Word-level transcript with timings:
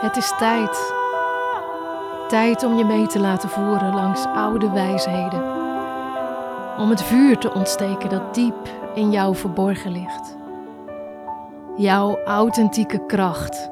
Het 0.00 0.16
is 0.16 0.32
tijd. 0.38 0.94
Tijd 2.28 2.64
om 2.64 2.76
je 2.76 2.84
mee 2.84 3.06
te 3.06 3.18
laten 3.18 3.48
voeren 3.48 3.94
langs 3.94 4.24
oude 4.24 4.70
wijsheden. 4.70 5.42
Om 6.78 6.90
het 6.90 7.02
vuur 7.02 7.38
te 7.38 7.52
ontsteken 7.54 8.08
dat 8.08 8.34
diep 8.34 8.68
in 8.94 9.10
jou 9.10 9.36
verborgen 9.36 9.92
ligt. 9.92 10.36
Jouw 11.76 12.18
authentieke 12.24 13.06
kracht. 13.06 13.68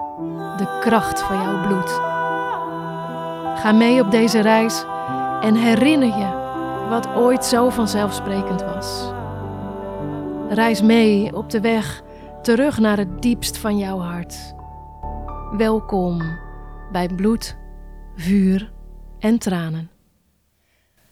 De 0.57 0.79
kracht 0.81 1.23
van 1.23 1.37
jouw 1.37 1.67
bloed. 1.67 1.91
Ga 3.61 3.73
mee 3.73 4.01
op 4.01 4.11
deze 4.11 4.41
reis 4.41 4.85
en 5.41 5.55
herinner 5.55 6.19
je 6.19 6.29
wat 6.89 7.09
ooit 7.17 7.45
zo 7.45 7.71
vanzelfsprekend 7.71 8.65
was. 8.65 9.13
Reis 10.49 10.83
mee 10.83 11.37
op 11.37 11.51
de 11.51 11.61
weg 11.61 12.03
terug 12.43 12.79
naar 12.79 12.97
het 12.97 13.23
diepst 13.23 13.59
van 13.59 13.79
jouw 13.79 13.99
hart. 13.99 14.57
Welkom 15.57 16.39
bij 16.93 17.09
bloed, 17.09 17.57
vuur 18.17 18.73
en 19.19 19.39
tranen. 19.39 19.91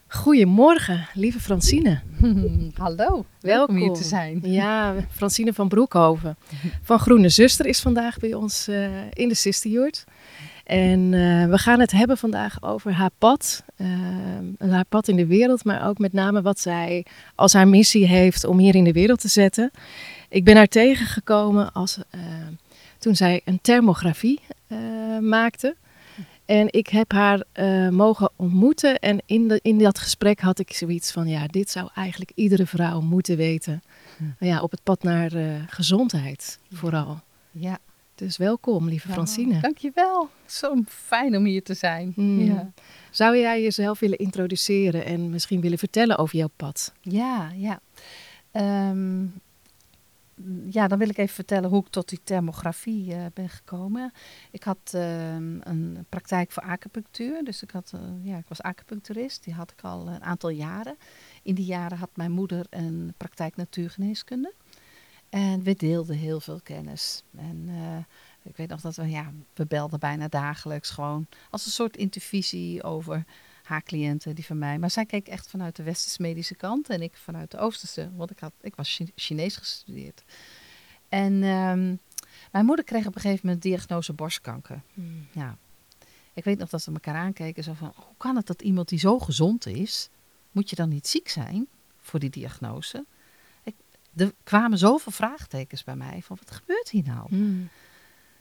Goedemorgen, 0.09 1.09
lieve 1.15 1.41
Francine. 1.41 2.01
Hallo, 2.75 3.25
welkom 3.41 3.77
hier 3.77 3.93
te 3.93 4.05
zijn. 4.05 4.41
Ja, 4.43 4.95
Francine 5.11 5.53
van 5.53 5.69
Broekhoven 5.69 6.37
van 6.83 6.99
Groene 6.99 7.29
Zuster 7.29 7.67
is 7.67 7.81
vandaag 7.81 8.19
bij 8.19 8.35
ons 8.35 8.69
uh, 8.69 8.89
in 9.13 9.29
de 9.29 9.35
Sisterjoert. 9.35 10.05
En 10.65 11.13
uh, 11.13 11.47
we 11.47 11.59
gaan 11.59 11.81
het 11.81 11.93
hebben 11.93 12.19
vandaag 12.19 12.63
over 12.63 12.93
haar 12.93 13.11
pad. 13.19 13.65
Uh, 13.77 13.89
haar 14.71 14.85
pad 14.89 15.09
in 15.09 15.17
de 15.17 15.27
wereld, 15.27 15.65
maar 15.65 15.89
ook 15.89 15.99
met 15.99 16.13
name 16.13 16.43
wat 16.43 16.61
zij 16.61 17.07
als 17.35 17.53
haar 17.53 17.69
missie 17.69 18.07
heeft 18.07 18.45
om 18.45 18.59
hier 18.59 18.75
in 18.75 18.85
de 18.85 18.93
wereld 18.93 19.21
te 19.21 19.29
zetten. 19.29 19.71
Ik 20.29 20.45
ben 20.45 20.57
haar 20.57 20.67
tegengekomen 20.67 21.73
als, 21.73 21.99
uh, 22.15 22.21
toen 23.07 23.17
zij 23.17 23.41
een 23.45 23.61
thermografie 23.61 24.41
maakte. 25.21 25.77
En 26.45 26.73
ik 26.73 26.87
heb 26.87 27.13
haar 27.13 27.45
mogen 27.91 28.31
ontmoeten. 28.37 28.99
En 28.99 29.23
in, 29.27 29.49
de, 29.49 29.59
in 29.63 29.79
dat 29.79 29.99
gesprek 29.99 30.41
had 30.41 30.59
ik 30.59 30.73
zoiets 30.73 31.13
van: 31.13 31.29
ja, 31.29 31.47
dit 31.47 31.71
zou 31.71 31.89
eigenlijk 31.95 32.33
iedere 32.35 32.67
vrouw 32.67 33.01
moeten 33.01 33.37
weten. 33.37 33.83
Hm. 34.17 34.45
Ja, 34.45 34.61
op 34.63 34.71
het 34.71 34.83
pad 34.83 35.03
naar 35.03 35.31
gezondheid 35.69 36.59
vooral. 36.73 37.21
Ja. 37.51 37.79
Dus 38.15 38.37
welkom, 38.37 38.89
lieve 38.89 39.09
Francine. 39.09 39.55
Ja, 39.55 39.61
dankjewel. 39.61 40.29
Zo 40.47 40.75
fijn 40.89 41.37
om 41.37 41.45
hier 41.45 41.63
te 41.63 41.75
zijn. 41.75 42.13
Mm. 42.17 42.41
Ja. 42.41 42.73
Zou 43.11 43.39
jij 43.39 43.63
jezelf 43.63 43.99
willen 43.99 44.19
introduceren 44.19 45.05
en 45.05 45.31
misschien 45.31 45.61
willen 45.61 45.79
vertellen 45.79 46.19
over 46.19 46.37
jouw 46.37 46.51
pad? 46.57 46.93
Ja, 47.01 47.51
ja. 47.57 47.81
Um, 48.91 49.41
ja, 50.71 50.89
dan 50.89 50.99
wil 50.99 51.09
ik 51.09 51.19
even 51.19 51.35
vertellen 51.35 51.71
hoe 51.71 51.81
ik 51.81 51.89
tot 51.89 52.09
die 52.09 52.21
thermografie 52.25 53.15
uh, 53.15 53.27
ben 53.35 53.49
gekomen. 53.49 54.13
Ik 54.51 54.63
had 54.63 54.93
uh, 54.95 55.35
een 55.35 56.07
praktijk 56.09 56.53
voor 56.53 56.63
acupunctuur. 56.63 57.45
Dus 57.45 57.63
ik, 57.63 57.71
had, 57.71 57.93
uh, 57.95 58.01
ja, 58.23 58.37
ik 58.37 58.49
was 58.49 58.63
acupuncturist. 58.63 59.45
Die 59.45 59.55
had 59.55 59.71
ik 59.71 59.85
al 59.85 60.09
een 60.09 60.23
aantal 60.23 60.51
jaren. 60.51 60.97
In 61.43 61.55
die 61.55 61.65
jaren 61.65 61.99
had 61.99 62.11
mijn 62.15 62.33
moeder 62.33 62.67
een 62.71 63.15
praktijk 63.17 63.57
natuurgeneeskunde. 63.57 64.53
En 65.29 65.63
we 65.63 65.75
deelden 65.75 66.17
heel 66.17 66.41
veel 66.41 66.61
kennis. 66.63 67.23
En 67.37 67.67
uh, 67.69 67.97
ik 68.43 68.57
weet 68.57 68.69
nog 68.69 68.81
dat 68.81 68.97
we, 68.97 69.09
ja, 69.09 69.33
we 69.55 69.67
belden 69.67 69.99
bijna 69.99 70.29
dagelijks 70.29 70.91
gewoon 70.91 71.27
als 71.51 71.67
een 71.67 71.73
soort 71.73 71.97
intervisie 71.97 72.83
over 72.83 73.25
haar 73.67 73.83
cliënten, 73.83 74.35
die 74.35 74.45
van 74.45 74.59
mij. 74.59 74.79
Maar 74.79 74.91
zij 74.91 75.07
keek 75.07 75.29
echt 75.29 75.49
vanuit 75.49 75.77
de 75.77 75.83
westerse 75.83 76.23
medische 76.23 76.55
kant 76.55 76.89
en 76.89 77.03
ik 77.03 77.17
vanuit 77.17 77.51
de 77.51 77.59
oosterse, 77.59 78.11
want 78.17 78.31
ik, 78.31 78.39
had, 78.39 78.53
ik 78.61 78.75
was 78.75 79.01
Chinees 79.15 79.57
gestudeerd. 79.57 80.25
En 81.09 81.33
um, 81.33 81.99
mijn 82.53 82.65
moeder 82.65 82.85
kreeg 82.85 83.07
op 83.07 83.15
een 83.15 83.21
gegeven 83.21 83.47
moment 83.47 83.63
diagnose 83.63 84.13
borstkanker. 84.13 84.83
Hmm. 84.95 85.27
Ja. 85.33 85.57
Ik 86.33 86.45
weet 86.45 86.59
nog 86.59 86.69
dat 86.69 86.85
we 86.85 86.93
elkaar 86.93 87.15
aankeken, 87.15 87.63
zo 87.63 87.73
van, 87.73 87.93
hoe 87.95 88.15
kan 88.17 88.37
het 88.37 88.47
dat 88.47 88.63
iemand 88.63 88.89
die 88.89 88.99
zo 88.99 89.19
gezond 89.19 89.67
is, 89.67 90.09
moet 90.53 90.71
je 90.71 90.77
dan 90.77 90.89
niet 90.89 91.07
ziek 91.07 91.29
zijn 91.29 91.67
voor 92.01 92.21
die 92.21 92.31
diagnose? 92.31 93.05
er 94.17 94.35
kwamen 94.43 94.79
zoveel 94.79 95.13
vraagtekens 95.13 95.85
bij 95.85 95.97
mij 95.97 96.23
van 96.23 96.37
wat 96.45 96.57
gebeurt 96.57 96.91
hier 96.91 97.03
nou? 97.05 97.27
Hmm. 97.29 97.69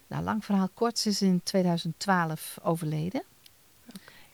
Nou, 0.07 0.23
lang 0.23 0.45
verhaal 0.45 0.69
kort, 0.73 0.99
ze 0.99 1.09
is 1.09 1.21
in 1.21 1.43
2012 1.43 2.57
overleden. 2.63 3.23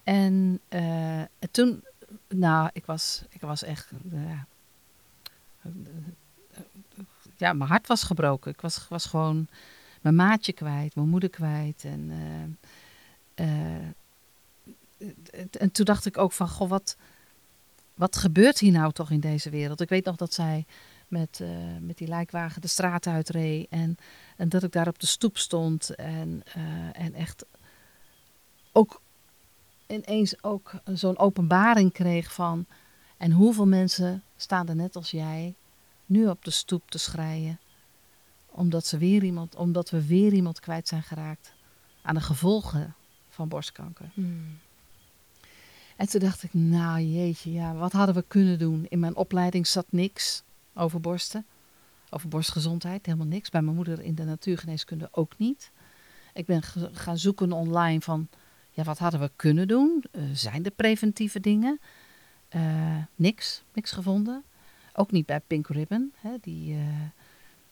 En 0.04 0.60
uh, 0.70 1.22
toen, 1.52 1.84
nou, 2.28 2.70
ik 2.74 2.86
was, 2.86 3.24
ik 3.30 3.42
was 3.42 3.64
echt, 3.64 3.92
uh, 4.14 4.42
ja, 7.38 7.54
mijn 7.54 7.70
hart 7.70 7.88
was 7.88 8.04
gebroken. 8.04 8.52
Ik 8.52 8.62
was, 8.62 8.88
was 8.88 9.06
gewoon 9.06 9.48
mijn 10.02 10.16
maatje 10.16 10.54
kwijt, 10.54 10.96
mijn 10.96 11.10
moeder 11.10 11.30
kwijt. 11.30 11.84
En, 11.84 12.12
uh, 13.36 13.86
en 15.60 15.72
toen 15.72 15.86
dacht 15.86 16.06
ik 16.06 16.18
ook 16.18 16.32
van, 16.32 16.50
goh, 16.50 16.70
wat, 16.70 16.98
wat 17.94 18.18
gebeurt 18.18 18.60
hier 18.60 18.72
nou 18.72 18.92
toch 18.92 19.12
in 19.12 19.20
deze 19.20 19.50
wereld? 19.50 19.82
Ik 19.82 19.90
weet 19.90 20.06
nog 20.06 20.16
dat 20.16 20.34
zij 20.34 20.66
met, 21.08 21.42
met 21.80 21.98
die 21.98 22.08
lijkwagen 22.08 22.62
de 22.62 22.68
straat 22.68 23.08
uitreed. 23.08 23.68
En, 23.70 23.98
en 24.38 24.50
dat 24.50 24.64
ik 24.64 24.72
daar 24.72 24.88
op 24.88 25.00
de 25.00 25.08
stoep 25.08 25.38
stond. 25.38 25.96
En, 25.96 26.44
en 26.94 27.14
echt 27.14 27.46
ook 28.72 29.01
ineens 29.91 30.44
ook 30.44 30.72
zo'n 30.94 31.18
openbaring 31.18 31.91
kreeg 31.91 32.34
van... 32.34 32.66
En 33.22 33.31
hoeveel 33.31 33.68
mensen 33.68 34.24
staan 34.35 34.68
er 34.68 34.75
net 34.75 34.96
als 34.96 35.12
jij 35.12 35.56
nu 36.06 36.28
op 36.28 36.46
de 36.46 36.52
stoep 36.52 36.91
te 36.91 36.97
schreien. 36.97 37.59
Omdat, 38.50 38.85
ze 38.85 38.97
weer 38.97 39.24
iemand, 39.24 39.56
omdat 39.56 39.90
we 39.90 40.06
weer 40.07 40.34
iemand 40.34 40.59
kwijt 40.59 40.88
zijn 40.88 41.03
geraakt 41.03 41.53
aan 42.02 42.16
de 42.16 42.22
gevolgen 42.22 42.96
van 43.29 43.47
borstkanker. 43.47 44.09
Hmm. 44.13 44.59
En 45.96 46.09
toen 46.09 46.19
dacht 46.19 46.44
ik, 46.44 46.53
nou 46.53 47.02
jeetje, 47.02 47.52
ja, 47.52 47.73
wat 47.73 47.91
hadden 47.91 48.16
we 48.16 48.23
kunnen 48.28 48.59
doen? 48.59 48.85
In 48.90 49.00
mijn 49.00 49.16
opleiding 49.16 49.68
zat 49.68 49.85
niks 49.90 50.44
over 50.73 51.00
borsten. 51.00 51.46
Over 52.09 52.29
borstgezondheid, 52.29 53.06
helemaal 53.06 53.28
niks. 53.28 53.50
Bij 53.50 53.62
mijn 53.62 53.75
moeder 53.75 54.02
in 54.02 54.16
de 54.16 54.23
natuurgeneeskunde 54.23 55.08
ook 55.12 55.38
niet. 55.38 55.72
Ik 56.34 56.46
ben 56.46 56.63
gaan 56.91 57.18
zoeken 57.18 57.52
online 57.52 58.02
van, 58.02 58.28
wat 58.84 58.97
hadden 58.97 59.19
we 59.19 59.31
kunnen 59.36 59.68
doen? 59.68 60.03
Uh, 60.12 60.24
zijn 60.34 60.66
er 60.66 60.72
preventieve 60.72 61.40
dingen? 61.40 61.80
Uh, 62.56 62.97
niks, 63.16 63.64
niks 63.74 63.92
gevonden. 63.92 64.44
Ook 64.94 65.12
niet 65.12 65.25
bij 65.25 65.40
Pink 65.40 65.68
Ribbon, 65.68 66.14
hè, 66.16 66.31
die 66.42 66.74
uh, 66.74 66.84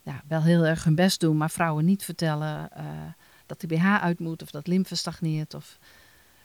ja, 0.02 0.22
wel 0.28 0.42
heel 0.42 0.66
erg 0.66 0.84
hun 0.84 0.96
best 0.96 1.20
doen, 1.20 1.38
maar 1.38 1.50
vrouwen 1.50 1.86
niet 1.86 2.04
vertellen 2.04 2.70
dat 3.46 3.62
de 3.62 3.68
BH 3.68 4.02
uit 4.02 4.20
moet 4.20 4.42
of 4.42 4.52
dat 4.52 4.68
lymfe 4.68 4.96
stagneert. 4.96 5.54
Of, 5.54 5.80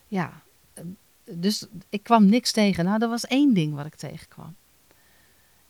ja, 0.07 0.43
dus 1.31 1.67
ik 1.89 2.03
kwam 2.03 2.27
niks 2.27 2.53
tegen. 2.53 2.85
Nou, 2.85 3.03
er 3.03 3.09
was 3.09 3.27
één 3.27 3.55
ding 3.55 3.75
wat 3.75 3.87
ik 3.87 3.95
tegenkwam. 3.95 4.57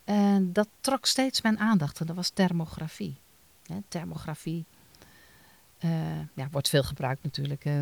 En 0.04 0.52
dat 0.52 0.68
trok 0.80 1.06
steeds 1.06 1.40
mijn 1.40 1.58
aandacht 1.58 2.00
en 2.00 2.06
dat 2.06 2.16
was 2.16 2.30
thermografie. 2.30 3.16
thermografie 3.88 4.64
uh, 5.84 5.90
ja, 6.34 6.48
wordt 6.50 6.68
veel 6.68 6.82
gebruikt 6.82 7.22
natuurlijk 7.22 7.64
uh, 7.64 7.74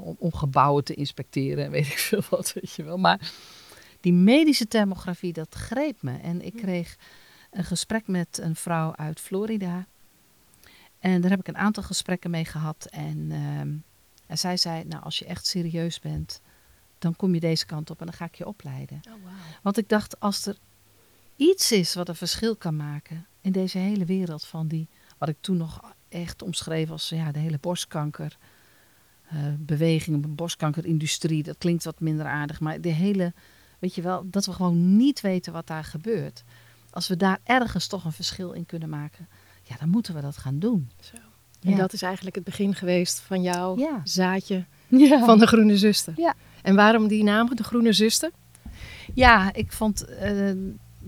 om, 0.00 0.16
om, 0.18 0.32
gebouwen 0.32 0.84
te 0.84 0.94
inspecteren 0.94 1.64
en 1.64 1.70
weet 1.70 1.86
ik 1.86 1.98
veel 1.98 2.22
wat, 2.30 2.52
weet 2.52 2.72
je 2.72 2.82
wel. 2.82 2.98
Maar 2.98 3.32
die 4.00 4.12
medische 4.12 4.68
thermografie, 4.68 5.32
dat 5.32 5.54
greep 5.54 6.02
me. 6.02 6.16
En 6.18 6.44
ik 6.44 6.56
kreeg 6.56 6.96
een 7.50 7.64
gesprek 7.64 8.06
met 8.06 8.38
een 8.42 8.56
vrouw 8.56 8.96
uit 8.96 9.20
Florida. 9.20 9.86
En 10.98 11.20
daar 11.20 11.30
heb 11.30 11.40
ik 11.40 11.48
een 11.48 11.56
aantal 11.56 11.82
gesprekken 11.82 12.30
mee 12.30 12.44
gehad. 12.44 12.86
En, 12.90 13.28
ehm, 13.30 13.74
en 14.26 14.38
zij 14.38 14.56
zei, 14.56 14.84
nou 14.84 15.02
als 15.02 15.18
je 15.18 15.24
echt 15.24 15.46
serieus 15.46 16.00
bent, 16.00 16.40
dan 16.98 17.16
kom 17.16 17.34
je 17.34 17.40
deze 17.40 17.66
kant 17.66 17.90
op 17.90 18.00
en 18.00 18.06
dan 18.06 18.14
ga 18.14 18.24
ik 18.24 18.34
je 18.34 18.46
opleiden. 18.46 19.00
Oh, 19.06 19.12
wow. 19.12 19.32
Want 19.62 19.76
ik 19.78 19.88
dacht, 19.88 20.20
als 20.20 20.46
er 20.46 20.56
iets 21.36 21.72
is 21.72 21.94
wat 21.94 22.08
een 22.08 22.14
verschil 22.14 22.56
kan 22.56 22.76
maken 22.76 23.26
in 23.40 23.52
deze 23.52 23.78
hele 23.78 24.04
wereld 24.04 24.44
van 24.44 24.68
die, 24.68 24.88
wat 25.18 25.28
ik 25.28 25.36
toen 25.40 25.56
nog 25.56 25.94
echt 26.08 26.42
omschreef 26.42 26.90
als 26.90 27.08
ja, 27.08 27.32
de 27.32 27.38
hele 27.38 27.58
borstkanker. 27.60 28.36
Uh, 29.34 29.40
beweging, 29.58 30.22
de 30.22 30.28
borstkankerindustrie, 30.28 31.42
dat 31.42 31.58
klinkt 31.58 31.84
wat 31.84 32.00
minder 32.00 32.26
aardig, 32.26 32.60
maar 32.60 32.80
de 32.80 32.88
hele, 32.88 33.32
weet 33.78 33.94
je 33.94 34.02
wel, 34.02 34.26
dat 34.30 34.46
we 34.46 34.52
gewoon 34.52 34.96
niet 34.96 35.20
weten 35.20 35.52
wat 35.52 35.66
daar 35.66 35.84
gebeurt. 35.84 36.44
Als 36.90 37.08
we 37.08 37.16
daar 37.16 37.38
ergens 37.44 37.86
toch 37.86 38.04
een 38.04 38.12
verschil 38.12 38.52
in 38.52 38.66
kunnen 38.66 38.88
maken, 38.88 39.28
ja, 39.62 39.76
dan 39.76 39.88
moeten 39.88 40.14
we 40.14 40.20
dat 40.20 40.36
gaan 40.36 40.58
doen. 40.58 40.90
Zo. 41.00 41.16
En 41.62 41.76
dat 41.76 41.92
is 41.92 42.02
eigenlijk 42.02 42.36
het 42.36 42.44
begin 42.44 42.74
geweest 42.74 43.20
van 43.20 43.42
jouw 43.42 44.00
zaadje 44.04 44.64
van 45.24 45.38
de 45.38 45.46
Groene 45.46 45.76
Zuster. 45.76 46.12
Ja. 46.16 46.34
En 46.62 46.74
waarom 46.74 47.08
die 47.08 47.22
naam, 47.22 47.54
de 47.54 47.64
Groene 47.64 47.92
Zuster? 47.92 48.30
Ja, 49.14 49.52
ik 49.52 49.72
vond 49.72 50.08
uh, 50.10 50.50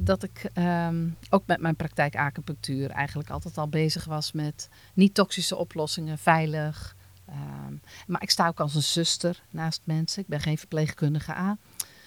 dat 0.04 0.22
ik 0.22 0.50
ehm, 0.52 1.08
ook 1.30 1.46
met 1.46 1.60
mijn 1.60 1.76
praktijk 1.76 2.16
acupunctuur 2.16 2.90
eigenlijk 2.90 3.30
altijd 3.30 3.58
al 3.58 3.68
bezig 3.68 4.04
was 4.04 4.32
met 4.32 4.68
niet-toxische 4.94 5.56
oplossingen, 5.56 6.18
veilig. 6.18 6.96
Ehm, 7.26 7.74
maar 8.06 8.22
ik 8.22 8.30
sta 8.30 8.48
ook 8.48 8.60
als 8.60 8.74
een 8.74 8.82
zuster 8.82 9.42
naast 9.50 9.80
mensen. 9.84 10.22
Ik 10.22 10.28
ben 10.28 10.40
geen 10.40 10.58
verpleegkundige 10.58 11.34
aan. 11.34 11.58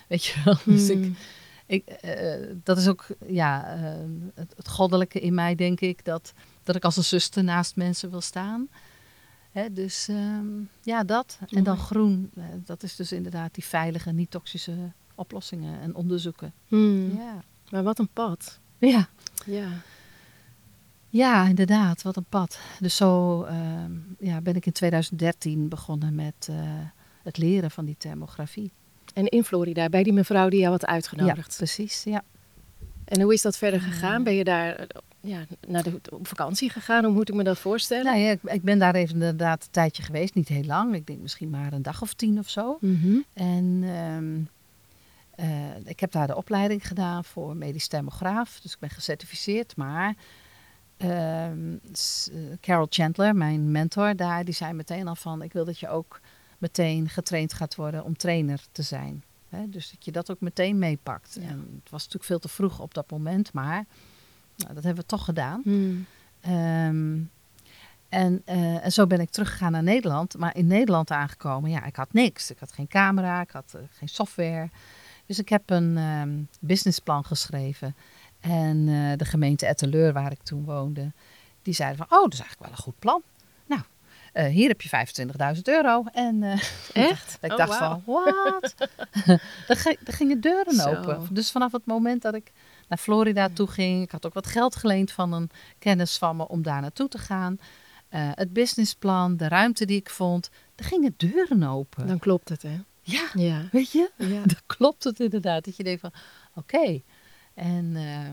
Weet 0.07 0.25
je 0.25 0.41
wel. 0.45 0.57
Dus 0.75 0.89
ik, 0.89 0.97
hmm. 0.97 1.15
ik, 1.65 1.97
uh, 2.05 2.55
dat 2.63 2.77
is 2.77 2.87
ook 2.87 3.07
ja, 3.27 3.77
uh, 3.77 3.83
het, 4.35 4.53
het, 4.55 4.67
goddelijke 4.67 5.19
in 5.19 5.33
mij, 5.33 5.55
denk 5.55 5.79
ik. 5.79 6.05
Dat, 6.05 6.33
dat 6.63 6.75
ik 6.75 6.83
als 6.83 6.97
een 6.97 7.03
zuster 7.03 7.43
naast 7.43 7.75
mensen 7.75 8.09
wil 8.09 8.21
staan. 8.21 8.69
Hè, 9.51 9.73
dus 9.73 10.07
ehm, 10.07 10.47
ja, 10.81 11.03
dat. 11.03 11.39
En 11.49 11.63
dan 11.63 11.77
groen, 11.77 12.31
eh, 12.35 12.43
dat 12.65 12.83
is 12.83 12.95
dus 12.95 13.11
inderdaad 13.11 13.53
die 13.53 13.65
veilige, 13.65 14.11
niet 14.11 14.31
toxische 14.31 14.91
oplossingen 15.15 15.81
en 15.81 15.95
onderzoeken. 15.95 16.53
Hmm. 16.67 17.17
Ja. 17.17 17.43
Maar 17.69 17.83
wat 17.83 17.99
een 17.99 18.09
pad. 18.13 18.59
Ja. 18.77 19.07
Ja. 19.45 19.67
ja, 21.09 21.47
inderdaad, 21.47 22.01
wat 22.01 22.15
een 22.15 22.25
pad. 22.29 22.59
Dus 22.79 22.95
zo 22.95 23.43
ehm, 23.43 23.91
ja, 24.19 24.41
ben 24.41 24.55
ik 24.55 24.65
in 24.65 24.71
2013 24.71 25.69
begonnen 25.69 26.15
met 26.15 26.47
eh, 26.49 26.55
het 27.23 27.37
leren 27.37 27.71
van 27.71 27.85
die 27.85 27.95
thermografie. 27.97 28.71
En 29.13 29.27
in 29.27 29.43
Florida, 29.43 29.89
bij 29.89 30.03
die 30.03 30.13
mevrouw 30.13 30.49
die 30.49 30.59
jou 30.59 30.71
had 30.71 30.81
Ja, 30.81 30.87
uitgenodigd. 30.87 31.55
precies. 31.57 32.03
Ja. 32.03 32.23
En 33.05 33.21
hoe 33.21 33.33
is 33.33 33.41
dat 33.41 33.57
verder 33.57 33.81
gegaan? 33.81 34.17
Ja. 34.17 34.23
Ben 34.23 34.33
je 34.33 34.43
daar 34.43 34.75
eh, 34.75 34.85
ja, 35.21 35.45
naar 35.67 35.83
de, 35.83 35.99
op 36.09 36.27
vakantie 36.27 36.69
gegaan? 36.69 37.03
Hoe 37.03 37.13
moet 37.13 37.29
ik 37.29 37.35
me 37.35 37.43
dat 37.43 37.59
voorstellen? 37.59 38.05
Nou 38.05 38.17
ja, 38.17 38.31
ik, 38.31 38.39
ik 38.43 38.61
ben 38.61 38.79
daar 38.79 38.95
even 38.95 39.13
inderdaad 39.13 39.63
een 39.63 39.71
tijdje 39.71 40.03
geweest, 40.03 40.33
niet 40.33 40.47
heel 40.47 40.63
lang. 40.63 40.95
Ik 40.95 41.07
denk 41.07 41.19
misschien 41.19 41.49
maar 41.49 41.73
een 41.73 41.81
dag 41.81 42.01
of 42.01 42.13
tien 42.13 42.39
of 42.39 42.49
zo. 42.49 42.77
Mhm. 42.81 43.17
En 43.33 43.81
ehm, 43.83 44.39
eh, 45.35 45.85
ik 45.85 45.99
heb 45.99 46.11
daar 46.11 46.27
de 46.27 46.35
opleiding 46.35 46.87
gedaan 46.87 47.23
voor 47.23 47.55
medisch 47.55 47.87
thermograaf. 47.87 48.59
Dus 48.59 48.73
ik 48.73 48.79
ben 48.79 48.89
gecertificeerd. 48.89 49.75
Maar 49.75 50.15
ehm, 50.97 51.73
eh, 51.73 52.39
Carol 52.61 52.87
Chandler, 52.89 53.35
mijn 53.35 53.71
mentor 53.71 54.15
daar, 54.15 54.45
die 54.45 54.53
zei 54.53 54.73
meteen 54.73 55.07
al 55.07 55.15
van... 55.15 55.41
ik 55.41 55.53
wil 55.53 55.65
dat 55.65 55.79
je 55.79 55.89
ook 55.89 56.19
meteen 56.57 57.09
getraind 57.09 57.53
gaat 57.53 57.75
worden 57.75 58.03
om 58.03 58.17
trainer 58.17 58.61
te 58.71 58.81
zijn. 58.81 59.23
Hè? 59.49 59.69
Dus 59.69 59.91
dat 59.91 60.05
je 60.05 60.11
dat 60.11 60.31
ook 60.31 60.39
meteen 60.39 60.77
meepakt. 60.77 61.37
Ja. 61.41 61.47
En 61.47 61.57
het 61.83 61.89
was 61.89 62.01
natuurlijk 62.01 62.25
veel 62.25 62.39
te 62.39 62.49
vroeg 62.49 62.79
op 62.79 62.93
dat 62.93 63.11
moment, 63.11 63.53
maar 63.53 63.85
nou, 64.55 64.73
dat 64.73 64.83
hebben 64.83 65.03
we 65.03 65.09
toch 65.09 65.25
gedaan. 65.25 65.61
Hmm. 65.63 66.05
Ehm, 66.41 67.19
en, 68.09 68.41
eh, 68.45 68.85
en 68.85 68.91
zo 68.91 69.07
ben 69.07 69.19
ik 69.19 69.29
teruggegaan 69.29 69.71
naar 69.71 69.83
Nederland. 69.83 70.37
Maar 70.37 70.55
in 70.55 70.67
Nederland 70.67 71.11
aangekomen, 71.11 71.69
ja, 71.69 71.83
ik 71.85 71.95
had 71.95 72.13
niks. 72.13 72.51
Ik 72.51 72.59
had 72.59 72.71
geen 72.71 72.87
camera, 72.87 73.41
ik 73.41 73.51
had 73.51 73.75
geen 73.91 74.09
software. 74.09 74.69
Dus 75.25 75.39
ik 75.39 75.49
heb 75.49 75.69
een 75.69 75.97
ehm, 75.97 76.41
businessplan 76.59 77.25
geschreven. 77.25 77.95
En 78.39 78.87
eh, 78.87 79.17
de 79.17 79.25
gemeente 79.25 79.65
Etteleur, 79.65 80.13
waar 80.13 80.31
ik 80.31 80.43
toen 80.43 80.65
woonde, 80.65 81.11
die 81.61 81.73
zeiden 81.73 81.97
van... 81.97 82.17
Oh, 82.17 82.23
dat 82.23 82.33
is 82.33 82.39
eigenlijk 82.39 82.69
wel 82.69 82.77
een 82.77 82.83
goed 82.83 82.99
plan. 82.99 83.21
Nou, 83.65 83.81
eh, 84.33 84.45
hier 84.45 84.67
heb 84.67 84.81
je 84.81 84.89
25.000 85.55 85.61
euro. 85.63 86.03
En 86.13 86.43
eh, 86.43 86.59
Echt? 87.09 87.37
ik 87.41 87.51
Oh, 87.51 87.57
dacht 87.57 87.75
van, 87.77 88.03
wat? 88.05 88.73
er, 89.67 89.75
gi- 89.77 89.97
gingen 90.03 90.41
deuren 90.41 90.73
Zo. 90.75 90.89
open. 90.95 91.27
Dus 91.33 91.51
vanaf 91.51 91.71
het 91.71 91.85
moment 91.85 92.21
dat 92.21 92.33
ik 92.35 92.51
naar 92.87 92.97
Florida 92.97 93.49
toe 93.53 93.67
ging, 93.67 94.03
ik 94.03 94.11
had 94.11 94.25
ook 94.25 94.33
wat 94.33 94.47
geld 94.47 94.75
geleend 94.75 95.11
van 95.11 95.33
een 95.33 95.49
kennis 95.79 96.17
van 96.17 96.35
me 96.35 96.47
om 96.47 96.61
daar 96.61 96.81
naartoe 96.81 97.07
te 97.07 97.17
gaan. 97.17 97.57
Het 98.09 98.53
businessplan, 98.53 99.37
de 99.37 99.47
ruimte 99.47 99.85
die 99.85 99.97
ik 99.99 100.09
vond, 100.09 100.49
er 100.75 100.85
gingen 100.85 101.13
deuren 101.17 101.63
open. 101.63 102.07
Dan 102.07 102.19
klopt 102.19 102.49
het, 102.49 102.61
hè? 102.61 102.79
Ja, 103.03 103.29
Ja. 103.33 103.67
weet 103.71 103.91
je? 103.91 104.11
ja. 104.17 104.41
Dan 104.53 104.61
klopt 104.65 105.03
het 105.03 105.19
inderdaad. 105.19 105.65
Dat 105.65 105.77
je 105.77 105.83
denkt 105.83 106.01
van, 106.01 106.13
oké. 106.55 107.01
En 107.53 107.91
eh, 107.95 108.29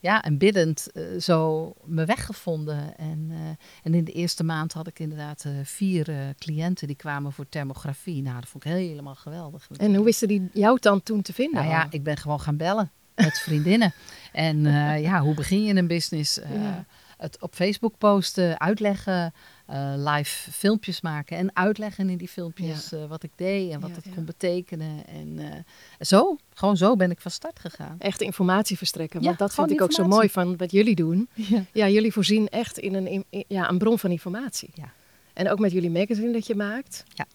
ja, 0.00 0.22
en 0.22 0.38
biddend 0.38 0.92
eh, 0.92 1.02
zo 1.20 1.72
mijn 1.84 2.06
weg 2.06 2.26
gevonden. 2.26 2.96
En, 2.96 3.26
eh, 3.30 3.38
en 3.82 3.94
in 3.94 4.04
de 4.04 4.12
eerste 4.12 4.44
maand 4.44 4.72
had 4.72 4.86
ik 4.86 4.98
inderdaad 4.98 5.44
eh, 5.44 5.52
vier 5.64 6.34
cliënten 6.38 6.86
die 6.86 6.96
kwamen 6.96 7.32
voor 7.32 7.48
thermografie. 7.48 8.22
Nou, 8.22 8.40
dat 8.40 8.48
vond 8.48 8.64
ik 8.64 8.70
helemaal 8.70 9.14
geweldig. 9.14 9.68
En 9.76 9.94
hoe 9.94 10.04
wisten 10.04 10.28
die 10.28 10.48
jou 10.52 10.78
dan 10.80 11.02
toen 11.02 11.22
te 11.22 11.32
vinden? 11.32 11.54
Nou 11.62 11.68
ja, 11.74 11.86
ik 11.90 12.02
ben 12.02 12.16
gewoon 12.16 12.40
gaan 12.40 12.56
bellen 12.56 12.90
met 13.14 13.38
vriendinnen. 13.46 13.92
en 14.32 14.60
ja, 15.00 15.20
hoe 15.20 15.34
begin 15.34 15.62
je 15.64 15.74
een 15.74 15.86
business? 15.86 16.40
Ja. 16.52 16.84
Het 17.16 17.40
op 17.40 17.54
Facebook 17.54 17.98
posten, 17.98 18.60
uitleggen, 18.60 19.32
eh, 19.68 19.92
live 19.96 20.50
filmpjes 20.52 21.00
maken 21.00 21.36
en 21.36 21.56
uitleggen 21.56 22.10
in 22.10 22.16
die 22.16 22.28
filmpjes 22.28 22.92
eh, 22.92 23.04
wat 23.08 23.22
ik 23.22 23.30
deed 23.36 23.70
en 23.72 23.80
wat 23.80 23.90
Ja, 23.90 23.96
het 23.96 24.04
ja. 24.04 24.10
kon 24.14 24.24
betekenen. 24.24 25.06
En 25.06 25.38
eh, 25.38 26.06
zo, 26.06 26.36
gewoon 26.54 26.76
zo 26.76 26.96
ben 26.96 27.10
ik 27.10 27.20
van 27.20 27.30
start 27.30 27.58
gegaan. 27.58 27.96
Echt 27.98 28.20
informatie 28.20 28.76
verstrekken. 28.76 29.22
Want 29.22 29.38
dat 29.38 29.54
vind 29.54 29.70
ik 29.70 29.82
ook 29.82 29.92
zo 29.92 30.06
mooi 30.06 30.28
van 30.30 30.56
wat 30.56 30.70
jullie 30.70 30.94
doen. 30.94 31.28
Ja. 31.72 31.88
Jullie 31.88 32.12
voorzien 32.12 32.48
echt 32.48 32.78
in 32.78 32.94
een, 32.94 33.24
in- 33.30 33.44
ja, 33.48 33.68
een 33.70 33.78
bron 33.78 33.98
van 33.98 34.10
informatie. 34.10 34.70
Ja. 34.74 34.92
En 35.32 35.50
ook 35.50 35.58
met 35.58 35.72
jullie 35.72 35.90
magazine 35.90 36.32
dat 36.32 36.46
je 36.46 36.54
maakt. 36.54 37.04
Ja. 37.14 37.26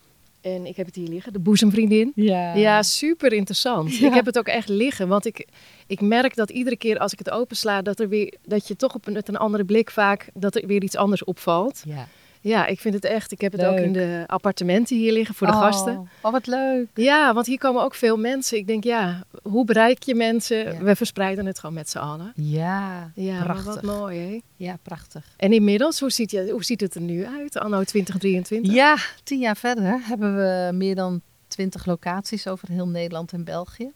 En 0.41 0.65
ik 0.65 0.75
heb 0.75 0.85
het 0.85 0.95
hier 0.95 1.07
liggen, 1.07 1.33
de 1.33 1.39
boezemvriendin. 1.39 2.11
Ja. 2.15 2.53
Ja, 2.55 2.83
super 2.83 3.33
interessant. 3.33 3.95
Ja. 3.97 4.07
Ik 4.07 4.13
heb 4.13 4.25
het 4.25 4.37
ook 4.37 4.47
echt 4.47 4.69
liggen, 4.69 5.07
want 5.07 5.25
ik, 5.25 5.47
ik 5.87 6.01
merk 6.01 6.35
dat 6.35 6.49
iedere 6.49 6.77
keer 6.77 6.97
als 6.97 7.11
ik 7.13 7.19
het 7.19 7.29
opensla, 7.29 7.81
dat, 7.81 7.99
er 7.99 8.09
weer, 8.09 8.33
dat 8.45 8.67
je 8.67 8.75
toch 8.75 8.93
op 8.95 9.07
een, 9.07 9.13
met 9.13 9.27
een 9.27 9.37
andere 9.37 9.65
blik 9.65 9.91
vaak, 9.91 10.29
dat 10.33 10.55
er 10.55 10.67
weer 10.67 10.83
iets 10.83 10.95
anders 10.95 11.23
opvalt. 11.23 11.81
ja. 11.85 12.07
Ja, 12.43 12.65
ik 12.65 12.79
vind 12.79 12.93
het 12.93 13.05
echt. 13.05 13.31
Ik 13.31 13.41
heb 13.41 13.51
het 13.51 13.63
ook 13.65 13.77
in 13.77 13.93
de 13.93 14.23
appartementen 14.27 14.95
hier 14.97 15.11
liggen 15.13 15.35
voor 15.35 15.47
de 15.47 15.53
Oh, 15.53 15.59
gasten. 15.61 16.09
Oh, 16.21 16.31
wat 16.31 16.47
leuk. 16.47 16.87
Ja, 16.93 17.33
want 17.33 17.45
hier 17.45 17.57
komen 17.57 17.83
ook 17.83 17.95
veel 17.95 18.17
mensen. 18.17 18.57
Ik 18.57 18.67
denk, 18.67 18.83
ja, 18.83 19.23
hoe 19.43 19.65
bereik 19.65 20.03
je 20.03 20.15
mensen? 20.15 20.57
Ja. 20.73 20.77
We 20.79 20.95
verspreiden 20.95 21.45
het 21.45 21.59
gewoon 21.59 21.75
met 21.75 21.89
z'n 21.89 21.97
allen. 21.97 22.31
Ja, 22.35 23.11
Ja, 23.15 23.43
prachtig. 23.43 23.73
wat 23.73 23.81
mooi, 23.83 24.19
hè? 24.19 24.41
Ja, 24.65 24.77
prachtig. 24.81 25.25
En 25.37 25.53
inmiddels, 25.53 25.99
hoe 25.99 26.11
ziet, 26.11 26.31
je, 26.31 26.49
hoe 26.51 26.63
ziet 26.63 26.81
het 26.81 26.95
er 26.95 27.01
nu 27.01 27.25
uit, 27.25 27.57
anno 27.57 27.83
2023? 27.83 28.73
Ja, 28.73 28.95
tien 29.23 29.39
jaar 29.39 29.57
verder 29.57 29.99
hebben 30.03 30.35
we 30.35 30.71
meer 30.73 30.95
dan 30.95 31.21
twintig 31.47 31.85
locaties 31.85 32.47
over 32.47 32.67
heel 32.71 32.87
Nederland 32.87 33.31
en 33.33 33.43
België. 33.43 33.91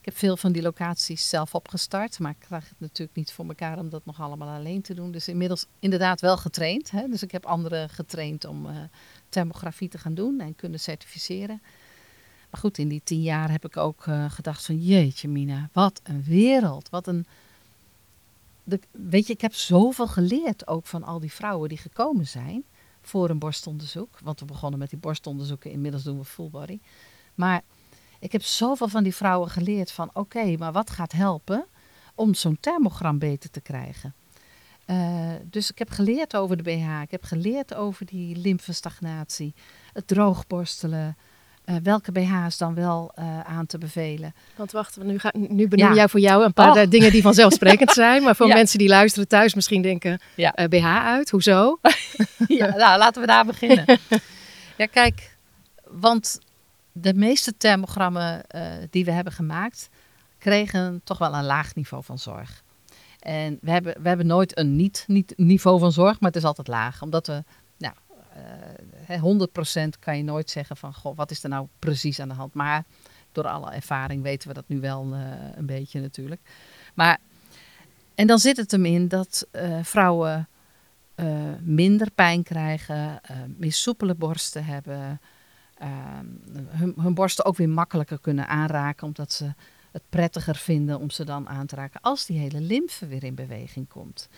Ik 0.00 0.06
heb 0.06 0.16
veel 0.16 0.36
van 0.36 0.52
die 0.52 0.62
locaties 0.62 1.28
zelf 1.28 1.54
opgestart, 1.54 2.18
maar 2.18 2.30
ik 2.30 2.46
krijg 2.46 2.68
het 2.68 2.80
natuurlijk 2.80 3.16
niet 3.16 3.32
voor 3.32 3.46
elkaar 3.46 3.78
om 3.78 3.88
dat 3.88 4.04
nog 4.04 4.20
allemaal 4.20 4.48
alleen 4.48 4.82
te 4.82 4.94
doen. 4.94 5.10
Dus 5.10 5.28
inmiddels 5.28 5.66
inderdaad 5.78 6.20
wel 6.20 6.36
getraind. 6.36 6.90
Hè? 6.90 7.08
Dus 7.08 7.22
ik 7.22 7.30
heb 7.30 7.46
anderen 7.46 7.88
getraind 7.88 8.44
om 8.44 8.66
eh, 8.66 8.76
thermografie 9.28 9.88
te 9.88 9.98
gaan 9.98 10.14
doen 10.14 10.40
en 10.40 10.56
kunnen 10.56 10.80
certificeren. 10.80 11.62
Maar 12.50 12.60
goed, 12.60 12.78
in 12.78 12.88
die 12.88 13.00
tien 13.04 13.22
jaar 13.22 13.50
heb 13.50 13.64
ik 13.64 13.76
ook 13.76 14.06
eh, 14.06 14.30
gedacht 14.30 14.64
van 14.64 14.78
jeetje 14.78 15.28
Mina, 15.28 15.68
wat 15.72 16.00
een 16.02 16.22
wereld. 16.22 16.88
Wat 16.88 17.06
een... 17.06 17.26
De, 18.64 18.80
weet 18.90 19.26
je, 19.26 19.32
ik 19.32 19.40
heb 19.40 19.54
zoveel 19.54 20.06
geleerd 20.06 20.66
ook 20.66 20.86
van 20.86 21.04
al 21.04 21.20
die 21.20 21.32
vrouwen 21.32 21.68
die 21.68 21.78
gekomen 21.78 22.26
zijn 22.26 22.64
voor 23.00 23.30
een 23.30 23.38
borstonderzoek. 23.38 24.18
Want 24.22 24.40
we 24.40 24.46
begonnen 24.46 24.78
met 24.78 24.90
die 24.90 24.98
borstonderzoeken, 24.98 25.70
inmiddels 25.70 26.02
doen 26.02 26.18
we 26.18 26.24
full 26.24 26.50
body. 26.50 26.78
Maar 27.34 27.62
ik 28.20 28.32
heb 28.32 28.42
zoveel 28.42 28.88
van 28.88 29.02
die 29.02 29.14
vrouwen 29.14 29.50
geleerd 29.50 29.92
van 29.92 30.10
oké, 30.12 30.56
maar 30.58 30.72
wat 30.72 30.90
gaat 30.90 31.12
helpen 31.12 31.64
om 32.14 32.34
zo'n 32.34 32.58
thermogram 32.60 33.18
beter 33.18 33.50
te 33.50 33.60
krijgen? 33.60 34.14
Eh, 34.84 34.96
dus 35.44 35.70
ik 35.70 35.78
heb 35.78 35.90
geleerd 35.90 36.36
over 36.36 36.56
de 36.56 36.62
BH, 36.62 37.02
ik 37.02 37.10
heb 37.10 37.24
geleerd 37.24 37.74
over 37.74 38.06
die 38.06 38.36
lymfestagnatie, 38.36 39.54
het 39.92 40.06
droogborstelen, 40.06 41.16
eh, 41.64 41.74
welke 41.82 42.12
BH's 42.12 42.58
dan 42.58 42.74
wel 42.74 43.12
eh, 43.14 43.40
aan 43.40 43.66
te 43.66 43.78
bevelen. 43.78 44.34
Want 44.56 44.72
wacht, 44.72 44.96
nu, 45.02 45.18
ga, 45.18 45.32
nu 45.36 45.68
benoem 45.68 45.88
Ja. 45.88 45.94
jij 45.94 46.08
voor 46.08 46.20
jou 46.20 46.44
een 46.44 46.52
paar 46.52 46.76
Oh. 46.82 46.90
dingen 46.90 47.10
die 47.10 47.22
vanzelfsprekend 47.22 47.90
zijn. 48.04 48.22
Maar 48.22 48.36
voor 48.36 48.46
Ja. 48.46 48.54
mensen 48.54 48.78
die 48.78 48.88
luisteren 48.88 49.28
thuis 49.28 49.54
misschien 49.54 49.82
denken, 49.82 50.20
Ja. 50.36 50.54
BH 50.68 50.84
uit, 50.86 51.30
hoezo? 51.30 51.78
ja, 52.48 52.66
nou, 52.76 52.98
laten 52.98 53.20
we 53.20 53.26
daar 53.26 53.44
beginnen. 53.44 53.84
ja, 54.78 54.86
kijk, 54.86 55.36
want 55.84 56.38
de 56.92 57.14
meeste 57.14 57.56
thermogrammen 57.56 58.46
eh, 58.46 58.72
die 58.90 59.04
we 59.04 59.10
hebben 59.10 59.32
gemaakt, 59.32 59.88
kregen 60.38 61.00
toch 61.04 61.18
wel 61.18 61.34
een 61.34 61.44
laag 61.44 61.74
niveau 61.74 62.04
van 62.04 62.18
zorg. 62.18 62.62
En 63.18 63.58
we 63.60 63.70
hebben, 63.70 64.02
we 64.02 64.08
hebben 64.08 64.26
nooit 64.26 64.58
een 64.58 64.76
niet, 64.76 65.04
niet 65.06 65.32
niveau 65.36 65.78
van 65.78 65.92
zorg, 65.92 66.20
maar 66.20 66.30
het 66.30 66.38
is 66.38 66.44
altijd 66.44 66.68
laag. 66.68 67.02
Omdat 67.02 67.26
we, 67.26 67.44
nou, 67.78 67.94
eh, 69.06 69.22
100% 69.22 69.98
kan 69.98 70.16
je 70.16 70.22
nooit 70.22 70.50
zeggen 70.50 70.76
van, 70.76 70.94
goh, 70.94 71.16
wat 71.16 71.30
is 71.30 71.42
er 71.42 71.48
nou 71.48 71.66
precies 71.78 72.20
aan 72.20 72.28
de 72.28 72.34
hand? 72.34 72.54
Maar 72.54 72.84
door 73.32 73.46
alle 73.46 73.70
ervaring 73.70 74.22
weten 74.22 74.48
we 74.48 74.54
dat 74.54 74.68
nu 74.68 74.80
wel 74.80 75.14
eh, 75.14 75.20
een 75.54 75.66
beetje 75.66 76.00
natuurlijk. 76.00 76.40
Maar, 76.94 77.18
en 78.14 78.26
dan 78.26 78.38
zit 78.38 78.56
het 78.56 78.70
hem 78.70 78.84
in 78.84 79.08
dat 79.08 79.46
eh, 79.50 79.78
vrouwen 79.82 80.48
eh, 81.20 81.26
minder 81.60 82.10
pijn 82.10 82.42
krijgen, 82.42 83.18
eh, 83.22 83.36
meer 83.56 83.72
soepele 83.72 84.14
borsten 84.14 84.64
hebben, 84.64 85.00
eh, 85.00 85.10
hun, 86.68 86.94
hun 86.96 87.14
borsten 87.14 87.44
ook 87.44 87.56
weer 87.56 87.68
makkelijker 87.68 88.18
kunnen 88.20 88.48
aanraken, 88.48 89.06
omdat 89.06 89.32
ze 89.32 89.52
het 89.92 90.02
prettiger 90.08 90.56
vinden 90.56 90.98
om 90.98 91.10
ze 91.10 91.24
dan 91.24 91.48
aan 91.48 91.66
te 91.66 91.74
raken 91.74 92.00
als 92.00 92.26
die 92.26 92.38
hele 92.38 92.60
lymfe 92.60 93.06
weer 93.06 93.24
in 93.24 93.34
beweging 93.34 93.88
komt. 93.88 94.28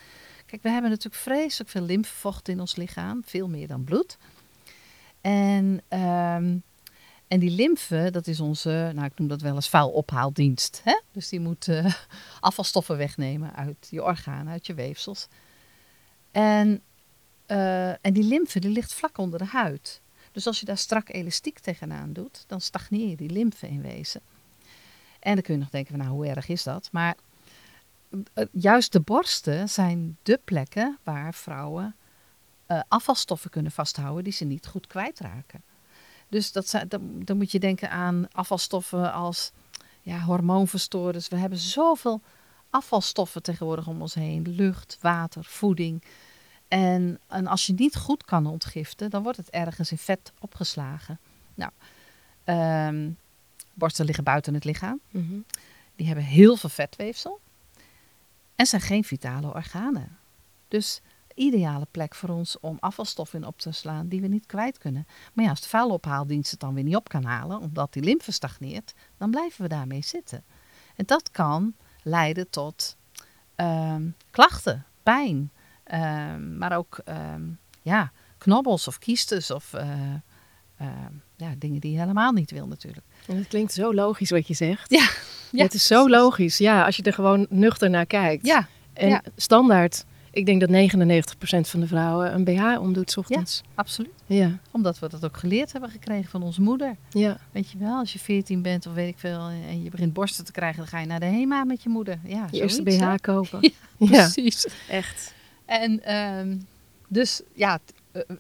Kijk, 0.47 0.63
we 0.63 0.69
hebben 0.69 0.91
natuurlijk 0.91 1.23
vreselijk 1.23 1.71
veel 1.71 1.83
lymfevocht 1.83 2.49
in 2.49 2.61
ons 2.61 2.77
lichaam, 2.77 3.23
veel 3.25 3.49
meer 3.49 3.67
dan 3.67 3.85
bloed. 3.85 4.19
En, 5.21 5.81
ehm, 5.89 6.57
en 7.29 7.39
die 7.39 7.51
lymfe, 7.51 8.09
dat 8.11 8.27
is 8.27 8.41
onze, 8.41 8.91
nou 8.95 9.07
ik 9.07 9.19
noem 9.19 9.29
dat 9.29 9.41
wel 9.41 9.55
eens 9.55 9.69
vuilophaaldienst. 9.69 10.81
Hè? 10.85 11.01
Dus 11.13 11.29
die 11.29 11.41
moet 11.41 11.69
eh, 11.69 11.95
afvalstoffen 12.41 12.97
wegnemen 12.97 13.55
uit 13.55 13.87
je 13.91 14.03
organen, 14.03 14.53
uit 14.53 14.67
je 14.67 14.75
weefsels. 14.75 15.29
En, 16.31 16.83
eh, 17.47 17.89
en 17.91 18.13
die 18.13 18.25
lymfe 18.25 18.59
die 18.59 18.71
ligt 18.71 18.95
vlak 18.95 19.19
onder 19.19 19.39
de 19.39 19.45
huid. 19.45 20.01
Dus 20.33 20.47
als 20.47 20.61
je 20.61 20.67
daar 20.67 20.79
strak 20.79 21.09
elastiek 21.09 21.59
tegenaan 21.59 22.13
doet, 22.13 22.45
dan 22.47 22.61
stagneer 22.61 23.09
je 23.09 23.17
die 23.17 23.31
lymfe 23.31 23.69
in 23.69 23.83
wezen. 23.83 24.21
En 25.21 25.35
dan 25.35 25.43
kun 25.43 25.55
je 25.55 25.61
nog 25.61 25.71
denken, 25.71 25.91
van, 25.91 26.05
nou 26.05 26.15
hoe 26.15 26.27
erg 26.27 26.49
is 26.49 26.63
dat? 26.63 26.89
Maar 26.93 27.17
eh, 28.35 28.47
juist 28.53 28.93
de 28.93 29.01
borsten 29.01 29.69
zijn 29.69 30.17
de 30.23 30.41
plekken 30.45 30.99
waar 31.03 31.35
vrouwen 31.35 31.97
eh, 32.67 32.81
afvalstoffen 32.89 33.51
kunnen 33.51 33.73
vasthouden 33.73 34.25
die 34.25 34.33
ze 34.33 34.45
niet 34.45 34.67
goed 34.67 34.87
kwijtraken. 34.87 35.63
Dus 36.29 36.53
dat 36.53 36.69
zijn, 36.69 36.89
dan, 36.89 37.23
dan 37.25 37.37
moet 37.37 37.51
je 37.51 37.59
denken 37.59 37.91
aan 37.91 38.27
afvalstoffen 38.31 39.13
als 39.13 39.53
ja, 40.03 40.21
hormoonverstoorders. 40.21 41.29
We 41.29 41.37
hebben 41.37 41.59
zoveel 41.59 42.21
afvalstoffen 42.71 43.43
tegenwoordig 43.43 43.87
om 43.87 44.01
ons 44.01 44.15
heen. 44.15 44.49
Lucht, 44.49 44.99
water, 45.01 45.45
voeding. 45.45 46.03
En, 46.73 47.21
en 47.27 47.47
als 47.47 47.67
je 47.67 47.73
niet 47.73 47.97
goed 47.97 48.25
kan 48.25 48.47
ontgiften, 48.47 49.11
dan 49.11 49.23
wordt 49.23 49.39
het 49.39 49.51
ergens 49.51 49.91
in 49.91 49.99
vet 49.99 50.33
opgeslagen. 50.39 51.19
Nou, 51.55 51.71
ehm, 52.45 53.11
borsten 53.75 54.05
liggen 54.05 54.25
buiten 54.25 54.55
het 54.55 54.65
lichaam. 54.65 55.01
Mhm. 55.11 55.41
Die 55.97 56.07
hebben 56.07 56.25
heel 56.25 56.57
veel 56.57 56.69
vetweefsel. 56.69 57.41
En 58.57 58.67
zijn 58.67 58.81
geen 58.81 59.05
vitale 59.05 59.55
organen. 59.55 60.19
Dus 60.69 61.01
ideale 61.35 61.87
plek 61.91 62.15
voor 62.15 62.29
ons 62.29 62.61
om 62.61 62.77
afvalstoffen 62.81 63.41
in 63.41 63.47
op 63.47 63.59
te 63.59 63.73
slaan 63.73 64.09
die 64.09 64.21
we 64.21 64.27
niet 64.27 64.47
kwijt 64.47 64.79
kunnen. 64.79 65.07
Maar 65.33 65.45
ja, 65.45 65.51
als 65.51 65.61
de 65.61 65.69
vuilophaaldienst 65.69 66.51
het 66.51 66.61
dan 66.61 66.75
weer 66.75 66.85
niet 66.85 66.97
op 66.97 67.09
kan 67.09 67.25
halen, 67.25 67.61
omdat 67.61 67.93
die 67.93 68.03
lymfe 68.03 68.33
stagneert, 68.33 68.95
dan 69.17 69.31
blijven 69.31 69.63
we 69.63 69.69
daarmee 69.69 70.03
zitten. 70.03 70.45
En 70.97 71.07
dat 71.07 71.31
kan 71.31 71.75
leiden 72.03 72.51
tot 72.51 72.97
ehm, 73.55 74.09
klachten, 74.31 74.85
pijn, 75.03 75.51
ehm, 75.85 76.59
maar 76.59 76.77
ook 76.77 77.01
ehm, 77.05 77.43
ja, 77.83 78.13
knobbels 78.39 78.89
of 78.89 78.99
kiestes 78.99 79.51
of 79.51 79.73
eh, 79.75 79.89
ehm, 80.79 81.13
ja, 81.37 81.55
dingen 81.59 81.81
die 81.81 81.93
je 81.93 81.99
helemaal 81.99 82.33
niet 82.33 82.51
wil 82.51 82.67
natuurlijk. 82.67 83.05
En 83.27 83.37
het 83.37 83.49
klinkt 83.49 83.73
zo 83.73 83.95
logisch 83.95 84.31
wat 84.31 84.47
je 84.47 84.55
zegt. 84.55 84.91
Ja, 84.91 85.09
ja, 85.53 85.63
het 85.63 85.75
is 85.75 85.87
zo 85.87 86.09
logisch. 86.09 86.59
Ja, 86.59 86.85
als 86.85 86.97
je 86.97 87.03
er 87.03 87.13
gewoon 87.13 87.47
nuchter 87.51 87.91
naar 87.91 88.07
kijkt. 88.07 88.47
Ja, 88.47 88.69
En 88.93 89.09
ja. 89.09 89.23
standaard, 89.37 90.05
ik 90.31 90.47
denk 90.47 90.61
dat 90.61 90.69
99% 90.71 91.69
van 91.69 91.81
de 91.81 91.87
vrouwen 91.87 92.35
een 92.35 92.45
BH 92.45 92.81
omdoet 92.81 93.11
's 93.11 93.17
ochtends. 93.17 93.63
absoluut. 93.75 94.11
Ja. 94.27 94.59
Omdat 94.71 94.99
we 94.99 95.09
dat 95.09 95.25
ook 95.25 95.37
geleerd 95.37 95.73
hebben 95.73 95.91
gekregen 95.91 96.31
van 96.31 96.43
onze 96.43 96.61
moeder. 96.63 96.97
Ja. 97.11 97.37
Weet 97.53 97.71
je 97.71 97.79
wel, 97.79 97.99
als 97.99 98.13
je 98.13 98.19
14 98.19 98.63
bent 98.63 98.87
of 98.87 98.95
weet 98.95 99.09
ik 99.09 99.19
veel 99.19 99.49
en 99.49 99.83
je 99.83 99.91
begint 99.91 100.13
borsten 100.13 100.45
te 100.45 100.53
krijgen, 100.53 100.79
dan 100.79 100.87
ga 100.87 100.99
je 101.01 101.07
naar 101.07 101.21
de 101.21 101.27
HEMA 101.27 101.65
met 101.65 101.83
je 101.83 101.89
moeder. 101.89 102.19
Ja, 102.25 102.47
Je 102.51 102.61
eerste 102.63 102.83
BH 102.83 103.15
kopen. 103.21 103.61
Ja, 103.63 103.71
Ja, 103.99 104.09
Precies. 104.31 104.67
echt. 104.89 105.35
En 105.81 106.03
ehm, 106.05 106.57
dus 107.09 107.43
ja, 107.55 107.79
t- 107.79 107.93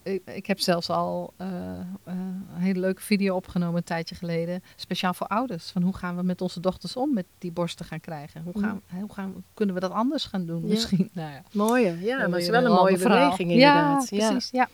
eh, 0.02 0.18
ik, 0.24 0.46
heb 0.46 0.60
zelfs 0.60 0.90
al 0.90 1.32
eh, 1.36 1.48
eh, 1.80 1.84
een 2.04 2.46
hele 2.54 2.80
leuke 2.80 3.00
video 3.02 3.36
opgenomen 3.36 3.76
een 3.76 3.84
tijdje 3.84 4.14
geleden. 4.14 4.62
Speciaal 4.76 5.14
voor 5.14 5.26
ouders. 5.26 5.70
Van 5.70 5.82
hoe 5.82 5.96
gaan 5.96 6.16
we 6.16 6.22
met 6.22 6.40
onze 6.40 6.60
dochters 6.60 6.96
om 6.96 7.12
met 7.12 7.26
die 7.38 7.52
borsten 7.52 7.86
gaan 7.86 8.00
krijgen? 8.00 8.42
Hoe, 8.42 8.62
gaan, 8.62 8.80
hoe 9.00 9.12
gaan, 9.12 9.44
kunnen 9.54 9.74
we 9.74 9.80
dat 9.80 9.90
anders 9.90 10.24
gaan 10.24 10.46
doen 10.46 10.62
Ja. 10.62 10.68
misschien? 10.68 11.10
Nou 11.14 11.30
ja, 11.30 11.42
Mooie. 11.52 12.00
Ja, 12.00 12.18
dan 12.18 12.30
maar 12.30 12.38
het 12.38 12.48
is 12.48 12.48
wel 12.48 12.64
een 12.64 12.72
mooie 12.72 12.98
beweging 12.98 13.50
inderdaad. 13.50 14.08
Ja, 14.08 14.28
precies. 14.28 14.50
Ja. 14.50 14.68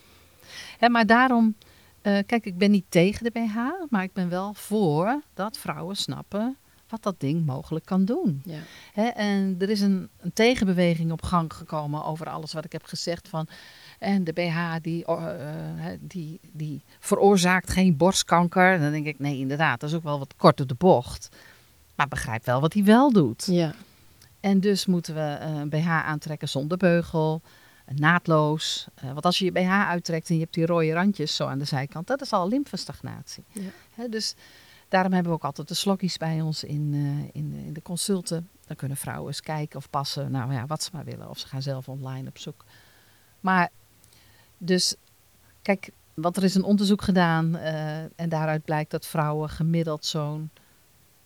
Hè, 0.79 0.88
maar 0.88 1.07
daarom, 1.07 1.55
eh, 2.03 2.19
kijk, 2.27 2.47
ik 2.47 2.59
ben 2.59 2.71
niet 2.71 2.85
tegen 2.88 3.25
de 3.25 3.31
BH, 3.31 3.57
maar 3.91 4.03
ik 4.03 4.12
ben 4.12 4.29
wel 4.29 4.55
voor 4.55 5.23
dat 5.35 5.59
vrouwen 5.59 5.97
snappen 5.97 6.57
wat 6.88 7.02
dat 7.02 7.21
ding 7.21 7.47
mogelijk 7.47 7.85
kan 7.85 8.04
doen. 8.04 8.42
Ja. 8.45 8.59
Hè, 8.92 9.07
en 9.07 9.57
er 9.59 9.71
is 9.71 9.80
een, 9.80 10.09
een 10.21 10.33
tegenbeweging 10.33 11.12
op 11.12 11.23
gang 11.23 11.52
gekomen 11.52 12.04
over 12.04 12.28
alles 12.28 12.52
wat 12.52 12.64
ik 12.64 12.73
heb 12.73 12.85
gezegd 12.85 13.28
van. 13.28 13.49
En 13.99 14.25
de 14.25 14.33
BH 14.33 14.75
die, 14.83 15.04
eh, 15.04 15.25
hè, 15.76 15.97
die, 16.00 16.40
die 16.52 16.83
veroorzaakt 17.00 17.71
geen 17.71 17.97
borstkanker. 17.97 18.73
En 18.73 18.80
dan 18.80 18.92
denk 18.92 19.07
ik, 19.07 19.18
nee, 19.18 19.38
inderdaad, 19.38 19.80
dat 19.80 19.90
is 19.90 19.97
ook 19.97 20.02
wel 20.02 20.18
wat 20.18 20.37
kort 20.37 20.61
op 20.61 20.68
de 20.68 20.75
bocht. 20.75 21.28
Maar 21.95 22.09
begrijp 22.09 22.45
wel 22.45 22.61
wat 22.61 22.73
hij 22.73 22.85
wel 22.85 23.12
doet. 23.12 23.47
Ja. 23.47 23.75
En 24.40 24.61
dus 24.61 24.87
moeten 24.87 25.14
we 25.14 25.21
eh, 25.21 25.54
een 25.54 25.68
BH 25.68 25.88
aantrekken 25.88 26.49
zonder 26.49 26.78
beugel, 26.78 27.42
eh, 27.85 27.97
naadloos. 27.97 28.87
Eh, 28.95 29.12
want 29.12 29.25
als 29.25 29.38
je 29.38 29.45
je 29.45 29.52
BH 29.52 29.88
uittrekt 29.88 30.28
en 30.28 30.35
je 30.35 30.40
hebt 30.40 30.54
die 30.54 30.66
rode 30.66 30.92
randjes 30.92 31.37
zo 31.37 31.47
aan 31.47 31.59
de 31.59 31.64
zijkant, 31.64 32.07
dat 32.07 32.21
is 32.21 32.33
al 32.33 32.49
lymfestagnatie. 32.49 33.45
Ja. 33.52 34.09
Dus 34.09 34.35
daarom 34.88 35.12
hebben 35.12 35.33
we 35.33 35.38
ook 35.38 35.45
altijd 35.45 35.68
de 35.68 35.75
slokjes 35.75 36.16
bij 36.16 36.40
ons 36.40 36.64
in, 36.64 36.90
eh, 36.95 37.40
in, 37.42 37.52
in 37.52 37.73
de 37.73 37.83
consulten. 37.83 38.49
Dan 38.66 38.76
kunnen 38.76 38.97
vrouwen 38.97 39.26
eens 39.26 39.40
kijken 39.40 39.78
of 39.78 39.90
passen, 39.90 40.30
nou 40.30 40.52
ja, 40.52 40.66
wat 40.66 40.83
ze 40.83 40.90
maar 40.92 41.04
willen. 41.04 41.28
Of 41.28 41.38
ze 41.38 41.47
gaan 41.47 41.62
zelf 41.62 41.88
online 41.88 42.28
op 42.28 42.38
zoek. 42.38 42.64
Maar 43.40 43.68
dus, 44.59 44.95
kijk, 45.62 45.90
want 46.14 46.37
er 46.37 46.42
is 46.45 46.54
een 46.54 46.62
onderzoek 46.62 47.02
gedaan 47.02 47.57
eh, 47.57 47.99
en 48.02 48.28
daaruit 48.28 48.64
blijkt 48.64 48.90
dat 48.90 49.07
vrouwen 49.07 49.49
gemiddeld 49.50 50.04
zo'n 50.04 50.50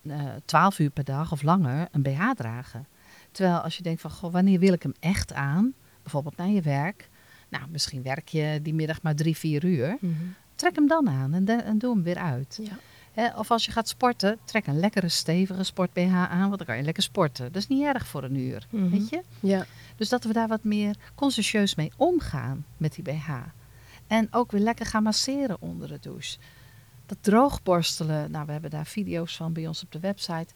eh 0.02 0.20
12 0.44 0.78
uur 0.78 0.90
per 0.90 1.04
dag 1.04 1.32
of 1.32 1.42
langer 1.42 1.88
een 1.90 2.02
BH 2.02 2.30
dragen. 2.36 2.86
Terwijl 3.30 3.58
als 3.58 3.76
je 3.76 3.82
denkt 3.82 4.00
van, 4.00 4.10
goh, 4.10 4.32
wanneer 4.32 4.58
wil 4.58 4.72
ik 4.72 4.82
hem 4.82 4.94
echt 5.00 5.32
aan? 5.32 5.72
Bijvoorbeeld 6.02 6.36
naar 6.36 6.48
je 6.48 6.60
werk. 6.62 7.08
Nou, 7.48 7.64
misschien 7.70 8.02
werk 8.02 8.28
je 8.28 8.58
die 8.62 8.74
middag 8.74 9.02
maar 9.02 9.14
drie, 9.14 9.36
vier 9.36 9.64
uur. 9.64 9.96
Mhm. 10.00 10.12
Trek 10.54 10.74
hem 10.74 10.86
dan 10.88 11.08
aan 11.08 11.34
en, 11.34 11.44
de- 11.44 11.52
en 11.62 11.78
doe 11.78 11.94
hem 11.94 12.02
weer 12.02 12.18
uit. 12.18 12.58
Ja. 12.62 12.72
Of 13.36 13.50
als 13.50 13.64
je 13.64 13.70
gaat 13.72 13.88
sporten, 13.88 14.38
trek 14.44 14.66
een 14.66 14.78
lekkere 14.78 15.08
stevige 15.08 15.62
sport 15.62 15.92
BH 15.92 16.14
aan, 16.14 16.40
want 16.46 16.56
dan 16.58 16.66
kan 16.66 16.76
je 16.76 16.82
lekker 16.82 17.02
sporten. 17.02 17.52
Dat 17.52 17.62
is 17.62 17.68
niet 17.68 17.82
erg 17.84 18.06
voor 18.06 18.22
een 18.24 18.36
uur, 18.36 18.66
Mhm. 18.70 18.90
weet 18.90 19.08
je? 19.08 19.22
Ja. 19.40 19.66
Dus 19.96 20.08
dat 20.08 20.24
we 20.24 20.32
daar 20.32 20.48
wat 20.48 20.64
meer 20.64 20.96
consciëntieus 21.14 21.74
mee 21.74 21.92
omgaan 21.96 22.64
met 22.76 22.94
die 22.94 23.04
BH. 23.04 23.30
En 24.06 24.28
ook 24.30 24.50
weer 24.50 24.60
lekker 24.60 24.86
gaan 24.86 25.02
masseren 25.02 25.56
onder 25.60 25.88
de 25.88 25.98
douche. 26.00 26.38
Dat 27.06 27.18
droogborstelen, 27.20 28.30
nou 28.30 28.46
we 28.46 28.52
hebben 28.52 28.70
daar 28.70 28.86
video's 28.86 29.36
van 29.36 29.52
bij 29.52 29.66
ons 29.66 29.82
op 29.82 29.92
de 29.92 30.00
website. 30.00 30.46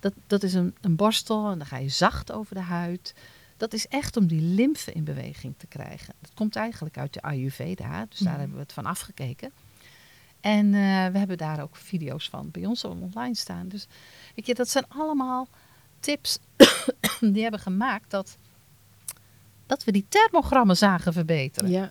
Dat, 0.00 0.12
dat 0.26 0.42
is 0.42 0.54
een, 0.54 0.74
een 0.80 0.96
borstel 0.96 1.50
en 1.50 1.58
dan 1.58 1.66
ga 1.66 1.76
je 1.78 1.88
zacht 1.88 2.32
over 2.32 2.54
de 2.54 2.60
huid. 2.60 3.14
Dat 3.56 3.72
is 3.72 3.86
echt 3.88 4.16
om 4.16 4.26
die 4.26 4.40
lymfe 4.40 4.92
in 4.92 5.04
beweging 5.04 5.54
te 5.56 5.66
krijgen. 5.66 6.14
Dat 6.20 6.30
komt 6.34 6.56
eigenlijk 6.56 6.98
uit 6.98 7.12
de 7.12 7.22
Ayurveda, 7.22 8.06
dus 8.08 8.18
daar 8.18 8.28
Mhm. 8.30 8.38
hebben 8.40 8.56
we 8.56 8.62
het 8.62 8.72
van 8.72 8.86
afgekeken. 8.86 9.50
En 10.40 10.66
eh, 10.66 11.06
we 11.12 11.18
hebben 11.18 11.38
daar 11.38 11.62
ook 11.62 11.76
video's 11.76 12.28
van 12.28 12.50
bij 12.50 12.66
ons 12.66 12.84
online 12.84 13.34
staan. 13.34 13.68
Dus 13.68 13.86
weet 14.34 14.46
je, 14.46 14.54
dat 14.54 14.68
zijn 14.68 14.84
allemaal 14.88 15.48
tips 16.00 16.38
die 17.34 17.42
hebben 17.42 17.60
gemaakt 17.60 18.10
dat, 18.10 18.36
dat 19.66 19.84
we 19.84 19.92
die 19.92 20.06
thermogrammen 20.08 20.76
zagen 20.76 21.12
verbeteren. 21.12 21.70
Ja. 21.70 21.90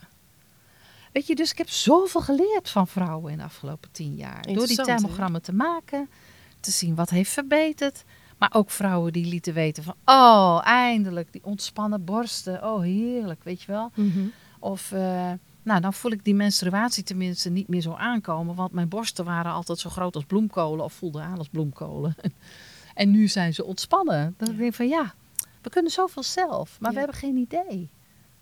Weet 1.11 1.27
je, 1.27 1.35
dus 1.35 1.51
ik 1.51 1.57
heb 1.57 1.69
zoveel 1.69 2.21
geleerd 2.21 2.69
van 2.69 2.87
vrouwen 2.87 3.31
in 3.31 3.37
de 3.37 3.43
afgelopen 3.43 3.91
tien 3.91 4.15
jaar. 4.15 4.41
Door 4.41 4.67
die 4.67 4.77
hè? 4.77 4.83
thermogrammen 4.83 5.41
te 5.41 5.53
maken, 5.53 6.09
te 6.59 6.71
zien 6.71 6.95
wat 6.95 7.09
heeft 7.09 7.31
verbeterd. 7.31 8.03
Maar 8.37 8.53
ook 8.53 8.71
vrouwen 8.71 9.13
die 9.13 9.25
lieten 9.25 9.53
weten 9.53 9.83
van, 9.83 9.95
oh, 10.05 10.61
eindelijk, 10.63 11.31
die 11.31 11.43
ontspannen 11.43 12.03
borsten. 12.03 12.63
Oh, 12.63 12.81
heerlijk, 12.81 13.43
weet 13.43 13.61
je 13.61 13.71
wel. 13.71 13.91
Mhm. 13.95 14.27
Of, 14.59 14.91
eh, 14.91 15.31
nou, 15.63 15.81
dan 15.81 15.93
voel 15.93 16.11
ik 16.11 16.23
die 16.23 16.35
menstruatie 16.35 17.03
tenminste 17.03 17.49
niet 17.49 17.67
meer 17.67 17.81
zo 17.81 17.93
aankomen. 17.93 18.55
Want 18.55 18.71
mijn 18.71 18.87
borsten 18.89 19.25
waren 19.25 19.51
altijd 19.51 19.79
zo 19.79 19.89
groot 19.89 20.15
als 20.15 20.25
bloemkolen 20.25 20.83
of 20.85 20.93
voelden 20.93 21.23
aan 21.23 21.37
als 21.37 21.49
bloemkolen. 21.49 22.15
en 22.93 23.11
nu 23.11 23.27
zijn 23.27 23.53
ze 23.53 23.65
ontspannen. 23.65 24.33
Dan 24.37 24.47
Ja. 24.51 24.53
denk 24.57 24.69
ik 24.69 24.75
van, 24.75 24.87
ja, 24.87 25.13
we 25.61 25.69
kunnen 25.69 25.91
zoveel 25.91 26.23
zelf, 26.23 26.77
maar 26.79 26.91
we 26.91 26.97
hebben 26.97 27.15
geen 27.17 27.37
idee. 27.37 27.89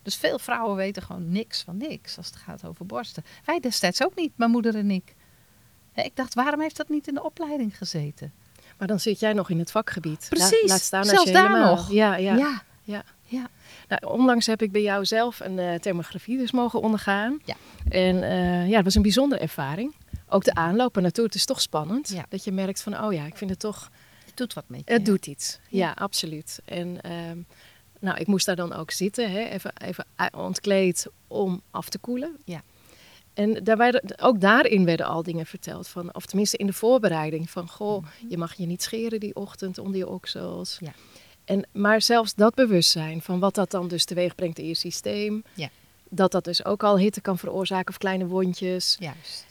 Dus 0.01 0.15
veel 0.15 0.39
vrouwen 0.39 0.75
weten 0.75 1.01
gewoon 1.01 1.29
niks 1.31 1.61
van 1.61 1.77
niks 1.77 2.17
als 2.17 2.25
het 2.25 2.35
gaat 2.35 2.65
over 2.65 2.85
borsten. 2.85 3.23
Wij 3.45 3.59
destijds 3.59 4.03
ook 4.03 4.15
niet, 4.15 4.31
mijn 4.35 4.51
moeder 4.51 4.75
en 4.75 4.91
ik. 4.91 5.15
Ik 5.93 6.15
dacht, 6.15 6.33
waarom 6.33 6.59
heeft 6.61 6.77
dat 6.77 6.89
niet 6.89 7.07
in 7.07 7.13
de 7.13 7.23
opleiding 7.23 7.77
gezeten? 7.77 8.33
Maar 8.77 8.87
dan 8.87 8.99
zit 8.99 9.19
jij 9.19 9.33
nog 9.33 9.49
in 9.49 9.59
het 9.59 9.71
vakgebied. 9.71 10.25
Precies. 10.29 10.61
La- 10.61 10.67
laat 10.67 10.81
staan 10.81 10.99
als 10.99 11.09
Zelfs 11.09 11.25
je 11.25 11.31
daar 11.33 11.47
helemaal- 11.47 11.75
nog. 11.75 11.91
Ja, 11.91 12.15
ja. 12.15 12.35
ja. 12.35 12.61
ja. 12.81 13.03
Nou, 13.87 14.13
onlangs 14.19 14.45
heb 14.45 14.61
ik 14.61 14.71
bij 14.71 14.81
jou 14.81 15.05
zelf 15.05 15.39
een 15.39 15.59
eh 15.59 15.79
thermografie 15.79 16.37
dus 16.37 16.51
mogen 16.51 16.81
ondergaan. 16.81 17.39
Ja. 17.45 17.55
En 17.89 18.23
eh, 18.23 18.69
ja, 18.69 18.75
het 18.75 18.83
was 18.83 18.95
een 18.95 19.01
bijzondere 19.01 19.41
ervaring. 19.41 19.95
Ook 20.29 20.43
de 20.43 20.53
aanloop 20.53 20.95
naartoe, 20.99 21.25
het 21.25 21.35
is 21.35 21.45
toch 21.45 21.61
spannend. 21.61 22.09
Ja. 22.09 22.25
Dat 22.29 22.43
je 22.43 22.51
merkt 22.51 22.81
van, 22.81 23.03
oh 23.03 23.13
ja, 23.13 23.25
ik 23.25 23.37
vind 23.37 23.49
het 23.49 23.59
toch, 23.59 23.89
Het 24.25 24.37
doet 24.37 24.53
wat 24.53 24.63
met 24.67 24.81
je. 24.85 24.91
het 24.93 25.01
ja. 25.05 25.11
doet 25.11 25.27
iets. 25.27 25.59
Ja, 25.69 25.85
Ja. 25.87 25.91
absoluut. 25.95 26.59
En 26.65 27.01
ehm, 27.01 27.37
nou, 27.99 28.17
ik 28.17 28.27
moest 28.27 28.45
daar 28.45 28.55
dan 28.55 28.73
ook 28.73 28.91
zitten, 28.91 29.31
hè, 29.31 29.39
even, 29.43 29.71
even 29.83 30.05
u- 30.17 30.37
ontkleed 30.37 31.07
om 31.27 31.61
af 31.71 31.89
te 31.89 31.97
koelen. 31.97 32.37
Ja. 32.45 32.61
En 33.33 33.63
daar 33.63 33.77
werden, 33.77 34.19
ook 34.19 34.41
daarin 34.41 34.85
werden 34.85 35.05
al 35.05 35.23
dingen 35.23 35.45
verteld. 35.45 35.87
Van, 35.87 36.13
of 36.15 36.25
tenminste 36.25 36.57
in 36.57 36.65
de 36.67 36.73
voorbereiding. 36.73 37.49
Van, 37.49 37.69
goh, 37.69 38.05
je 38.27 38.37
mag 38.37 38.53
je 38.53 38.65
niet 38.65 38.83
scheren 38.83 39.19
die 39.19 39.35
ochtend 39.35 39.77
onder 39.77 39.97
je 39.97 40.07
oksels. 40.09 40.77
Ja. 40.79 40.91
En, 41.47 41.65
maar 41.71 42.01
zelfs 42.01 42.35
dat 42.35 42.55
bewustzijn 42.55 43.21
van 43.21 43.39
wat 43.39 43.55
dat 43.55 43.71
dan 43.71 43.87
dus 43.87 44.05
teweeg 44.05 44.35
brengt 44.35 44.59
in 44.59 44.67
je 44.67 44.75
systeem. 44.75 45.43
Ja. 45.53 45.69
Dat 46.09 46.31
dat 46.31 46.43
dus 46.43 46.65
ook 46.65 46.83
al 46.83 46.97
hitte 46.99 47.21
kan 47.21 47.37
veroorzaken 47.37 47.89
of 47.89 47.97
kleine 47.97 48.25
wondjes. 48.25 48.95
Juist. 48.99 49.45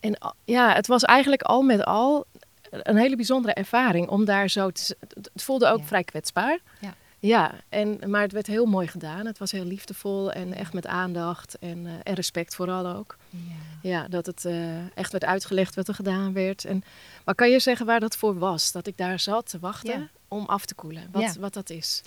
En 0.00 0.18
ja, 0.44 0.74
het 0.74 0.86
was 0.86 1.02
eigenlijk 1.02 1.42
al 1.42 1.62
met 1.62 1.84
al 1.84 2.26
een 2.70 2.96
hele 2.96 3.16
bijzondere 3.16 3.54
ervaring 3.54 4.08
om 4.08 4.24
daar 4.24 4.50
zo 4.50 4.70
te... 4.70 4.96
Het 5.00 5.30
het 5.32 5.42
voelde 5.42 5.68
ook 5.68 5.78
Ja. 5.78 5.84
vrij 5.84 6.04
kwetsbaar. 6.04 6.58
Ja. 6.80 6.94
Ja, 7.20 7.54
en, 7.68 8.10
maar 8.10 8.22
het 8.22 8.32
werd 8.32 8.46
heel 8.46 8.66
mooi 8.66 8.86
gedaan. 8.86 9.26
Het 9.26 9.38
was 9.38 9.52
heel 9.52 9.64
liefdevol 9.64 10.32
en 10.32 10.52
echt 10.54 10.72
met 10.72 10.86
aandacht 10.86 11.58
en, 11.58 11.86
eh, 11.86 11.92
en 12.02 12.14
respect 12.14 12.54
vooral 12.54 12.86
ook. 12.86 13.16
Ja. 13.30 13.38
Ja, 13.82 14.08
dat 14.08 14.26
het 14.26 14.44
eh, 14.44 14.96
echt 14.96 15.12
werd 15.12 15.24
uitgelegd 15.24 15.74
wat 15.74 15.88
er 15.88 15.94
gedaan 15.94 16.32
werd. 16.32 16.64
En, 16.64 16.82
maar 17.24 17.34
kan 17.34 17.50
je 17.50 17.58
zeggen 17.60 17.86
waar 17.86 18.00
dat 18.00 18.16
voor 18.16 18.38
was? 18.38 18.72
Dat 18.72 18.86
ik 18.86 18.96
daar 18.96 19.18
zat 19.20 19.50
te 19.50 19.58
wachten 19.58 20.00
Ja. 20.00 20.08
om 20.28 20.46
af 20.46 20.64
te 20.66 20.74
koelen. 20.74 21.08
Wat, 21.12 21.22
Ja. 21.22 21.40
wat 21.40 21.52
dat 21.54 21.70
is. 21.70 22.02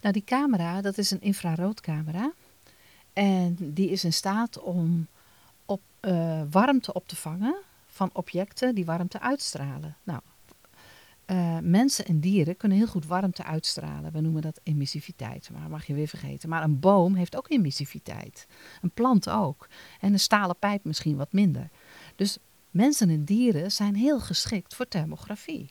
Nou, 0.00 0.12
die 0.12 0.24
camera, 0.24 0.80
dat 0.80 0.98
is 0.98 1.10
een 1.10 1.20
infraroodcamera. 1.20 2.32
En 3.12 3.56
die 3.60 3.90
is 3.90 4.04
in 4.04 4.12
staat 4.12 4.60
om 4.60 5.06
op, 5.64 5.80
eh, 6.00 6.40
warmte 6.50 6.92
op 6.92 7.08
te 7.08 7.16
vangen 7.16 7.56
van 7.86 8.10
objecten 8.12 8.74
die 8.74 8.84
warmte 8.84 9.20
uitstralen. 9.20 9.96
Nou, 10.02 10.20
eh, 11.26 11.58
mensen 11.62 12.04
en 12.06 12.20
dieren 12.20 12.56
kunnen 12.56 12.78
heel 12.78 12.86
goed 12.86 13.06
warmte 13.06 13.44
uitstralen. 13.44 14.12
We 14.12 14.20
noemen 14.20 14.42
dat 14.42 14.60
emissiviteit, 14.62 15.50
maar 15.52 15.60
dat 15.60 15.70
mag 15.70 15.86
je 15.86 15.94
weer 15.94 16.08
vergeten. 16.08 16.48
Maar 16.48 16.62
een 16.62 16.80
boom 16.80 17.14
heeft 17.14 17.36
ook 17.36 17.50
emissiviteit. 17.50 18.46
Een 18.82 18.90
plant 18.90 19.30
ook. 19.30 19.68
En 20.00 20.12
een 20.12 20.20
stalen 20.20 20.56
pijp 20.58 20.84
misschien 20.84 21.16
wat 21.16 21.32
minder. 21.32 21.68
Dus 22.16 22.38
mensen 22.70 23.10
en 23.10 23.24
dieren 23.24 23.72
zijn 23.72 23.94
heel 23.94 24.20
geschikt 24.20 24.74
voor 24.74 24.88
thermografie. 24.88 25.70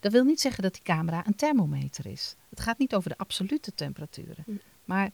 Dat 0.00 0.12
wil 0.12 0.24
niet 0.24 0.40
zeggen 0.40 0.62
dat 0.62 0.72
die 0.72 0.82
camera 0.82 1.26
een 1.26 1.36
thermometer 1.36 2.06
is. 2.06 2.36
Het 2.50 2.60
gaat 2.60 2.78
niet 2.78 2.94
over 2.94 3.10
de 3.10 3.18
absolute 3.18 3.74
temperaturen. 3.74 4.44
Hm. 4.44 4.52
Maar 4.84 5.10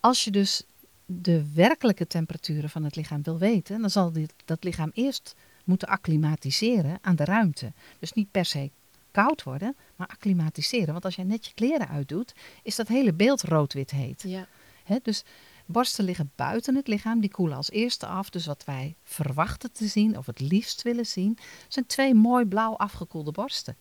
als 0.00 0.24
je 0.24 0.30
dus 0.30 0.62
de 1.06 1.52
werkelijke 1.54 2.06
temperaturen 2.06 2.70
van 2.70 2.84
het 2.84 2.96
lichaam 2.96 3.22
wil 3.22 3.38
weten, 3.38 3.80
dan 3.80 3.90
zal 3.90 4.12
dit, 4.12 4.34
dat 4.44 4.64
lichaam 4.64 4.90
eerst 4.94 5.34
moeten 5.64 5.88
acclimatiseren 5.88 6.98
aan 7.02 7.16
de 7.16 7.24
ruimte. 7.24 7.72
Dus 7.98 8.12
niet 8.12 8.30
per 8.30 8.44
se 8.44 8.70
koud 9.10 9.42
worden, 9.42 9.76
maar 9.96 10.06
acclimatiseren. 10.06 10.92
Want 10.92 11.04
als 11.04 11.14
jij 11.16 11.24
net 11.24 11.46
je 11.46 11.52
kleren 11.54 11.88
uitdoet, 11.88 12.34
is 12.62 12.76
dat 12.76 12.88
hele 12.88 13.12
beeld 13.12 13.42
rood-wit 13.42 13.90
heet. 13.90 14.22
Ja. 14.26 14.46
Hè, 14.84 14.96
dus 15.02 15.24
borsten 15.66 16.04
liggen 16.04 16.30
buiten 16.36 16.74
het 16.74 16.88
lichaam, 16.88 17.20
die 17.20 17.30
koelen 17.30 17.56
als 17.56 17.70
eerste 17.70 18.06
af. 18.06 18.30
Dus 18.30 18.46
wat 18.46 18.64
wij 18.64 18.94
verwachten 19.04 19.72
te 19.72 19.86
zien, 19.86 20.18
of 20.18 20.26
het 20.26 20.40
liefst 20.40 20.82
willen 20.82 21.06
zien, 21.06 21.38
zijn 21.68 21.86
twee 21.86 22.14
mooi 22.14 22.44
blauw 22.44 22.76
afgekoelde 22.76 23.32
borsten. 23.32 23.76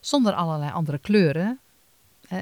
Zonder 0.00 0.32
allerlei 0.32 0.70
andere 0.72 0.98
kleuren, 0.98 1.58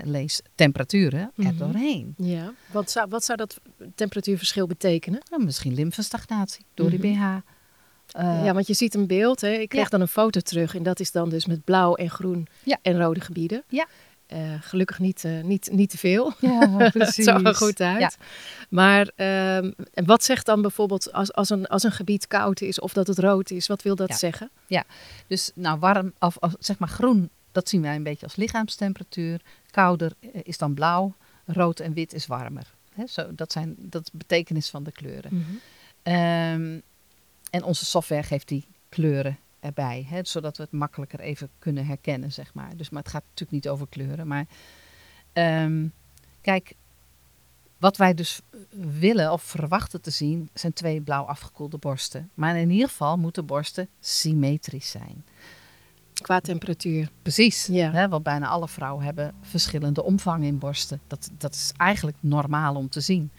lees 0.05 0.41
temperaturen, 0.55 1.21
er 1.21 1.33
Mhm. 1.45 1.57
doorheen. 1.57 2.15
ja. 2.19 2.53
Wat, 2.73 2.91
zou, 2.91 3.09
wat 3.09 3.25
zou 3.25 3.39
dat 3.39 3.61
temperatuurverschil 3.95 4.67
betekenen? 4.67 5.21
Nou, 5.31 5.45
misschien 5.45 5.75
lymfestagnatie 5.75 6.65
door 6.75 6.91
die 6.91 6.99
Mhm. 6.99 7.13
BH. 7.43 7.45
Eh, 8.11 8.45
ja, 8.45 8.53
want 8.55 8.67
je 8.67 8.75
ziet 8.75 8.95
een 8.95 9.07
beeld. 9.07 9.41
Hè? 9.41 9.51
Ik 9.53 9.69
kreeg 9.69 9.83
Ja. 9.83 9.89
dan 9.89 10.01
een 10.01 10.09
foto 10.09 10.41
terug. 10.41 10.75
En 10.75 10.83
dat 10.83 11.01
is 11.01 11.13
dan 11.13 11.29
dus 11.29 11.47
met 11.47 11.65
blauw 11.65 11.95
en 11.95 12.11
groen 12.11 12.47
Ja. 12.63 12.79
en 12.83 12.99
rode 13.01 13.21
gebieden. 13.21 13.63
Ja. 13.69 13.87
Eh, 14.27 14.39
gelukkig 14.61 14.99
niet, 14.99 15.25
eh, 15.25 15.41
niet, 15.43 15.69
niet 15.73 15.91
te 15.91 15.99
veel. 15.99 16.33
ja, 16.41 16.71
Het 16.79 16.93
precies. 16.93 17.25
zag 17.25 17.43
er 17.45 17.55
goed 17.55 17.81
uit. 17.81 18.01
Ja. 18.01 18.11
Maar 18.69 19.11
ehm, 19.17 19.71
en 19.95 20.05
wat 20.05 20.25
zegt 20.25 20.47
dan 20.47 20.63
bijvoorbeeld 20.63 21.13
als, 21.13 21.33
als, 21.33 21.51
een, 21.51 21.67
als 21.67 21.83
een 21.83 21.93
gebied 21.93 22.27
koud 22.27 22.61
is 22.61 22.81
of 22.81 22.93
dat 22.93 23.07
het 23.07 23.19
rood 23.19 23.51
is? 23.51 23.67
Wat 23.67 23.83
wil 23.83 23.95
dat 23.97 24.09
Ja. 24.09 24.17
zeggen? 24.17 24.51
Dus 25.27 25.51
nou 25.55 25.79
warm, 25.79 26.13
of, 26.19 26.37
of 26.37 26.55
zeg 26.59 26.79
maar 26.79 26.89
groen, 26.89 27.31
dat 27.53 27.69
zien 27.69 27.83
wij 27.83 27.95
een 27.95 28.03
beetje 28.03 28.27
als 28.27 28.37
lichaamstemperatuur. 28.37 29.41
Kouder 29.71 30.13
is 30.43 30.59
dan 30.59 30.75
blauw, 30.75 31.15
rood 31.45 31.81
en 31.81 31.93
wit 31.93 32.13
is 32.13 32.27
warmer. 32.27 32.75
Hè, 32.95 33.07
zo, 33.07 33.27
dat, 33.35 33.53
zijn, 33.53 33.75
dat 33.79 34.11
betekenis 34.13 34.71
van 34.71 34.83
de 34.83 34.93
kleuren. 34.93 35.61
Ehm, 36.03 36.79
en 37.51 37.63
onze 37.63 37.85
software 37.85 38.23
geeft 38.23 38.49
die 38.49 38.67
kleuren 38.89 39.39
erbij, 39.61 40.07
hè, 40.09 40.25
zodat 40.25 40.57
we 40.57 40.63
het 40.63 40.73
makkelijker 40.73 41.21
even 41.21 41.51
kunnen 41.59 41.87
herkennen, 41.87 42.33
zeg 42.33 42.55
maar. 42.55 42.77
Dus, 42.77 42.91
maar 42.91 43.03
het 43.03 43.11
gaat 43.11 43.25
natuurlijk 43.29 43.51
niet 43.51 43.69
over 43.69 43.87
kleuren. 43.89 44.27
Maar 44.27 44.47
ehm, 45.33 45.87
kijk, 46.41 46.75
wat 47.79 47.97
wij 47.97 48.15
dus 48.15 48.41
willen 48.99 49.33
of 49.33 49.43
verwachten 49.43 50.01
te 50.01 50.11
zien, 50.11 50.49
zijn 50.55 50.73
twee 50.73 51.01
blauw 51.01 51.25
afgekoelde 51.25 51.79
borsten. 51.79 52.31
Maar 52.35 52.57
in 52.57 52.71
ieder 52.71 52.89
geval 52.89 53.17
moeten 53.17 53.47
borsten 53.47 53.89
symmetrisch 54.01 54.91
zijn. 54.91 55.25
Qua 56.13 56.41
temperatuur. 56.41 57.11
Precies. 57.23 57.67
Ja. 57.67 57.91
Hè, 57.91 58.09
want 58.09 58.23
bijna 58.23 58.47
alle 58.47 58.69
vrouwen 58.69 59.05
hebben 59.05 59.35
verschillende 59.41 60.03
omvang 60.03 60.45
in 60.45 60.59
borsten. 60.59 61.01
Dat, 61.07 61.31
dat 61.39 61.55
is 61.55 61.73
eigenlijk 61.77 62.17
normaal 62.21 62.75
om 62.75 62.89
te 62.89 63.01
zien. 63.01 63.31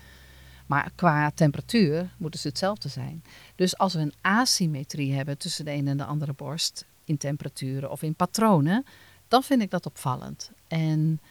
Maar 0.66 0.92
qua 0.96 1.32
temperatuur 1.32 2.10
moeten 2.18 2.40
ze 2.40 2.48
hetzelfde 2.48 2.90
zijn. 2.90 3.24
Dus 3.58 3.78
als 3.78 3.94
we 3.94 4.00
een 4.00 4.14
asymmetrie 4.22 5.14
hebben 5.14 5.38
tussen 5.38 5.66
de 5.66 5.72
ene 5.72 5.90
en 5.90 5.98
de 5.98 6.06
andere 6.06 6.34
borst, 6.34 6.86
in 7.06 7.18
temperaturen 7.18 7.92
of 7.92 8.02
in 8.02 8.16
patronen, 8.16 8.86
dan 9.28 9.44
vind 9.44 9.62
ik 9.62 9.70
dat 9.70 9.86
opvallend. 9.86 10.52
En 10.68 11.22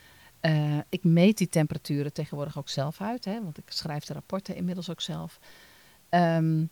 eh, 0.40 0.78
ik 0.88 1.04
meet 1.04 1.38
die 1.38 1.48
temperaturen 1.48 2.12
tegenwoordig 2.12 2.58
ook 2.58 2.68
zelf 2.68 3.00
uit, 3.00 3.24
hè, 3.24 3.42
want 3.42 3.58
ik 3.58 3.64
schrijf 3.66 4.04
de 4.04 4.12
rapporten 4.12 4.56
inmiddels 4.56 4.90
ook 4.90 5.00
zelf. 5.00 5.38
Ehm, 6.08 6.64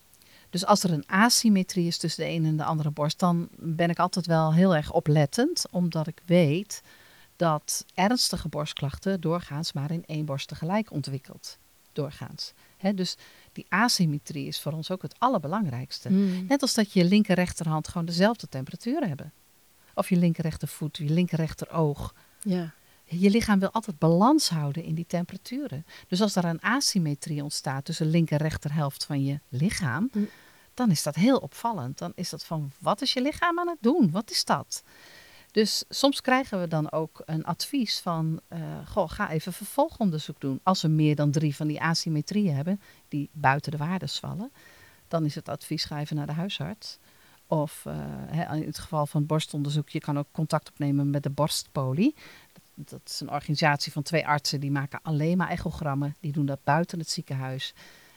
dus 0.51 0.67
als 0.67 0.83
er 0.83 0.93
een 0.93 1.09
asymmetrie 1.09 1.87
is 1.87 1.99
tussen 1.99 2.25
de 2.25 2.31
ene 2.31 2.49
en 2.49 2.57
de 2.57 2.65
andere 2.65 2.91
borst, 2.91 3.19
dan 3.19 3.49
ben 3.57 3.91
ik 3.91 3.99
altijd 3.99 4.27
wel 4.27 4.55
heel 4.55 4.77
erg 4.77 4.93
oplettend, 4.93 5.65
omdat 5.71 6.07
ik 6.07 6.23
weet 6.27 6.83
dat 7.37 7.85
ernstige 7.95 8.49
borstklachten 8.49 9.21
doorgaans 9.21 9.73
maar 9.73 9.91
in 9.91 10.05
één 10.07 10.25
borst 10.25 10.49
tegelijk 10.49 10.91
ontwikkelt. 10.91 11.59
Doorgaans. 11.95 12.53
Dus 12.95 13.17
die 13.53 13.67
asymmetrie 13.69 14.47
is 14.47 14.61
voor 14.61 14.73
ons 14.73 14.91
ook 14.91 15.03
het 15.03 15.15
allerbelangrijkste. 15.19 16.11
Mm. 16.11 16.47
Net 16.49 16.63
als 16.63 16.75
dat 16.75 16.93
je 16.93 17.05
linker 17.05 17.35
rechterhand 17.35 17.89
gewoon 17.89 18.07
dezelfde 18.07 18.49
temperatuur 18.49 19.07
hebben. 19.07 19.33
Of 19.95 20.09
je 20.09 20.17
linker 20.17 20.43
rechtervoet, 20.43 20.97
je 20.97 21.05
linker 21.05 21.39
rechteroog. 21.39 22.15
Ja. 22.43 22.73
Je 23.05 23.31
lichaam 23.31 23.59
wil 23.59 23.71
altijd 23.71 23.99
balans 23.99 24.49
houden 24.49 24.85
in 24.85 24.95
die 24.95 25.07
temperaturen. 25.07 25.87
Dus 26.09 26.21
als 26.21 26.37
er 26.37 26.45
een 26.45 26.61
asymmetrie 26.63 27.43
ontstaat 27.43 27.85
tussen 27.85 28.07
linker 28.11 28.41
en 28.41 28.43
rechterhelft 28.43 29.05
van 29.05 29.25
je 29.25 29.41
lichaam, 29.49 30.09
Mm. 30.13 30.29
dan 30.75 30.91
is 30.91 31.03
dat 31.03 31.15
heel 31.15 31.37
opvallend. 31.39 31.99
Dan 31.99 32.13
is 32.15 32.31
dat 32.31 32.45
van, 32.45 32.73
wat 32.81 33.03
is 33.03 33.13
je 33.13 33.23
lichaam 33.23 33.59
aan 33.59 33.69
het 33.69 33.79
doen? 33.81 34.11
Wat 34.11 34.31
is 34.31 34.45
dat? 34.45 34.83
Dus 35.55 35.85
soms 35.89 36.21
krijgen 36.21 36.61
we 36.61 36.69
dan 36.69 36.93
ook 36.93 37.23
een 37.25 37.45
advies 37.45 38.01
van, 38.01 38.41
eh, 38.49 38.59
goh, 38.87 39.11
ga 39.11 39.31
even 39.31 39.53
vervolgonderzoek 39.53 40.41
doen. 40.41 40.61
Als 40.63 40.83
we 40.83 40.89
meer 40.89 41.17
dan 41.17 41.31
drie 41.31 41.57
van 41.57 41.67
die 41.67 41.81
asymmetrieën 41.81 42.55
hebben, 42.55 42.81
die 43.09 43.31
buiten 43.33 43.71
de 43.71 43.77
waardes 43.77 44.19
vallen, 44.19 44.53
dan 45.09 45.25
is 45.25 45.35
het 45.35 45.49
advies, 45.49 45.85
ga 45.85 46.01
even 46.01 46.17
naar 46.17 46.27
de 46.27 46.33
huisarts. 46.33 46.99
Of 47.47 47.87
eh, 47.87 48.53
in 48.53 48.67
het 48.67 48.79
geval 48.79 49.07
van 49.07 49.27
borstonderzoek, 49.27 49.89
je 49.89 50.01
kan 50.01 50.19
ook 50.19 50.27
contact 50.33 50.69
opnemen 50.71 51.11
met 51.11 51.23
de 51.23 51.31
borstpolie. 51.31 52.15
Dat, 52.75 53.01
is 53.05 53.21
een 53.21 53.31
organisatie 53.31 53.93
van 53.93 54.03
twee 54.03 54.27
artsen, 54.27 54.61
die 54.61 54.71
maken 54.71 55.01
alleen 55.03 55.37
maar 55.37 55.49
echogrammen. 55.49 56.17
Die 56.21 56.33
doen 56.33 56.47
dat 56.47 56.65
buiten 56.65 56.99
het 56.99 57.11
ziekenhuis. 57.11 57.75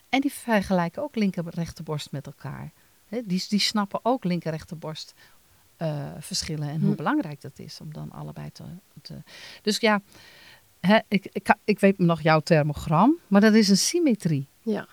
En 0.09 0.21
die 0.21 0.33
vergelijken 0.33 1.03
ook 1.03 1.15
linker 1.15 1.45
en 1.45 1.51
rechterborst 1.51 2.11
met 2.11 2.25
elkaar. 2.25 2.71
Die, 3.09 3.45
die 3.49 3.59
snappen 3.59 3.99
ook 4.03 4.23
linker 4.23 4.51
rechterborst 4.51 5.13
eh, 5.77 6.11
verschillen 6.19 6.69
en 6.69 6.79
hoe 6.79 6.89
Hm. 6.89 6.95
belangrijk 6.95 7.41
dat 7.41 7.59
is 7.59 7.79
om 7.81 7.93
dan 7.93 8.11
allebei 8.11 8.51
te. 8.51 8.63
te 9.01 9.13
dus 9.61 9.77
ja, 9.77 10.01
hè, 10.79 10.99
ik, 11.07 11.29
ik, 11.31 11.55
ik 11.63 11.79
weet 11.79 11.97
nog 11.97 12.21
jouw 12.21 12.39
thermogram, 12.39 13.17
maar 13.27 13.41
dat 13.41 13.53
is 13.53 13.69
een 13.69 13.77
symmetrie. 13.77 14.47
Ja. 14.61 14.87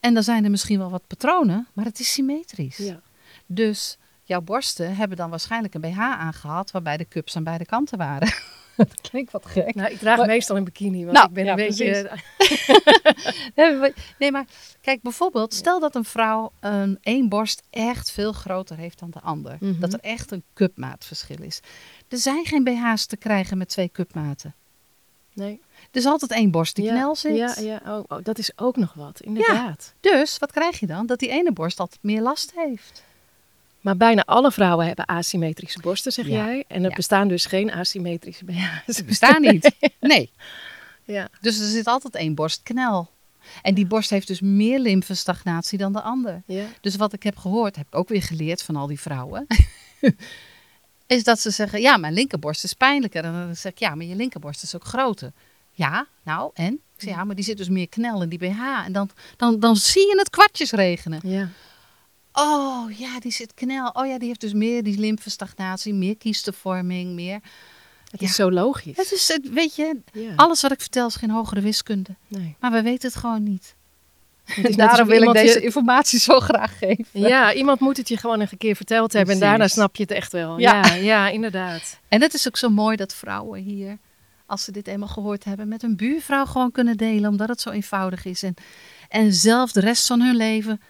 En 0.00 0.14
dan 0.14 0.22
zijn 0.22 0.44
er 0.44 0.50
misschien 0.50 0.78
wel 0.78 0.90
wat 0.90 1.06
patronen, 1.06 1.66
maar 1.72 1.84
het 1.84 2.00
is 2.00 2.12
symmetrisch. 2.12 2.76
ja. 2.76 3.00
Dus 3.46 3.98
jouw 4.22 4.40
borsten 4.40 4.96
hebben 4.96 5.16
dan 5.16 5.30
waarschijnlijk 5.30 5.74
een 5.74 5.80
BH 5.80 5.98
aangehad 5.98 6.70
waarbij 6.70 6.96
de 6.96 7.08
cups 7.08 7.36
aan 7.36 7.44
beide 7.44 7.66
kanten 7.66 7.98
waren. 7.98 8.28
dat 8.92 9.00
klinkt 9.00 9.32
wat 9.32 9.46
gek. 9.46 9.74
Nou, 9.74 9.90
ik 9.90 9.98
draag 9.98 10.18
Maar- 10.18 10.26
meestal 10.26 10.56
een 10.56 10.64
bikini, 10.64 11.04
want 11.04 11.16
Nou, 11.16 11.28
ik 11.28 11.34
ben 11.34 11.44
ja, 11.44 11.50
een 11.50 11.56
beetje... 11.56 12.10
Nee, 13.54 13.74
maar- 13.74 13.92
Nee, 14.18 14.30
maar 14.32 14.44
kijk 14.80 15.02
bijvoorbeeld, 15.02 15.54
stel 15.54 15.80
dat 15.80 15.94
een 15.94 16.04
vrouw 16.04 16.52
een 16.60 16.98
één 17.02 17.28
borst 17.28 17.62
echt 17.70 18.10
veel 18.10 18.32
groter 18.32 18.76
heeft 18.76 18.98
dan 18.98 19.10
de 19.10 19.20
ander. 19.20 19.56
Mhm. 19.60 19.80
Dat 19.80 19.92
er 19.92 20.00
echt 20.00 20.30
een 20.30 20.42
cupmaatverschil 20.54 21.42
is. 21.42 21.60
Er 22.08 22.18
zijn 22.18 22.44
geen 22.44 22.64
BH's 22.64 23.06
te 23.06 23.16
krijgen 23.16 23.58
met 23.58 23.68
twee 23.68 23.88
cupmaten. 23.92 24.54
Nee. 25.32 25.60
Er 25.90 25.98
is 26.00 26.06
altijd 26.06 26.30
één 26.30 26.50
borst 26.50 26.74
die 26.76 26.84
ja, 26.84 26.92
knel 26.92 27.14
zit. 27.16 27.36
Ja, 27.36 27.54
ja. 27.60 27.80
Oh, 27.86 28.04
oh, 28.08 28.18
dat 28.24 28.38
is 28.38 28.58
ook 28.58 28.76
nog 28.76 28.92
wat, 28.94 29.20
inderdaad. 29.20 29.94
Dus 30.00 30.38
wat 30.38 30.52
krijg 30.52 30.80
je 30.80 30.86
dan? 30.86 31.06
Dat 31.06 31.18
die 31.18 31.28
ene 31.28 31.52
borst 31.52 31.80
altijd 31.80 32.02
meer 32.02 32.20
last 32.22 32.52
heeft. 32.54 33.02
Maar 33.86 33.96
bijna 33.96 34.24
alle 34.24 34.52
vrouwen 34.52 34.86
hebben 34.86 35.04
asymmetrische 35.04 35.80
borsten, 35.80 36.12
zeg 36.12 36.26
Ja, 36.26 36.32
jij. 36.32 36.64
En 36.68 36.84
er 36.84 36.90
ja. 36.90 36.96
bestaan 36.96 37.28
dus 37.28 37.46
geen 37.46 37.72
asymmetrische 37.72 38.44
BH's. 38.44 38.82
Ze 38.96 39.04
bestaan 39.04 39.42
niet. 39.42 39.70
Nee. 40.00 40.30
Ja. 41.04 41.28
Dus 41.40 41.58
er 41.58 41.66
zit 41.66 41.86
altijd 41.86 42.14
één 42.14 42.34
borstknel. 42.34 43.10
En 43.62 43.74
die 43.74 43.86
borst 43.86 44.10
heeft 44.10 44.26
dus 44.26 44.40
meer 44.40 44.78
lymfestagnatie 44.78 45.78
dan 45.78 45.92
de 45.92 46.00
ander. 46.00 46.42
Ja. 46.46 46.64
Dus 46.80 46.96
wat 46.96 47.12
ik 47.12 47.22
heb 47.22 47.36
gehoord, 47.36 47.76
heb 47.76 47.86
ik 47.86 47.94
ook 47.94 48.08
weer 48.08 48.22
geleerd 48.22 48.62
van 48.62 48.76
al 48.76 48.86
die 48.86 49.00
vrouwen. 49.00 49.46
is 51.06 51.24
dat 51.24 51.40
ze 51.40 51.50
zeggen, 51.50 51.80
ja, 51.80 51.96
mijn 51.96 52.12
linkerborst 52.12 52.64
is 52.64 52.72
pijnlijker. 52.72 53.24
En 53.24 53.32
dan 53.32 53.56
zeg 53.56 53.72
ik, 53.72 53.78
ja, 53.78 53.94
maar 53.94 54.06
je 54.06 54.16
linkerborst 54.16 54.62
is 54.62 54.74
ook 54.74 54.84
groter. 54.84 55.32
Ja, 55.70 56.06
nou, 56.22 56.50
en? 56.54 56.72
Ik 56.72 57.02
zeg, 57.02 57.14
ja, 57.14 57.24
maar 57.24 57.34
die 57.34 57.44
zit 57.44 57.56
dus 57.56 57.68
meer 57.68 57.88
knel 57.88 58.22
in 58.22 58.28
die 58.28 58.38
BH. 58.38 58.84
En 58.84 58.92
dan, 58.92 59.10
dan, 59.36 59.60
dan 59.60 59.76
zie 59.76 60.06
je 60.06 60.18
het 60.18 60.30
kwartjes 60.30 60.70
regenen. 60.70 61.20
ja. 61.22 61.48
Oh, 62.38 62.90
ja, 62.98 63.20
die 63.20 63.32
zit 63.32 63.54
knel. 63.54 63.88
Oh 63.92 64.06
ja, 64.06 64.18
die 64.18 64.28
heeft 64.28 64.40
dus 64.40 64.52
meer 64.52 64.82
die 64.82 64.98
lymfestagnatie, 64.98 65.94
meer 65.94 66.16
kiestenvorming, 66.16 67.14
meer... 67.14 67.40
Het 68.10 68.20
Ja. 68.20 68.26
is 68.26 68.34
zo 68.34 68.50
logisch. 68.50 68.96
Het 68.96 69.12
is, 69.12 69.28
het, 69.28 69.48
weet 69.50 69.76
je, 69.76 70.00
ja. 70.12 70.32
alles 70.36 70.62
wat 70.62 70.72
ik 70.72 70.80
vertel 70.80 71.06
is 71.06 71.14
geen 71.14 71.30
hogere 71.30 71.60
wiskunde. 71.60 72.14
nee. 72.28 72.56
Maar 72.60 72.70
we 72.70 72.82
weten 72.82 73.08
het 73.08 73.18
gewoon 73.18 73.42
niet. 73.42 73.74
Het 74.44 74.76
Daarom 74.82 75.08
wil 75.08 75.22
ik 75.22 75.32
deze 75.32 75.58
je- 75.58 75.64
informatie 75.64 76.18
zo 76.18 76.40
graag 76.40 76.78
geven. 76.78 77.04
Ja, 77.12 77.52
iemand 77.52 77.80
moet 77.80 77.96
het 77.96 78.08
je 78.08 78.16
gewoon 78.16 78.40
een 78.40 78.48
keer 78.58 78.76
verteld 78.76 79.12
hebben 79.12 79.34
en 79.34 79.40
daarna 79.40 79.68
snap 79.68 79.96
je 79.96 80.02
het 80.02 80.10
echt 80.12 80.32
wel. 80.32 80.58
Ja. 80.58 80.86
Ja, 80.86 80.94
ja, 80.94 81.28
inderdaad. 81.28 81.98
En 82.08 82.20
het 82.22 82.34
is 82.34 82.46
ook 82.46 82.56
zo 82.56 82.68
mooi 82.68 82.96
dat 82.96 83.14
vrouwen 83.14 83.62
hier 83.62 83.98
als 84.46 84.64
ze 84.64 84.72
dit 84.72 84.86
eenmaal 84.86 85.08
gehoord 85.08 85.44
hebben, 85.44 85.68
met 85.68 85.82
een 85.82 85.96
buurvrouw 85.96 86.44
gewoon 86.46 86.72
kunnen 86.72 86.96
delen, 86.96 87.30
omdat 87.30 87.48
het 87.48 87.60
zo 87.60 87.70
eenvoudig 87.70 88.24
is. 88.24 88.42
En, 88.42 88.54
en 89.08 89.32
zelf 89.32 89.72
de 89.72 89.80
rest 89.80 90.06
van 90.06 90.20
hun 90.20 90.36
leven 90.36 90.80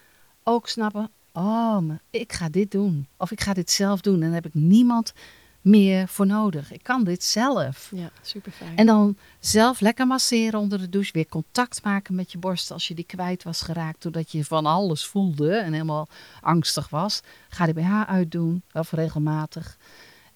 ook 0.43 0.67
snappen, 0.69 1.09
oh, 1.37 1.89
ik 2.09 2.33
ga 2.33 2.49
dit 2.49 2.71
doen. 2.71 3.07
Of 3.17 3.31
ik 3.31 3.41
ga 3.41 3.53
dit 3.53 3.71
zelf 3.71 4.01
doen. 4.01 4.13
En 4.13 4.19
dan 4.21 4.31
heb 4.31 4.45
ik 4.45 4.53
niemand 4.53 5.13
meer 5.61 6.07
voor 6.07 6.25
nodig. 6.25 6.71
Ik 6.71 6.83
kan 6.83 7.03
dit 7.03 7.23
zelf. 7.23 7.91
Ja, 7.95 8.09
super 8.21 8.51
fijn. 8.51 8.75
En 8.77 8.85
dan 8.85 9.17
zelf 9.39 9.79
lekker 9.79 10.07
masseren 10.07 10.59
onder 10.59 10.79
de 10.79 10.89
douche. 10.89 11.11
Weer 11.13 11.27
contact 11.27 11.83
maken 11.83 12.15
met 12.15 12.31
je 12.31 12.37
borst 12.37 12.71
als 12.71 12.87
je 12.87 12.93
die 12.93 13.05
kwijt 13.05 13.43
was 13.43 13.61
geraakt. 13.61 14.01
Doordat 14.01 14.31
je 14.31 14.45
van 14.45 14.65
alles 14.65 15.05
voelde 15.05 15.55
en 15.55 15.71
helemaal 15.73 16.07
angstig 16.41 16.89
was. 16.89 17.21
Ga 17.49 17.65
die 17.65 17.73
BH 17.73 18.01
uitdoen, 18.07 18.61
of 18.73 18.91
regelmatig. 18.91 19.77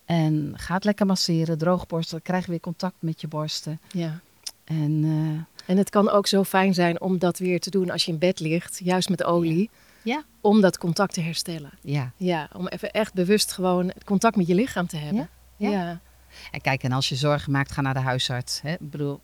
En 0.06 0.54
ga 0.56 0.74
het 0.74 0.84
lekker 0.84 1.06
masseren, 1.06 1.58
droogborsten. 1.58 2.22
Krijg 2.22 2.46
weer 2.46 2.60
contact 2.60 2.96
met 3.00 3.22
je 3.22 3.28
borsten. 3.28 3.80
ja. 3.92 4.20
En 4.64 5.04
eh, 5.04 5.70
En 5.70 5.78
het 5.78 5.90
kan 5.90 6.10
ook 6.10 6.28
zo 6.28 6.44
fijn 6.44 6.74
zijn 6.74 7.02
om 7.02 7.18
dat 7.18 7.38
weer 7.38 7.60
te 7.60 7.70
doen 7.70 7.90
als 7.90 8.06
je 8.06 8.12
in 8.12 8.18
bed 8.18 8.40
ligt, 8.40 8.80
juist 8.84 9.10
met 9.10 9.24
olie. 9.24 9.70
Ja. 9.74 9.80
Om 10.42 10.62
dat 10.62 10.78
contact 10.78 11.14
te 11.14 11.22
herstellen. 11.22 11.72
ja. 11.82 12.12
Ja, 12.18 12.50
om 12.54 12.68
even 12.68 12.92
echt 12.92 13.14
bewust 13.14 13.52
gewoon 13.52 13.88
het 13.88 14.04
contact 14.04 14.36
met 14.36 14.48
je 14.48 14.56
lichaam 14.56 14.88
te 14.88 14.98
hebben. 14.98 15.30
Ja. 15.58 15.70
ja. 15.70 16.00
En 16.52 16.62
kijk, 16.62 16.84
en 16.84 16.92
als 16.92 17.10
je 17.10 17.16
zorgen 17.16 17.52
maakt, 17.52 17.72
ga 17.72 17.82
naar 17.82 17.94
de 17.94 18.00
huisarts. 18.00 18.62
Hè? 18.62 18.72
Ik 18.72 18.92
bedoel, 18.92 19.20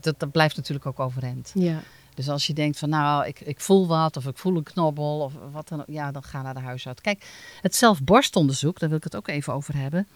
dat, 0.00 0.18
dat 0.18 0.30
blijft 0.30 0.56
natuurlijk 0.56 0.86
ook 0.86 1.00
overeind. 1.00 1.50
ja. 1.54 1.82
Dus 2.14 2.28
als 2.28 2.46
je 2.46 2.52
denkt 2.52 2.78
van 2.78 2.88
nou, 2.88 3.26
ik, 3.26 3.40
ik 3.40 3.60
voel 3.60 3.86
wat 3.86 4.16
of 4.16 4.26
ik 4.26 4.38
voel 4.38 4.56
een 4.56 4.62
knobbel 4.62 5.20
of 5.20 5.32
wat 5.52 5.68
dan 5.68 5.80
ook, 5.80 5.86
ja, 5.88 6.10
dan 6.10 6.22
ga 6.22 6.42
naar 6.42 6.54
de 6.54 6.60
huisarts. 6.60 7.00
Kijk, 7.00 7.26
het 7.60 7.74
zelfborstonderzoek, 7.74 8.78
daar 8.78 8.88
wil 8.88 8.98
ik 8.98 9.04
het 9.04 9.16
ook 9.16 9.28
even 9.28 9.52
over 9.52 9.76
hebben. 9.76 10.08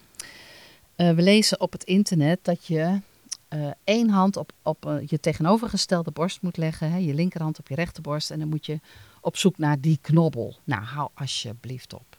Eh, 0.97 1.11
we 1.11 1.23
lezen 1.23 1.61
op 1.61 1.73
het 1.73 1.85
internet 1.85 2.39
dat 2.45 2.67
je 2.67 3.01
eh, 3.49 3.71
één 3.85 4.09
hand 4.09 4.37
op, 4.37 4.53
op 4.63 4.87
eh, 4.87 5.07
je 5.07 5.21
tegenovergestelde 5.21 6.11
borst 6.11 6.43
moet 6.43 6.57
leggen, 6.57 6.91
hè, 6.91 6.97
je 6.97 7.15
linkerhand 7.15 7.59
op 7.59 7.69
je 7.69 7.75
rechterborst 7.75 8.31
en 8.31 8.39
dan 8.39 8.49
moet 8.49 8.67
je 8.67 8.81
op 9.29 9.37
zoek 9.37 9.59
naar 9.59 9.81
die 9.81 9.99
knobbel. 10.01 10.57
Nou, 10.65 10.83
hou 10.83 11.11
alsjeblieft 11.15 11.93
op. 11.95 12.19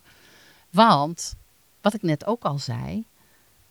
Want, 0.69 1.35
wat 1.81 1.93
ik 1.93 2.01
net 2.01 2.25
ook 2.25 2.43
al 2.43 2.57
zei, 2.57 3.05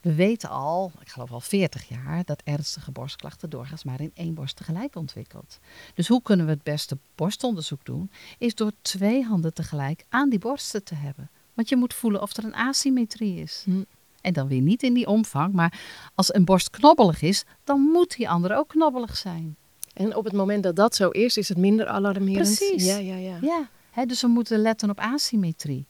we 0.00 0.14
weten 0.14 0.48
al, 0.48 0.92
ik 1.00 1.08
geloof 1.08 1.30
al 1.30 1.40
40 1.40 1.88
jaar, 1.88 2.24
dat 2.24 2.42
ernstige 2.44 2.90
borstklachten 2.90 3.50
doorgaans 3.50 3.84
maar 3.84 4.00
in 4.00 4.10
één 4.14 4.34
borst 4.34 4.56
tegelijk 4.56 4.96
ontwikkelt. 4.96 5.58
Dus 5.94 6.08
hoe 6.08 6.22
kunnen 6.22 6.46
we 6.46 6.52
het 6.52 6.62
beste 6.62 6.98
borstonderzoek 7.14 7.84
doen? 7.84 8.10
Is 8.38 8.54
door 8.54 8.72
twee 8.82 9.24
handen 9.24 9.54
tegelijk 9.54 10.04
aan 10.08 10.28
die 10.28 10.38
borsten 10.38 10.84
te 10.84 10.94
hebben. 10.94 11.30
Want 11.54 11.68
je 11.68 11.76
moet 11.76 11.94
voelen 11.94 12.22
of 12.22 12.36
er 12.36 12.44
een 12.44 12.54
asymmetrie 12.54 13.40
is. 13.40 13.62
Hm. 13.64 13.82
En 14.20 14.32
dan 14.32 14.48
weer 14.48 14.60
niet 14.60 14.82
in 14.82 14.94
die 14.94 15.06
omvang, 15.06 15.52
maar 15.52 15.80
als 16.14 16.34
een 16.34 16.44
borst 16.44 16.70
knobbelig 16.70 17.22
is, 17.22 17.44
dan 17.64 17.80
moet 17.80 18.16
die 18.16 18.28
andere 18.28 18.56
ook 18.56 18.68
knobbelig 18.68 19.16
zijn. 19.16 19.56
En 19.98 20.16
op 20.16 20.24
het 20.24 20.32
moment 20.32 20.62
dat 20.62 20.76
dat 20.76 20.94
zo 20.94 21.08
is, 21.08 21.36
is 21.36 21.48
het 21.48 21.58
minder 21.58 21.86
alarmerend. 21.86 22.56
Precies. 22.56 22.84
Ja, 22.84 22.96
ja, 22.96 23.16
ja. 23.16 23.68
Ja, 23.94 24.06
dus 24.06 24.20
we 24.20 24.28
moeten 24.28 24.58
letten 24.58 24.90
op 24.90 24.98
asymmetrie. 24.98 25.86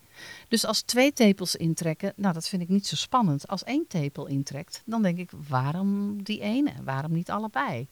Dus 0.48 0.66
als 0.66 0.82
twee 0.82 1.12
tepels 1.12 1.56
intrekken, 1.56 2.12
nou 2.16 2.34
dat 2.34 2.48
vind 2.48 2.62
ik 2.62 2.68
niet 2.68 2.86
zo 2.86 2.96
spannend. 2.96 3.48
Als 3.48 3.64
één 3.64 3.84
tepel 3.88 4.26
intrekt, 4.26 4.82
dan 4.84 5.02
denk 5.02 5.18
ik, 5.18 5.30
waarom 5.48 6.22
die 6.22 6.40
ene? 6.40 6.72
Waarom 6.84 7.12
niet 7.12 7.30
allebei? 7.30 7.88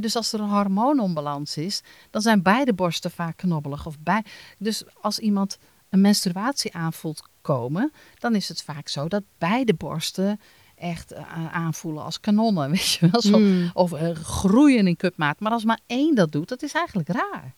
Dus 0.00 0.16
als 0.16 0.32
er 0.32 0.40
een 0.40 0.48
hormoononbalans 0.48 1.56
is, 1.56 1.82
dan 2.10 2.22
zijn 2.22 2.42
beide 2.42 2.72
borsten 2.74 3.10
vaak 3.10 3.36
knobbelig. 3.36 3.86
Of 3.86 3.98
bij... 4.00 4.24
Dus 4.58 4.82
als 5.00 5.18
iemand 5.18 5.58
een 5.88 6.00
menstruatie 6.00 6.74
aanvoelt 6.74 7.28
komen, 7.40 7.92
dan 8.18 8.34
is 8.34 8.48
het 8.48 8.62
vaak 8.62 8.88
zo 8.88 9.08
dat 9.08 9.22
beide 9.38 9.74
borsten 9.74 10.40
echt 10.78 11.12
eh, 11.12 11.54
aanvoelen 11.54 12.04
als 12.04 12.20
kanonnen, 12.20 12.70
weet 12.72 12.88
je 12.92 13.08
wel. 13.10 13.20
Zo, 13.20 13.38
Mm. 13.38 13.70
Of 13.74 13.92
eh, 13.92 14.10
groeien 14.14 14.86
in 14.86 14.96
cupmaat. 14.96 15.40
Maar 15.40 15.52
als 15.52 15.64
maar 15.64 15.80
één 15.86 16.14
dat 16.14 16.32
doet, 16.32 16.48
dat 16.48 16.62
is 16.62 16.72
eigenlijk 16.72 17.08
raar. 17.08 17.54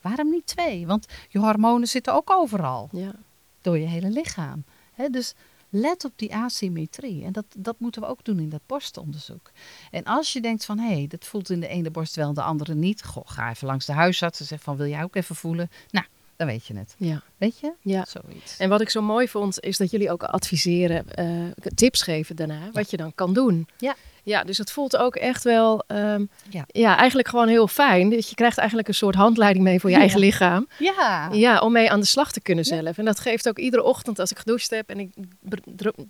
Waarom 0.00 0.30
niet 0.30 0.46
twee? 0.46 0.86
Want 0.86 1.06
je 1.28 1.38
hormonen 1.38 1.88
zitten 1.88 2.14
ook 2.14 2.30
overal, 2.30 2.88
Ja. 2.92 3.12
door 3.60 3.78
je 3.78 3.86
hele 3.86 4.10
lichaam. 4.10 4.64
Dus 5.10 5.34
let 5.68 6.04
op 6.04 6.12
die 6.16 6.34
asymmetrie. 6.34 7.24
En 7.24 7.32
dat, 7.32 7.44
dat 7.56 7.74
moeten 7.78 8.02
we 8.02 8.08
ook 8.08 8.24
doen 8.24 8.38
in 8.38 8.48
dat 8.48 8.60
borstonderzoek. 8.66 9.50
En 9.90 10.04
als 10.04 10.32
je 10.32 10.40
denkt 10.40 10.64
van, 10.64 10.78
hé, 10.78 10.92
hey, 10.92 11.06
dat 11.06 11.24
voelt 11.24 11.50
in 11.50 11.60
de 11.60 11.68
ene 11.68 11.90
borst 11.90 12.16
wel, 12.16 12.34
de 12.34 12.42
andere 12.42 12.74
niet. 12.74 13.04
Goh, 13.04 13.22
ga 13.26 13.50
even 13.50 13.66
langs 13.66 13.86
de 13.86 13.92
huisarts 13.92 14.40
en 14.40 14.46
zeg 14.46 14.62
van, 14.62 14.76
wil 14.76 14.86
jij 14.86 15.02
ook 15.02 15.16
even 15.16 15.36
voelen? 15.36 15.70
Nou, 15.90 16.06
dan 16.36 16.46
weet 16.46 16.66
je 16.66 16.76
het. 16.76 16.94
ja. 16.98 17.22
Weet 17.36 17.58
je? 17.60 17.72
Ja. 17.80 18.04
Zoiets. 18.08 18.56
En 18.56 18.68
wat 18.68 18.80
ik 18.80 18.90
zo 18.90 19.02
mooi 19.02 19.28
vond, 19.28 19.60
is 19.60 19.76
dat 19.76 19.90
jullie 19.90 20.10
ook 20.12 20.22
adviseren, 20.22 21.10
eh, 21.14 21.26
tips 21.74 22.02
geven 22.02 22.36
daarna, 22.36 22.70
wat 22.72 22.90
je 22.90 22.96
dan 22.96 23.14
kan 23.14 23.32
doen. 23.34 23.68
Ja. 23.78 23.94
Ja, 24.22 24.44
dus 24.44 24.58
het 24.58 24.70
voelt 24.70 24.96
ook 24.96 25.16
echt 25.16 25.44
wel, 25.44 25.84
ehm, 25.86 26.24
Ja. 26.50 26.64
ja. 26.66 26.96
eigenlijk 26.96 27.28
gewoon 27.28 27.48
heel 27.48 27.68
fijn. 27.68 28.08
Dus 28.08 28.28
je 28.28 28.34
krijgt 28.34 28.58
eigenlijk 28.58 28.88
een 28.88 28.94
soort 28.94 29.14
handleiding 29.14 29.64
mee 29.64 29.80
voor 29.80 29.90
je 29.90 29.94
Ja. 29.96 30.00
eigen 30.02 30.20
lichaam. 30.20 30.68
Ja. 30.78 31.28
Ja, 31.32 31.58
om 31.60 31.72
mee 31.72 31.90
aan 31.90 32.00
de 32.00 32.06
slag 32.06 32.32
te 32.32 32.40
kunnen 32.40 32.64
Ja. 32.68 32.74
zelf. 32.82 32.98
En 32.98 33.04
dat 33.04 33.20
geeft 33.20 33.48
ook 33.48 33.58
iedere 33.58 33.82
ochtend 33.82 34.18
als 34.18 34.30
ik 34.30 34.38
gedoucht 34.38 34.70
heb 34.70 34.88
en 34.90 34.98
ik 35.00 35.10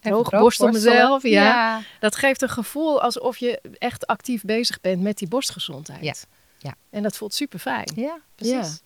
droog 0.01 0.31
borstel 0.31 0.69
mezelf. 0.69 1.23
Ja, 1.23 1.31
ja. 1.45 1.81
Dat 2.01 2.17
geeft 2.17 2.43
een 2.43 2.49
gevoel 2.49 3.01
alsof 3.03 3.37
je 3.37 3.61
echt 3.79 4.07
actief 4.07 4.43
bezig 4.43 4.81
bent 4.81 5.03
met 5.03 5.19
die 5.19 5.29
borstgezondheid. 5.29 6.03
Ja. 6.05 6.15
Ja. 6.59 6.75
En 6.91 7.03
dat 7.03 7.17
voelt 7.17 7.35
super 7.35 7.59
fijn. 7.59 7.89
Ja, 7.95 8.19
precies. 8.35 8.81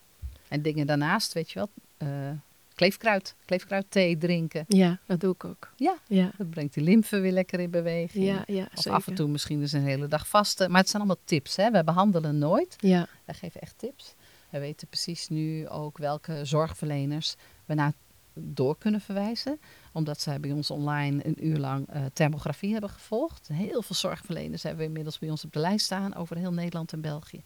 En 0.49 0.61
dingen 0.61 0.87
daarnaast, 0.87 1.33
weet 1.33 1.51
je 1.51 1.59
wel, 1.59 1.69
eh, 1.97 2.31
kleefkruid, 2.75 3.35
kleefkruid 3.45 3.85
thee 3.89 4.17
drinken. 4.17 4.65
Ja, 4.67 4.99
dat 5.05 5.19
doe 5.19 5.33
ik 5.33 5.43
ook. 5.45 5.71
Ja. 5.75 5.97
Ja, 6.07 6.31
Dat 6.37 6.49
brengt 6.49 6.73
die 6.73 6.83
lymfe 6.83 7.19
weer 7.19 7.31
lekker 7.31 7.59
in 7.59 7.69
beweging. 7.69 8.25
ja, 8.25 8.43
ja 8.47 8.63
Of 8.63 8.81
zeker. 8.81 8.91
af 8.91 9.07
en 9.07 9.13
toe 9.15 9.27
misschien 9.27 9.59
dus 9.59 9.71
een 9.71 9.83
hele 9.83 10.07
dag 10.07 10.27
vasten. 10.27 10.71
Maar 10.71 10.79
het 10.79 10.89
zijn 10.89 11.01
allemaal 11.01 11.21
tips. 11.25 11.55
Hè? 11.55 11.71
We 11.71 11.83
behandelen 11.83 12.37
nooit. 12.37 12.75
Ja, 12.77 13.07
Wij 13.25 13.35
geven 13.35 13.61
echt 13.61 13.73
tips. 13.77 14.13
We 14.49 14.59
weten 14.59 14.87
precies 14.87 15.27
nu 15.27 15.67
ook 15.67 15.97
welke 15.97 16.45
zorgverleners 16.45 17.35
we 17.65 17.73
naar 17.73 17.93
door 18.33 18.77
kunnen 18.77 19.01
verwijzen. 19.01 19.59
Omdat 19.93 20.21
zij 20.21 20.39
bij 20.39 20.51
ons 20.51 20.71
online 20.71 21.25
een 21.25 21.45
uur 21.47 21.57
lang 21.57 21.87
eh, 21.89 22.01
thermografie 22.13 22.71
hebben 22.71 22.89
gevolgd. 22.89 23.47
Heel 23.53 23.81
veel 23.81 23.95
zorgverleners 23.95 24.63
hebben 24.63 24.81
we 24.81 24.87
inmiddels 24.87 25.19
bij 25.19 25.29
ons 25.29 25.45
op 25.45 25.53
de 25.53 25.59
lijst 25.59 25.85
staan 25.85 26.15
over 26.15 26.37
heel 26.37 26.53
Nederland 26.53 26.93
en 26.93 27.01
België. 27.01 27.43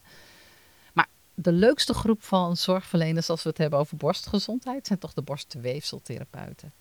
De 1.34 1.52
leukste 1.52 1.94
groep 1.94 2.22
van 2.22 2.56
zorgverleners 2.56 3.30
als 3.30 3.42
we 3.42 3.48
het 3.48 3.58
hebben 3.58 3.78
over 3.78 3.96
borstgezondheid 3.96 4.86
zijn 4.86 4.98
toch 4.98 5.12
de 5.12 5.22
borstweefseltherapeuten. 5.22 6.72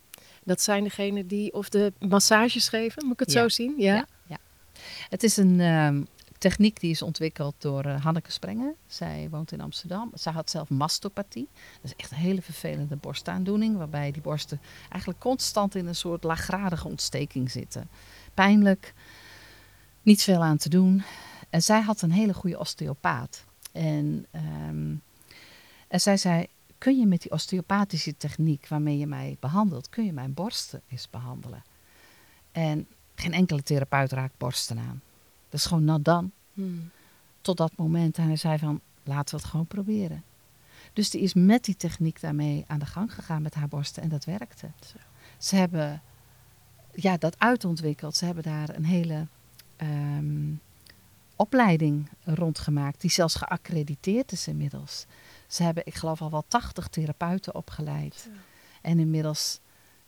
dat 0.43 0.61
zijn 0.61 0.83
degenen 0.83 1.27
die 1.27 1.53
of 1.53 1.69
de 1.69 1.93
massages 1.99 2.69
geven, 2.69 3.03
moet 3.05 3.13
ik 3.13 3.19
het 3.19 3.31
Ja. 3.31 3.41
zo 3.41 3.49
zien? 3.49 3.73
Ja. 3.77 3.95
Ja, 3.95 4.05
ja. 4.27 4.37
Het 5.09 5.23
is 5.23 5.37
een 5.37 5.59
ehm, 5.59 6.03
techniek 6.37 6.79
die 6.79 6.89
is 6.91 7.01
ontwikkeld 7.01 7.55
door 7.57 7.83
eh, 7.85 8.03
Hanneke 8.03 8.31
Sprenger. 8.31 8.75
Zij 8.87 9.27
woont 9.31 9.51
in 9.51 9.61
Amsterdam. 9.61 10.11
Zij 10.13 10.31
had 10.33 10.49
zelf 10.49 10.69
mastopathie. 10.69 11.47
Dat 11.81 11.91
is 11.91 11.95
echt 11.95 12.11
een 12.11 12.17
hele 12.17 12.41
vervelende 12.41 12.95
borstaandoening. 12.95 13.77
Waarbij 13.77 14.11
die 14.11 14.21
borsten 14.21 14.61
eigenlijk 14.89 15.19
constant 15.21 15.75
in 15.75 15.85
een 15.87 15.95
soort 15.95 16.23
laaggradige 16.23 16.87
ontsteking 16.87 17.51
zitten. 17.51 17.89
Pijnlijk. 18.33 18.93
Niet 20.01 20.23
veel 20.23 20.43
aan 20.43 20.57
te 20.57 20.69
doen. 20.69 21.03
En 21.49 21.63
zij 21.63 21.81
had 21.81 22.01
een 22.01 22.11
hele 22.11 22.33
goede 22.33 22.59
osteopaat. 22.59 23.43
En, 23.73 24.25
ehm, 24.31 24.95
en 25.87 25.99
zij 26.01 26.17
zei, 26.17 26.47
kun 26.77 26.99
je 26.99 27.05
met 27.05 27.21
die 27.21 27.31
osteopathische 27.31 28.17
techniek 28.17 28.67
waarmee 28.67 28.97
je 28.97 29.07
mij 29.07 29.37
behandelt, 29.39 29.89
kun 29.89 30.05
je 30.05 30.13
mijn 30.13 30.33
borsten 30.33 30.81
eens 30.87 31.09
behandelen? 31.09 31.63
En 32.51 32.87
geen 33.15 33.33
enkele 33.33 33.63
therapeut 33.63 34.11
raakt 34.11 34.37
borsten 34.37 34.79
aan. 34.79 35.01
Dat 35.49 35.59
is 35.59 35.65
gewoon 35.65 36.01
done. 36.01 36.29
Hmm. 36.53 36.89
Tot 37.41 37.57
dat 37.57 37.71
moment. 37.75 38.17
En 38.17 38.25
hij 38.25 38.35
zei 38.35 38.57
van, 38.57 38.81
laten 39.03 39.35
we 39.35 39.41
het 39.41 39.49
gewoon 39.49 39.65
proberen. 39.65 40.23
Dus 40.93 41.09
die 41.09 41.21
is 41.21 41.33
met 41.33 41.63
die 41.63 41.75
techniek 41.75 42.21
daarmee 42.21 42.63
aan 42.67 42.79
de 42.79 42.85
gang 42.85 43.13
gegaan 43.13 43.41
met 43.41 43.53
haar 43.53 43.67
borsten. 43.67 44.03
En 44.03 44.09
dat 44.09 44.25
werkte. 44.25 44.69
Zo. 44.85 44.97
Ze 45.37 45.55
hebben 45.55 46.01
ja, 46.93 47.17
dat 47.17 47.39
uitontwikkeld. 47.39 48.15
Ze 48.15 48.25
hebben 48.25 48.43
daar 48.43 48.75
een 48.75 48.85
hele 48.85 49.27
ehm, 49.75 50.51
opleiding 51.35 52.09
rondgemaakt. 52.23 53.01
Die 53.01 53.11
zelfs 53.11 53.35
geaccrediteerd 53.35 54.31
is 54.31 54.47
inmiddels. 54.47 55.05
Ze 55.47 55.63
hebben, 55.63 55.85
ik 55.85 55.95
geloof 55.95 56.21
al 56.21 56.31
wel 56.31 56.45
80 56.47 56.87
therapeuten 56.87 57.55
opgeleid. 57.55 58.29
En 58.81 58.99
inmiddels 58.99 59.59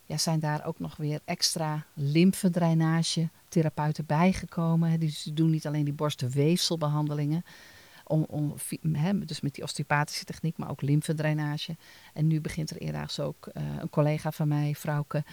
ja, 0.06 0.18
zijn 0.18 0.40
daar 0.40 0.66
ook 0.66 0.80
nog 0.80 0.98
weer 0.98 1.20
extra 1.26 1.86
lymfedrainage 1.94 3.30
therapeuten 3.50 4.06
bijgekomen. 4.06 5.00
Dus 5.00 5.24
die 5.24 5.34
doen 5.34 5.50
niet 5.50 5.68
alleen 5.68 5.86
die 5.86 5.94
borstweefselbehandelingen. 5.94 7.46
Om, 8.08 8.26
om, 8.30 8.56
dus 9.26 9.42
met 9.42 9.54
die 9.56 9.64
osteopathische 9.64 10.26
techniek, 10.26 10.58
maar 10.58 10.70
ook 10.70 10.82
lymfedrainage. 10.82 11.76
En 12.14 12.28
nu 12.28 12.42
begint 12.42 12.70
er 12.70 12.78
eerder 12.78 13.16
ook 13.22 13.48
eh, 13.48 13.64
een 13.80 13.90
collega 13.90 14.32
van 14.32 14.48
mij, 14.48 14.76
Vrouwke, 14.76 15.24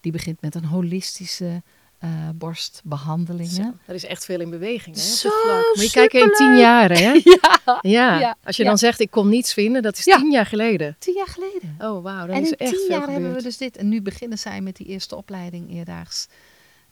die 0.00 0.12
begint 0.12 0.40
met 0.40 0.54
een 0.54 0.64
holistische 0.64 1.62
eh, 1.98 2.10
borstbehandelingen. 2.34 3.50
Zo, 3.50 3.72
Er 3.86 3.94
is 3.94 4.04
echt 4.04 4.24
veel 4.24 4.40
in 4.40 4.50
beweging. 4.50 4.96
Hè, 4.96 5.02
Zo 5.02 5.28
vlak. 5.42 5.72
Moet 5.74 5.84
je 5.84 5.90
kijken 5.90 6.20
in 6.22 6.30
tien 6.32 6.56
jaar, 6.56 6.90
hè? 6.90 7.20
Ja, 7.24 7.78
Ja. 7.82 8.18
Ja, 8.18 8.36
Als 8.44 8.56
je 8.56 8.62
ja. 8.62 8.68
dan 8.68 8.78
zegt, 8.78 9.00
ik 9.00 9.10
kon 9.10 9.28
niets 9.28 9.52
vinden, 9.52 9.82
dat 9.82 9.96
is 9.98 10.04
tien 10.04 10.30
jaar 10.30 10.46
geleden. 10.46 10.96
tien 10.98 11.14
jaar 11.14 11.26
geleden. 11.28 11.76
Oh, 11.78 12.02
wauw. 12.02 12.26
En 12.26 12.42
is 12.42 12.50
in 12.50 12.56
echt 12.56 12.70
tien 12.72 12.86
jaar 12.88 13.08
hebben 13.10 13.34
we 13.34 13.42
dus 13.42 13.56
dit. 13.56 13.76
En 13.76 13.88
nu 13.88 14.02
beginnen 14.02 14.38
zij 14.38 14.60
met 14.60 14.76
die 14.76 14.86
eerste 14.86 15.16
opleiding 15.16 15.70
eerdaags. 15.70 16.26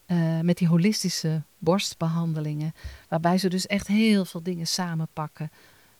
eh, 0.07 0.40
met 0.40 0.59
die 0.59 0.69
holistische 0.69 1.43
borstbehandelingen. 1.59 2.73
Waarbij 3.09 3.38
ze 3.38 3.49
dus 3.49 3.67
echt 3.67 3.87
heel 3.87 4.25
veel 4.25 4.43
dingen 4.43 4.67
samenpakken. 4.67 5.51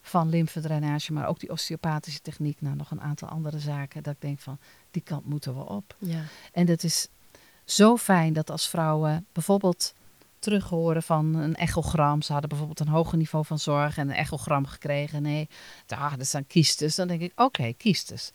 Van 0.03 0.29
lymfedrainage, 0.29 1.13
maar 1.13 1.27
ook 1.27 1.41
die 1.41 1.51
osteopathische 1.51 2.21
techniek. 2.21 2.61
Nou, 2.61 2.77
nog 2.77 2.91
een 2.91 3.01
aantal 3.01 3.29
andere 3.29 3.59
zaken. 3.59 4.03
Dat 4.03 4.15
ik 4.15 4.21
denk 4.21 4.41
van, 4.41 4.59
die 4.91 5.03
kant 5.03 5.25
moeten 5.27 5.55
we 5.57 5.69
op. 5.69 5.97
Ja. 5.99 6.21
En 6.53 6.67
dat 6.67 6.83
is 6.83 7.09
zo 7.65 7.97
fijn 7.97 8.33
dat 8.33 8.51
als 8.51 8.69
vrouwen 8.69 9.27
bijvoorbeeld 9.33 9.95
terug 10.39 10.69
horen 10.69 11.03
van 11.03 11.35
een 11.35 11.55
echogram. 11.55 12.23
Ze 12.23 12.33
hadden 12.33 12.49
bijvoorbeeld 12.49 12.81
een 12.81 12.89
hoger 12.95 13.19
niveau 13.19 13.45
van 13.45 13.59
zorg 13.59 13.97
en 13.97 14.09
een 14.09 14.15
echogram 14.15 14.67
gekregen. 14.67 15.23
Nee, 15.23 15.49
ah, 15.87 16.13
er 16.19 16.25
zijn 16.25 16.47
kiestes. 16.47 16.95
Dan 16.95 17.09
denk 17.09 17.21
ik, 17.21 17.41
oké, 17.41 17.73
kiestes. 17.73 18.31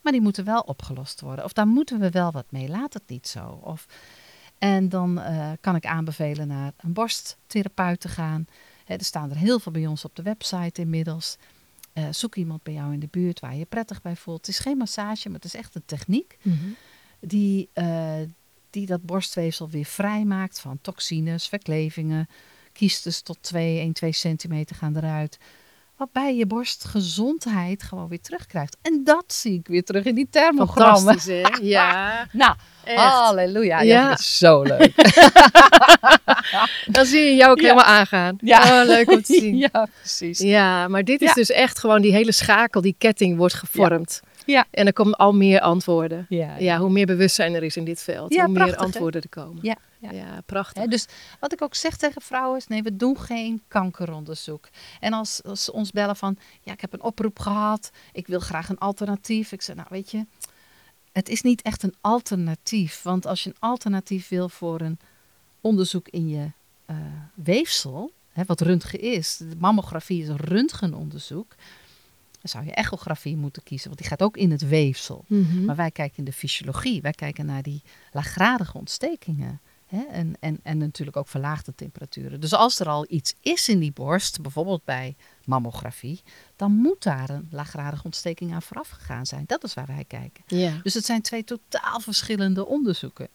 Maar 0.00 0.12
die 0.12 0.20
moeten 0.20 0.44
wel 0.44 0.60
opgelost 0.60 1.20
worden. 1.20 1.44
Of 1.44 1.52
daar 1.52 1.66
moeten 1.66 1.98
we 2.00 2.10
wel 2.10 2.30
wat 2.32 2.44
mee. 2.48 2.68
Laat 2.68 2.94
het 2.94 3.02
niet 3.06 3.28
zo. 3.28 3.60
Of, 3.62 3.86
en 4.58 4.88
dan 4.88 5.20
eh, 5.20 5.50
kan 5.60 5.76
ik 5.76 5.86
aanbevelen 5.86 6.48
naar 6.48 6.72
een 6.76 6.92
borsttherapeut 6.92 8.00
te 8.00 8.08
gaan. 8.08 8.46
Er 8.86 9.04
staan 9.04 9.30
er 9.30 9.36
heel 9.36 9.58
veel 9.58 9.72
bij 9.72 9.86
ons 9.86 10.04
op 10.04 10.16
de 10.16 10.22
website 10.22 10.80
inmiddels. 10.80 11.36
Eh, 11.92 12.04
zoek 12.10 12.34
iemand 12.34 12.62
bij 12.62 12.74
jou 12.74 12.92
in 12.92 13.00
de 13.00 13.08
buurt 13.10 13.40
waar 13.40 13.52
je 13.52 13.58
je 13.58 13.64
prettig 13.64 14.02
bij 14.02 14.16
voelt. 14.16 14.46
Het 14.46 14.48
is 14.48 14.58
geen 14.58 14.76
massage, 14.76 15.26
maar 15.28 15.36
het 15.40 15.44
is 15.44 15.54
echt 15.54 15.74
een 15.74 15.84
techniek 15.86 16.38
Mhm. 16.42 16.56
die, 17.20 17.68
eh, 17.72 18.14
die 18.70 18.86
dat 18.86 19.02
borstweefsel 19.02 19.68
weer 19.70 19.84
vrijmaakt 19.84 20.60
van 20.60 20.78
toxines, 20.82 21.48
verklevingen. 21.48 22.28
Kiestes 22.72 23.22
tot 23.22 23.38
2, 23.40 23.78
1, 23.78 23.92
2 23.92 24.12
centimeter 24.12 24.76
gaan 24.76 24.96
eruit. 24.96 25.38
Waarbij 25.96 26.36
je 26.36 26.46
borstgezondheid 26.46 27.82
gewoon 27.82 28.08
weer 28.08 28.20
terugkrijgt. 28.20 28.76
En 28.82 29.00
dat 29.04 29.24
zie 29.26 29.58
ik 29.58 29.66
weer 29.68 29.84
terug 29.84 30.04
in 30.04 30.14
die 30.14 30.28
thermogrammen. 30.30 30.96
Fantastisch, 31.20 31.42
hè? 31.42 31.64
Ja, 31.66 32.26
Nou, 32.32 32.54
echt. 32.84 32.98
halleluja. 32.98 33.80
Ja, 33.80 34.08
dat 34.08 34.18
is 34.18 34.38
zo 34.38 34.62
leuk. 34.62 34.92
Dan 36.86 37.06
zie 37.06 37.20
je 37.20 37.34
jou 37.34 37.50
ook 37.50 37.60
Ja. 37.60 37.62
helemaal 37.62 37.84
aangaan. 37.98 38.36
Ja. 38.40 38.80
Oh, 38.82 38.86
leuk 38.86 39.10
om 39.10 39.22
te 39.22 39.32
zien. 39.40 39.56
ja, 39.56 39.88
precies. 40.00 40.38
Ja, 40.38 40.88
maar 40.88 41.04
dit 41.04 41.20
is 41.20 41.28
Ja. 41.28 41.34
dus 41.34 41.50
echt 41.50 41.78
gewoon 41.78 42.02
die 42.02 42.12
hele 42.12 42.32
schakel, 42.32 42.80
die 42.80 42.94
ketting 42.98 43.36
wordt 43.36 43.54
gevormd. 43.54 44.20
Ja. 44.52 44.66
En 44.70 44.86
er 44.86 44.92
komen 44.92 45.16
al 45.16 45.32
meer 45.32 45.60
antwoorden. 45.60 46.26
Ja, 46.28 46.56
Ja, 46.56 46.78
hoe 46.78 46.90
meer 46.90 47.06
bewustzijn 47.06 47.54
er 47.54 47.62
is 47.62 47.76
in 47.76 47.84
dit 47.84 48.02
veld, 48.02 48.34
hoe 48.34 48.48
meer 48.48 48.66
hè? 48.66 48.76
antwoorden 48.76 49.22
er 49.22 49.28
komen. 49.28 49.58
Ja, 49.62 49.76
ja. 49.98 50.10
ja. 50.10 50.42
prachtig. 50.46 50.82
Hè, 50.82 50.88
dus 50.88 51.06
wat 51.40 51.52
ik 51.52 51.62
ook 51.62 51.74
zeg 51.74 51.96
tegen 51.96 52.22
vrouwen 52.22 52.58
is: 52.58 52.66
nee, 52.66 52.82
we 52.82 52.96
doen 52.96 53.18
geen 53.18 53.62
kankeronderzoek. 53.68 54.68
En 55.00 55.12
als, 55.12 55.42
als 55.44 55.64
ze 55.64 55.72
ons 55.72 55.90
bellen 55.90 56.16
van: 56.16 56.38
ja, 56.60 56.72
ik 56.72 56.80
heb 56.80 56.92
een 56.92 57.02
oproep 57.02 57.38
gehad, 57.38 57.90
ik 58.12 58.26
wil 58.26 58.40
graag 58.40 58.68
een 58.68 58.78
alternatief. 58.78 59.52
Ik 59.52 59.62
zeg: 59.62 59.76
nou, 59.76 59.88
weet 59.90 60.10
je, 60.10 60.26
het 61.12 61.28
is 61.28 61.42
niet 61.42 61.62
echt 61.62 61.82
een 61.82 61.94
alternatief. 62.00 63.02
Want 63.02 63.26
als 63.26 63.44
je 63.44 63.50
een 63.50 63.56
alternatief 63.58 64.28
wil 64.28 64.48
voor 64.48 64.80
een 64.80 64.98
onderzoek 65.60 66.08
in 66.08 66.28
je 66.28 66.50
eh, 66.86 66.96
weefsel, 67.34 68.12
hè, 68.32 68.42
wat 68.46 68.60
röntgen 68.60 69.00
is, 69.00 69.36
de 69.36 69.56
mammografie 69.58 70.22
is 70.22 70.28
een 70.28 70.40
röntgenonderzoek. 70.40 71.54
Dan 72.52 72.62
zou 72.62 72.74
je 72.74 72.82
echografie 72.82 73.36
moeten 73.36 73.62
kiezen, 73.62 73.86
want 73.86 73.98
die 74.00 74.08
gaat 74.08 74.22
ook 74.22 74.36
in 74.36 74.50
het 74.50 74.68
weefsel. 74.68 75.24
Mhm. 75.26 75.64
Maar 75.64 75.76
wij 75.76 75.90
kijken 75.90 76.18
in 76.18 76.24
de 76.24 76.32
fysiologie, 76.32 77.00
wij 77.00 77.12
kijken 77.12 77.46
naar 77.46 77.62
die 77.62 77.82
laaggradige 78.12 78.78
ontstekingen. 78.78 79.60
Hè? 79.86 80.02
En, 80.02 80.36
en, 80.40 80.60
en 80.62 80.78
natuurlijk 80.78 81.16
ook 81.16 81.28
verlaagde 81.28 81.74
temperaturen. 81.74 82.40
Dus 82.40 82.54
als 82.54 82.80
er 82.80 82.88
al 82.88 83.06
iets 83.08 83.34
is 83.40 83.68
in 83.68 83.78
die 83.78 83.92
borst, 83.92 84.40
bijvoorbeeld 84.42 84.84
bij 84.84 85.16
mammografie, 85.44 86.22
dan 86.56 86.72
moet 86.72 87.02
daar 87.02 87.30
een 87.30 87.48
laaggradige 87.50 88.04
ontsteking 88.04 88.52
aan 88.52 88.62
vooraf 88.62 88.88
gegaan 88.88 89.26
zijn. 89.26 89.44
Dat 89.46 89.64
is 89.64 89.74
waar 89.74 89.86
wij 89.86 90.04
kijken. 90.04 90.44
Ja. 90.46 90.80
Dus 90.82 90.94
het 90.94 91.04
zijn 91.04 91.22
twee 91.22 91.44
totaal 91.44 92.00
verschillende 92.00 92.66
onderzoeken. 92.66 93.28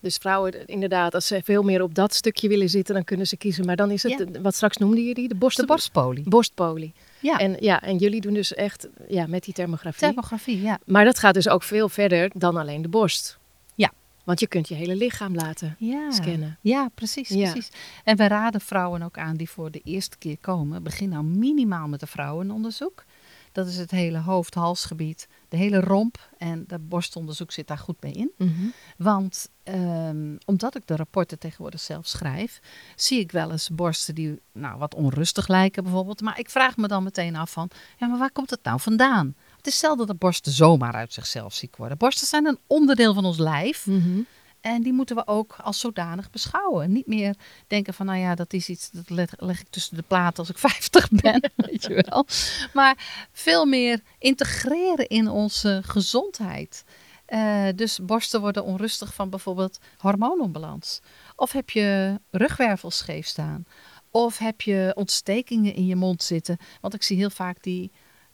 Dus 0.00 0.16
vrouwen, 0.16 0.66
inderdaad, 0.66 1.14
als 1.14 1.26
ze 1.26 1.40
veel 1.44 1.62
meer 1.62 1.82
op 1.82 1.94
dat 1.94 2.14
stukje 2.14 2.48
willen 2.48 2.68
zitten, 2.68 2.94
dan 2.94 3.04
kunnen 3.04 3.26
ze 3.26 3.36
kiezen. 3.36 3.64
Maar 3.66 3.76
dan 3.76 3.90
is 3.90 4.02
het, 4.02 4.12
Ja. 4.32 4.40
wat 4.40 4.54
straks 4.54 4.76
noemde 4.76 5.04
je 5.04 5.14
die? 5.14 5.28
De, 5.28 5.34
borst, 5.34 5.56
De 5.56 5.66
borstpolie. 5.66 6.28
borstpolie. 6.28 6.92
Ja, 7.20 7.38
En, 7.38 7.56
ja, 7.60 7.82
en 7.82 7.96
jullie 7.96 8.20
doen 8.20 8.34
dus 8.34 8.54
echt 8.54 8.88
ja, 9.08 9.26
met 9.26 9.44
die 9.44 9.54
thermografie. 9.54 10.00
thermografie, 10.00 10.60
ja. 10.62 10.78
Maar 10.86 11.04
dat 11.04 11.18
gaat 11.18 11.34
dus 11.34 11.48
ook 11.48 11.62
veel 11.62 11.88
verder 11.88 12.30
dan 12.34 12.56
alleen 12.56 12.82
de 12.82 12.88
borst. 12.88 13.38
Ja. 13.74 13.92
Want 14.24 14.40
je 14.40 14.46
kunt 14.46 14.68
je 14.68 14.74
hele 14.74 14.96
lichaam 14.96 15.34
laten 15.34 15.76
Ja. 15.78 16.10
scannen. 16.10 16.58
Ja, 16.60 16.88
precies, 16.94 17.28
Ja. 17.28 17.50
precies. 17.50 17.70
En 18.04 18.16
wij 18.16 18.26
raden 18.28 18.60
vrouwen 18.60 19.02
ook 19.02 19.18
aan 19.18 19.36
die 19.36 19.50
voor 19.50 19.70
de 19.70 19.80
eerste 19.84 20.18
keer 20.18 20.36
komen. 20.40 20.82
Begin 20.82 21.08
nou 21.08 21.24
minimaal 21.24 21.88
met 21.88 22.02
een 22.02 22.08
vrouwenonderzoek. 22.08 23.04
Dat 23.52 23.66
is 23.66 23.76
het 23.76 23.90
hele 23.90 24.18
hoofd-halsgebied, 24.18 25.28
de 25.48 25.56
hele 25.56 25.80
romp. 25.80 26.28
En 26.38 26.64
dat 26.66 26.88
borstonderzoek 26.88 27.52
zit 27.52 27.66
daar 27.66 27.78
goed 27.78 28.02
mee 28.02 28.12
in. 28.12 28.32
Mhm. 28.36 28.66
Want 28.96 29.48
ehm, 29.62 30.36
omdat 30.44 30.76
ik 30.76 30.86
de 30.86 30.96
rapporten 30.96 31.38
tegenwoordig 31.38 31.80
zelf 31.80 32.06
schrijf, 32.06 32.60
zie 32.96 33.20
ik 33.20 33.32
wel 33.32 33.50
eens 33.50 33.68
borsten 33.68 34.14
die 34.14 34.40
nou, 34.52 34.78
wat 34.78 34.94
onrustig 34.94 35.48
lijken 35.48 35.82
bijvoorbeeld. 35.82 36.20
Maar 36.20 36.38
ik 36.38 36.50
vraag 36.50 36.76
me 36.76 36.88
dan 36.88 37.02
meteen 37.02 37.36
af 37.36 37.50
van, 37.50 37.70
ja, 37.96 38.06
maar 38.06 38.18
waar 38.18 38.32
komt 38.32 38.50
het 38.50 38.62
nou 38.62 38.80
vandaan? 38.80 39.34
Het 39.56 39.66
is 39.66 39.78
zelden 39.78 40.06
dat 40.06 40.18
borsten 40.18 40.52
zomaar 40.52 40.92
uit 40.92 41.12
zichzelf 41.12 41.54
ziek 41.54 41.76
worden. 41.76 41.98
Borsten 41.98 42.26
zijn 42.26 42.46
een 42.46 42.58
onderdeel 42.66 43.14
van 43.14 43.24
ons 43.24 43.38
lijf. 43.38 43.86
Mhm. 43.86 44.20
En 44.60 44.82
die 44.82 44.92
moeten 44.92 45.16
we 45.16 45.26
ook 45.26 45.56
als 45.62 45.80
zodanig 45.80 46.30
beschouwen. 46.30 46.92
Niet 46.92 47.06
meer 47.06 47.34
denken 47.66 47.94
van, 47.94 48.06
nou 48.06 48.18
ja, 48.18 48.34
dat 48.34 48.52
is 48.52 48.68
iets, 48.68 48.90
dat 48.90 49.10
leg, 49.38 49.60
ik 49.60 49.68
tussen 49.70 49.96
de 49.96 50.04
platen 50.06 50.38
als 50.38 50.50
ik 50.50 50.58
50 50.68 51.08
ben, 51.10 51.50
weet 51.56 51.82
je 51.82 52.04
wel. 52.08 52.26
Maar 52.72 53.26
veel 53.32 53.64
meer 53.66 54.00
integreren 54.18 55.08
in 55.08 55.28
onze 55.28 55.80
gezondheid. 55.84 56.84
Eh, 57.26 57.66
dus 57.74 57.98
borsten 58.02 58.40
worden 58.40 58.64
onrustig 58.64 59.14
van 59.14 59.30
bijvoorbeeld 59.30 59.78
hormoononbalans. 59.98 61.00
Of 61.36 61.52
heb 61.52 61.70
je 61.70 62.20
rugwervels 62.30 62.96
scheef 62.96 63.26
staan. 63.26 63.66
Of 64.10 64.38
heb 64.38 64.60
je 64.60 64.92
ontstekingen 64.94 65.74
in 65.74 65.86
je 65.86 65.96
mond 65.96 66.22
zitten. 66.22 66.56
Want 66.80 66.94
ik 66.94 67.02
zie 67.02 67.16
heel 67.16 67.30
vaak 67.30 67.62
die, 67.62 67.90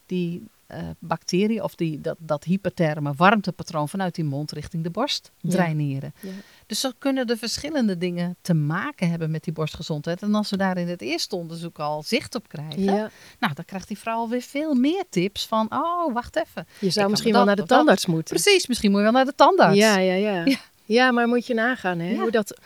die 0.07 0.49
eh, 0.67 0.79
bacteriën 0.99 1.63
of 1.63 1.75
die, 1.75 2.01
dat, 2.01 2.17
dat 2.19 2.45
hypertherme 2.45 3.13
warmtepatroon 3.17 3.89
vanuit 3.89 4.15
die 4.15 4.25
mond 4.25 4.53
richting 4.53 4.83
de 4.83 4.91
borst 4.91 5.33
draineren. 5.41 6.15
Ja. 6.21 6.31
Dus 6.67 6.81
zo 6.81 6.91
kunnen 6.99 7.27
er 7.27 7.37
verschillende 7.37 7.99
dingen 7.99 8.37
te 8.41 8.55
maken 8.55 9.11
hebben 9.11 9.31
met 9.31 9.45
die 9.45 9.53
borstgezondheid. 9.53 10.23
En 10.23 10.35
als 10.35 10.51
we 10.51 10.57
daar 10.57 10.77
in 10.79 10.89
het 10.89 11.03
eerste 11.03 11.37
onderzoek 11.37 11.79
al 11.79 12.03
zicht 12.03 12.35
op 12.35 12.49
krijgen, 12.49 12.83
Ja. 12.83 13.11
nou, 13.39 13.55
dan 13.55 13.65
krijgt 13.65 13.89
die 13.89 13.99
vrouw 13.99 14.17
alweer 14.19 14.43
veel 14.43 14.75
meer 14.75 15.05
tips 15.11 15.47
van, 15.47 15.67
oh, 15.71 16.13
wacht 16.15 16.37
even. 16.37 16.67
Je 16.79 16.91
zou 16.91 17.11
misschien 17.11 17.33
wel 17.33 17.45
naar 17.45 17.55
de 17.57 17.61
dat. 17.61 17.71
tandarts 17.71 18.07
moeten. 18.07 18.37
Precies, 18.41 18.67
misschien 18.67 18.91
moet 18.91 18.99
je 18.99 19.05
wel 19.05 19.15
naar 19.15 19.25
de 19.25 19.35
tandarts. 19.35 19.77
Ja, 19.79 19.99
ja, 19.99 20.15
ja, 20.15 20.57
Ja. 20.85 21.11
maar 21.11 21.29
moet 21.29 21.47
je 21.47 21.55
nagaan 21.55 21.99
hè, 21.99 22.15
hoe 22.17 22.31
dat 22.31 22.59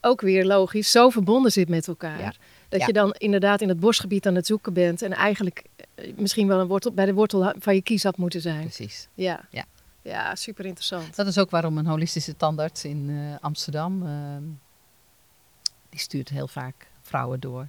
ook 0.00 0.20
weer 0.20 0.44
logisch 0.46 0.90
zo 0.90 1.08
verbonden 1.10 1.52
zit 1.52 1.68
met 1.68 1.88
elkaar. 1.88 2.36
Dat 2.68 2.86
je 2.86 2.92
dan 2.92 3.12
inderdaad 3.18 3.60
in 3.60 3.68
het 3.68 3.80
borstgebied 3.80 4.26
aan 4.26 4.34
het 4.34 4.46
zoeken 4.46 4.72
bent 4.72 5.02
en 5.02 5.12
eigenlijk 5.12 5.64
misschien 6.16 6.46
wel 6.48 6.60
een 6.60 6.66
wortel, 6.66 6.92
bij 6.92 7.06
de 7.06 7.14
wortel 7.14 7.52
van 7.58 7.74
je 7.74 7.82
kies 7.82 8.02
had 8.02 8.16
moeten 8.16 8.40
zijn. 8.40 8.60
Precies. 8.60 9.08
Ja, 9.14 9.48
Ja. 9.50 9.64
ja 10.02 10.34
super 10.34 10.64
interessant. 10.64 11.16
Dat 11.16 11.26
is 11.26 11.38
ook 11.38 11.50
waarom 11.50 11.78
een 11.78 11.86
holistische 11.86 12.36
tandarts 12.36 12.84
in 12.84 13.10
eh, 13.10 13.36
Amsterdam, 13.40 14.06
eh, 14.06 14.12
die 15.88 16.00
stuurt 16.00 16.28
heel 16.28 16.48
vaak 16.48 16.88
vrouwen 17.02 17.40
door 17.40 17.68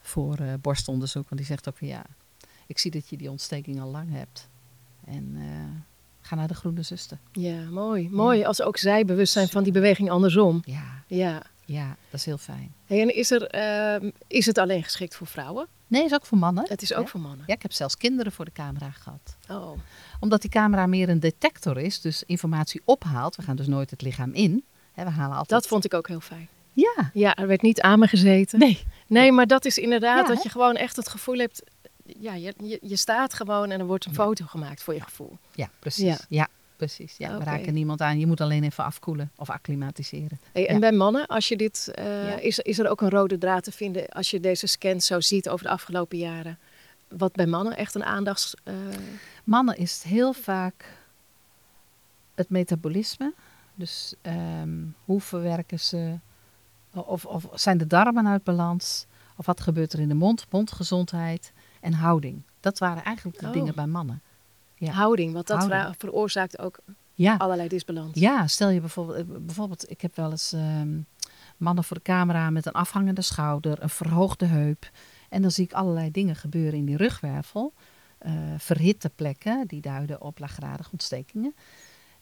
voor 0.00 0.36
eh, 0.38 0.52
borstonderzoek. 0.60 1.28
Want 1.28 1.36
die 1.40 1.50
zegt 1.50 1.68
ook 1.68 1.76
van 1.76 1.88
ja, 1.88 2.04
ik 2.66 2.78
zie 2.78 2.90
dat 2.90 3.08
je 3.08 3.16
die 3.16 3.30
ontsteking 3.30 3.80
al 3.80 3.90
lang 3.90 4.12
hebt. 4.12 4.48
En 5.04 5.32
eh, 5.36 5.80
ga 6.20 6.34
naar 6.34 6.48
de 6.48 6.54
groene 6.54 6.82
zuster. 6.82 7.18
Ja, 7.32 7.60
mooi. 7.70 8.08
Mooi 8.10 8.44
als 8.44 8.62
ook 8.62 8.76
zij 8.76 9.04
bewust 9.04 9.32
zijn 9.32 9.48
van 9.48 9.62
die 9.62 9.72
beweging 9.72 10.10
andersom. 10.10 10.62
Ja, 10.64 11.02
Ja. 11.06 11.42
ja, 11.64 11.86
dat 11.88 12.20
is 12.20 12.24
heel 12.24 12.38
fijn. 12.38 12.74
Hey, 12.86 13.00
en 13.00 13.14
is, 13.14 13.30
er, 13.30 13.42
ehm, 13.46 14.10
is 14.26 14.46
het 14.46 14.58
alleen 14.58 14.82
geschikt 14.82 15.14
voor 15.14 15.26
vrouwen? 15.26 15.66
Nee, 15.88 16.04
is 16.04 16.14
ook 16.14 16.26
voor 16.26 16.38
mannen. 16.38 16.64
Het 16.68 16.82
is 16.82 16.94
ook 16.94 17.04
Ja. 17.04 17.10
voor 17.10 17.20
mannen. 17.20 17.44
Ja, 17.46 17.54
ik 17.54 17.62
heb 17.62 17.72
zelfs 17.72 17.96
kinderen 17.96 18.32
voor 18.32 18.44
de 18.44 18.52
camera 18.52 18.90
gehad. 18.90 19.36
Oh. 19.50 19.78
Omdat 20.20 20.40
die 20.40 20.50
camera 20.50 20.86
meer 20.86 21.08
een 21.08 21.20
detector 21.20 21.78
is, 21.78 22.00
dus 22.00 22.22
informatie 22.22 22.80
ophaalt. 22.84 23.36
We 23.36 23.42
gaan 23.42 23.56
dus 23.56 23.66
nooit 23.66 23.90
het 23.90 24.02
lichaam 24.02 24.32
in. 24.32 24.64
Hè, 24.92 25.04
we 25.04 25.10
halen 25.10 25.36
altijd... 25.36 25.60
Dat 25.60 25.66
vond 25.66 25.84
ik 25.84 25.94
ook 25.94 26.08
heel 26.08 26.20
fijn. 26.20 26.48
Ja. 26.72 27.10
Ja, 27.12 27.36
er 27.36 27.46
werd 27.46 27.62
niet 27.62 27.80
aan 27.80 27.98
me 27.98 28.06
gezeten. 28.06 28.58
Nee. 28.58 28.82
Nee, 29.06 29.32
maar 29.32 29.46
dat 29.46 29.64
is 29.64 29.78
inderdaad 29.78 30.28
Ja, 30.28 30.34
dat 30.34 30.42
je 30.42 30.48
gewoon 30.48 30.74
echt 30.76 30.96
het 30.96 31.08
gevoel 31.08 31.38
hebt. 31.38 31.62
Ja, 32.04 32.34
je, 32.34 32.54
je, 32.62 32.78
je 32.82 32.96
staat 32.96 33.34
gewoon 33.34 33.70
en 33.70 33.80
er 33.80 33.86
wordt 33.86 34.04
een 34.04 34.14
foto 34.14 34.44
gemaakt 34.46 34.82
voor 34.82 34.94
je 34.94 35.00
gevoel. 35.00 35.38
Ja, 35.54 35.70
precies. 35.78 36.26
Ja. 36.28 36.48
Precies. 36.78 37.16
Ja. 37.16 37.38
We 37.38 37.44
raken 37.44 37.74
niemand 37.74 38.00
aan. 38.00 38.18
Je 38.18 38.26
moet 38.26 38.40
alleen 38.40 38.64
even 38.64 38.84
afkoelen 38.84 39.30
of 39.36 39.50
acclimatiseren. 39.50 40.40
Hey, 40.52 40.66
en 40.68 40.74
Ja. 40.74 40.80
bij 40.80 40.92
mannen, 40.92 41.26
als 41.26 41.48
je 41.48 41.56
dit, 41.56 41.90
eh, 41.94 42.04
Ja. 42.28 42.36
is, 42.38 42.58
is 42.58 42.78
er 42.78 42.88
ook 42.88 43.00
een 43.00 43.10
rode 43.10 43.38
draad 43.38 43.64
te 43.64 43.72
vinden 43.72 44.08
als 44.08 44.30
je 44.30 44.40
deze 44.40 44.66
scans 44.66 45.06
zo 45.06 45.20
ziet 45.20 45.48
over 45.48 45.66
de 45.66 45.72
afgelopen 45.72 46.18
jaren? 46.18 46.58
Wat 47.08 47.32
bij 47.32 47.46
mannen 47.46 47.76
echt 47.76 47.94
een 47.94 48.04
aandachts. 48.04 48.54
eh, 48.64 48.74
Mannen 49.44 49.76
is 49.76 49.92
het 49.94 50.02
heel 50.02 50.32
vaak 50.32 50.84
het 52.34 52.48
metabolisme. 52.50 53.32
Dus 53.74 54.14
ehm, 54.22 54.70
hoe 55.04 55.20
verwerken 55.20 55.80
ze, 55.80 56.18
of, 56.92 57.24
of 57.26 57.48
zijn 57.54 57.78
de 57.78 57.86
darmen 57.86 58.26
uit 58.28 58.44
balans? 58.44 59.06
Of 59.36 59.46
wat 59.46 59.60
gebeurt 59.60 59.92
er 59.92 60.00
in 60.00 60.08
de 60.08 60.14
mond, 60.14 60.46
mondgezondheid 60.50 61.52
en 61.80 61.92
houding? 61.92 62.42
Dat 62.60 62.78
waren 62.78 63.04
eigenlijk 63.04 63.38
de 63.38 63.46
Oh. 63.46 63.52
dingen 63.52 63.74
bij 63.74 63.86
mannen. 63.86 64.22
Ja. 64.78 64.92
houding, 64.92 65.32
want 65.32 65.46
dat 65.46 65.58
Houding. 65.66 65.94
veroorzaakt 65.98 66.58
ook 66.58 66.78
Ja, 67.14 67.34
allerlei 67.36 67.68
disbalans. 67.68 68.18
ja 68.18 68.46
stel 68.46 68.68
je 68.68 68.80
bijvoorbeeld, 68.80 69.18
eh, 69.18 69.24
bijvoorbeeld 69.38 69.90
ik 69.90 70.00
heb 70.00 70.16
wel 70.16 70.30
eens 70.30 70.52
ehm, 70.52 71.00
mannen 71.56 71.84
voor 71.84 71.96
de 71.96 72.02
camera 72.02 72.50
met 72.50 72.66
een 72.66 72.72
afhangende 72.72 73.22
schouder, 73.22 73.82
een 73.82 73.88
verhoogde 73.88 74.46
heup. 74.46 74.90
En 75.28 75.42
dan 75.42 75.50
zie 75.50 75.64
ik 75.64 75.72
allerlei 75.72 76.10
dingen 76.10 76.36
gebeuren 76.36 76.78
in 76.78 76.84
die 76.84 76.96
rugwervel. 76.96 77.72
eh, 78.18 78.32
verhitte 78.58 79.10
plekken, 79.10 79.66
die 79.66 79.80
duiden 79.80 80.20
op 80.22 80.38
laaggradige 80.38 80.88
ontstekingen. 80.92 81.54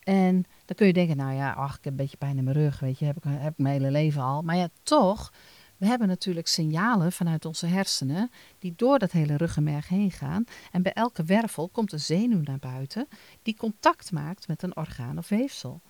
En 0.02 0.34
dan 0.64 0.76
kun 0.76 0.86
je 0.86 0.92
denken, 0.92 1.16
nou 1.16 1.34
ja, 1.34 1.52
ach, 1.52 1.76
ik 1.76 1.84
heb 1.84 1.92
een 1.92 1.98
beetje 1.98 2.16
pijn 2.16 2.38
in 2.38 2.44
mijn 2.44 2.56
rug, 2.56 2.80
weet 2.80 2.98
je, 2.98 3.04
heb 3.04 3.16
ik, 3.16 3.22
heb 3.26 3.52
ik 3.52 3.58
mijn 3.58 3.74
hele 3.74 3.90
leven 3.90 4.22
al. 4.22 4.42
Maar 4.42 4.56
ja, 4.56 4.68
toch, 4.82 5.32
we 5.76 5.86
hebben 5.86 6.08
natuurlijk 6.08 6.46
signalen 6.46 7.12
vanuit 7.12 7.44
onze 7.44 7.66
hersenen 7.66 8.30
die 8.58 8.72
door 8.76 8.98
dat 8.98 9.12
hele 9.12 9.36
ruggenmerg 9.36 9.88
heen 9.88 10.10
gaan. 10.10 10.44
En 10.72 10.82
bij 10.82 10.92
elke 10.92 11.24
wervel 11.24 11.68
komt 11.68 11.92
een 11.92 12.00
zenuw 12.00 12.40
naar 12.42 12.58
buiten 12.58 13.08
die 13.42 13.56
contact 13.56 14.12
maakt 14.12 14.48
met 14.48 14.62
een 14.62 14.76
orgaan 14.76 15.18
of 15.18 15.28
weefsel. 15.28 15.80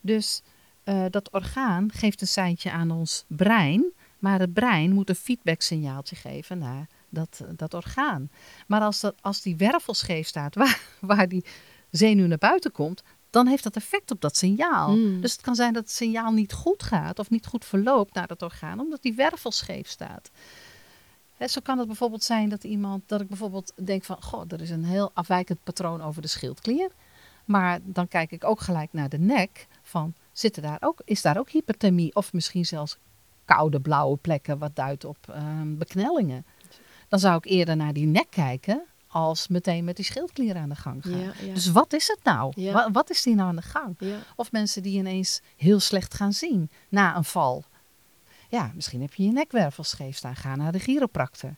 Dus 0.00 0.42
eh, 0.84 1.04
dat 1.10 1.30
orgaan 1.30 1.92
geeft 1.92 2.20
een 2.20 2.26
seintje 2.26 2.70
aan 2.70 2.90
ons 2.90 3.24
brein, 3.28 3.92
maar 4.18 4.40
het 4.40 4.52
brein 4.52 4.92
moet 4.92 5.08
een 5.08 5.14
feedbacksignaaltje 5.14 6.16
geven 6.16 6.58
naar 6.58 6.86
dat, 7.08 7.40
eh, 7.42 7.48
dat 7.56 7.74
orgaan. 7.74 8.30
Maar 8.66 8.80
als, 8.80 9.00
dat, 9.00 9.14
als 9.20 9.42
die 9.42 9.56
wervel 9.56 9.94
scheef 9.94 10.26
staat 10.26 10.54
waar, 10.60 10.80
waar 11.00 11.28
die 11.28 11.44
zenuw 11.90 12.26
naar 12.26 12.38
buiten 12.38 12.72
komt, 12.72 13.02
dan 13.32 13.46
heeft 13.46 13.62
dat 13.62 13.76
effect 13.76 14.10
op 14.10 14.20
dat 14.20 14.36
signaal. 14.36 14.96
Mm. 14.96 15.20
Dus 15.20 15.32
het 15.32 15.40
kan 15.40 15.54
zijn 15.54 15.72
dat 15.72 15.82
het 15.82 15.92
signaal 15.92 16.32
niet 16.32 16.52
goed 16.52 16.82
gaat 16.82 17.18
of 17.18 17.30
niet 17.30 17.46
goed 17.46 17.64
verloopt 17.64 18.14
naar 18.14 18.26
dat 18.26 18.42
orgaan, 18.42 18.80
omdat 18.80 19.02
die 19.02 19.14
wervel 19.14 19.50
scheef 19.50 19.88
staat. 19.88 20.30
Zo 21.46 21.60
kan 21.62 21.78
het 21.78 21.86
bijvoorbeeld 21.86 22.22
zijn 22.22 22.48
dat 22.48 22.64
iemand, 22.64 23.02
dat 23.06 23.20
ik 23.20 23.28
bijvoorbeeld 23.28 23.72
denk 23.84 24.04
van, 24.04 24.22
goh, 24.22 24.42
er 24.48 24.60
is 24.60 24.70
een 24.70 24.84
heel 24.84 25.10
afwijkend 25.14 25.58
patroon 25.64 26.02
over 26.02 26.22
de 26.22 26.28
schildklier. 26.28 26.90
Maar 27.44 27.80
dan 27.82 28.08
kijk 28.08 28.30
ik 28.30 28.44
ook 28.44 28.60
gelijk 28.60 28.92
naar 28.92 29.08
de 29.08 29.18
nek 29.18 29.66
van, 29.82 30.14
zitten 30.32 30.62
daar 30.62 30.78
ook, 30.80 31.00
is 31.04 31.22
daar 31.22 31.38
ook 31.38 31.50
hyperthermie 31.50 32.14
of 32.14 32.32
misschien 32.32 32.66
zelfs 32.66 32.98
koude 33.44 33.80
blauwe 33.80 34.16
plekken 34.16 34.58
wat 34.58 34.76
duidt 34.76 35.04
op 35.04 35.18
ehm, 35.28 35.76
beknellingen. 35.76 36.44
Dan 37.08 37.18
zou 37.18 37.36
ik 37.36 37.44
eerder 37.44 37.76
naar 37.76 37.92
die 37.92 38.06
nek 38.06 38.30
kijken 38.30 38.82
als 39.12 39.48
meteen 39.48 39.84
met 39.84 39.96
die 39.96 40.04
schildklier 40.04 40.56
aan 40.56 40.68
de 40.68 40.74
gang 40.74 41.02
gaan. 41.02 41.18
Ja, 41.20 41.32
ja. 41.42 41.54
Dus 41.54 41.70
wat 41.70 41.92
is 41.92 42.08
het 42.08 42.18
nou? 42.22 42.52
Ja. 42.56 42.72
Wa- 42.72 42.90
wat 42.90 43.10
is 43.10 43.22
die 43.22 43.34
nou 43.34 43.48
aan 43.48 43.56
de 43.56 43.62
gang? 43.62 43.98
Of 44.36 44.52
mensen 44.52 44.82
die 44.82 44.98
ineens 44.98 45.40
heel 45.56 45.80
slecht 45.80 46.14
gaan 46.14 46.32
zien 46.32 46.70
na 46.88 47.16
een 47.16 47.24
val. 47.24 47.64
Ja, 48.48 48.70
misschien 48.74 49.00
heb 49.00 49.14
je 49.14 49.24
je 49.24 49.32
nekwervel 49.32 49.84
scheef 49.84 50.16
staan. 50.16 50.36
Ga 50.36 50.56
naar 50.56 50.72
de 50.72 50.78
chiropractor. 50.78 51.56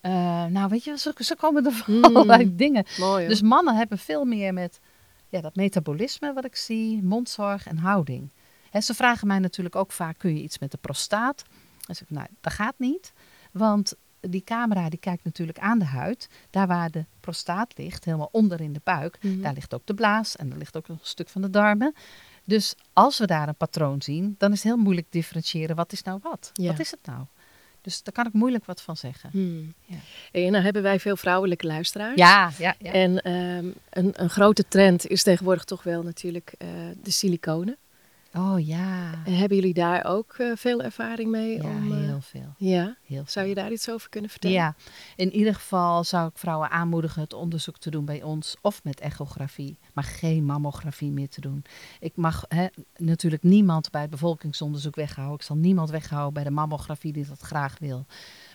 Eh, 0.00 0.44
nou, 0.44 0.68
weet 0.68 0.84
je, 0.84 0.98
zo 0.98 1.34
komen 1.38 1.66
er 1.66 1.72
van 1.72 1.94
Mm. 1.94 2.04
allerlei 2.04 2.54
dingen. 2.56 2.84
Mooi. 2.98 3.28
Dus 3.28 3.42
mannen 3.42 3.76
hebben 3.76 3.98
veel 3.98 4.24
meer 4.24 4.52
met 4.52 4.80
ja, 5.28 5.40
dat 5.40 5.54
metabolisme 5.56 6.32
wat 6.32 6.44
ik 6.44 6.56
zie, 6.56 7.02
mondzorg 7.02 7.66
en 7.66 7.78
houding. 7.78 8.30
Hè, 8.70 8.80
ze 8.80 8.94
vragen 8.94 9.26
mij 9.26 9.38
natuurlijk 9.38 9.76
ook 9.76 9.92
vaak, 9.92 10.18
kun 10.18 10.34
je 10.36 10.42
iets 10.42 10.58
met 10.58 10.70
de 10.70 10.76
prostaat? 10.76 11.42
Dan 11.86 11.94
zeg 11.94 12.08
ik, 12.08 12.16
nou, 12.16 12.26
dat 12.40 12.52
gaat 12.52 12.74
niet. 12.78 13.12
Want 13.52 13.94
die 14.30 14.44
camera 14.44 14.88
die 14.88 14.98
kijkt 14.98 15.24
natuurlijk 15.24 15.58
aan 15.58 15.78
de 15.78 15.84
huid. 15.84 16.28
Daar 16.50 16.66
waar 16.66 16.90
de 16.90 17.04
prostaat 17.20 17.78
ligt, 17.78 18.04
helemaal 18.04 18.28
onder 18.32 18.60
in 18.60 18.72
de 18.72 18.80
buik, 18.84 19.18
Mhm. 19.22 19.40
daar 19.40 19.54
ligt 19.54 19.74
ook 19.74 19.86
de 19.86 19.94
blaas 19.94 20.36
en 20.36 20.48
daar 20.48 20.58
ligt 20.58 20.76
ook 20.76 20.88
een 20.88 20.98
stuk 21.02 21.28
van 21.28 21.42
de 21.42 21.50
darmen. 21.50 21.94
Dus 22.44 22.74
als 22.92 23.18
we 23.18 23.26
daar 23.26 23.48
een 23.48 23.56
patroon 23.56 24.02
zien, 24.02 24.34
dan 24.38 24.52
is 24.52 24.62
het 24.62 24.72
heel 24.72 24.82
moeilijk 24.82 25.06
differentiëren 25.10 25.76
wat 25.76 25.92
is 25.92 26.02
nou 26.02 26.18
wat. 26.22 26.50
Ja. 26.52 26.70
Wat 26.70 26.80
is 26.80 26.90
het 26.90 27.00
nou? 27.06 27.24
Dus 27.80 28.02
daar 28.02 28.12
kan 28.14 28.26
ik 28.26 28.32
moeilijk 28.32 28.64
wat 28.64 28.82
van 28.82 28.96
zeggen. 28.96 29.30
Hmm. 29.32 29.74
Ja. 29.84 29.96
En 30.32 30.50
nou 30.52 30.64
hebben 30.64 30.82
wij 30.82 31.00
veel 31.00 31.16
vrouwelijke 31.16 31.66
luisteraars. 31.66 32.16
Ja, 32.18 32.50
ja, 32.58 32.74
ja. 32.78 32.92
En 32.92 33.20
ehm, 33.22 33.70
een, 33.90 34.22
een 34.22 34.30
grote 34.30 34.68
trend 34.68 35.06
is 35.06 35.22
tegenwoordig 35.22 35.64
toch 35.64 35.82
wel 35.82 36.02
natuurlijk 36.02 36.54
eh, 36.58 36.68
de 37.02 37.10
siliconen. 37.10 37.76
Oh 38.36 38.66
ja. 38.66 39.12
En 39.24 39.36
hebben 39.36 39.56
jullie 39.56 39.74
daar 39.74 40.04
ook 40.04 40.34
eh, 40.38 40.52
veel 40.54 40.82
ervaring 40.82 41.30
mee? 41.30 41.56
Ja, 41.56 41.68
om, 41.68 41.92
eh, 41.92 41.98
heel 41.98 42.20
veel. 42.20 42.54
ja. 42.56 42.96
Heel 43.04 43.22
Zou 43.26 43.46
je 43.46 43.54
daar 43.54 43.72
iets 43.72 43.90
over 43.90 44.08
kunnen 44.08 44.30
vertellen? 44.30 44.56
Ja, 44.56 44.74
in 45.16 45.32
ieder 45.32 45.54
geval 45.54 46.04
zou 46.04 46.28
ik 46.28 46.38
vrouwen 46.38 46.70
aanmoedigen 46.70 47.22
het 47.22 47.32
onderzoek 47.32 47.78
te 47.78 47.90
doen 47.90 48.04
bij 48.04 48.22
ons 48.22 48.56
of 48.60 48.84
met 48.84 49.00
echografie, 49.00 49.78
maar 49.92 50.04
geen 50.04 50.44
mammografie 50.44 51.10
meer 51.10 51.28
te 51.28 51.40
doen. 51.40 51.64
Ik 52.00 52.16
mag 52.16 52.44
hè, 52.48 52.66
natuurlijk 52.96 53.42
niemand 53.42 53.90
bij 53.90 54.00
het 54.00 54.10
bevolkingsonderzoek 54.10 54.94
weghouden. 54.94 55.36
Ik 55.36 55.42
zal 55.42 55.56
niemand 55.56 55.90
weghouden 55.90 56.32
bij 56.34 56.44
de 56.44 56.50
mammografie 56.50 57.12
die 57.12 57.26
dat 57.26 57.40
graag 57.40 57.78
wil. 57.78 58.06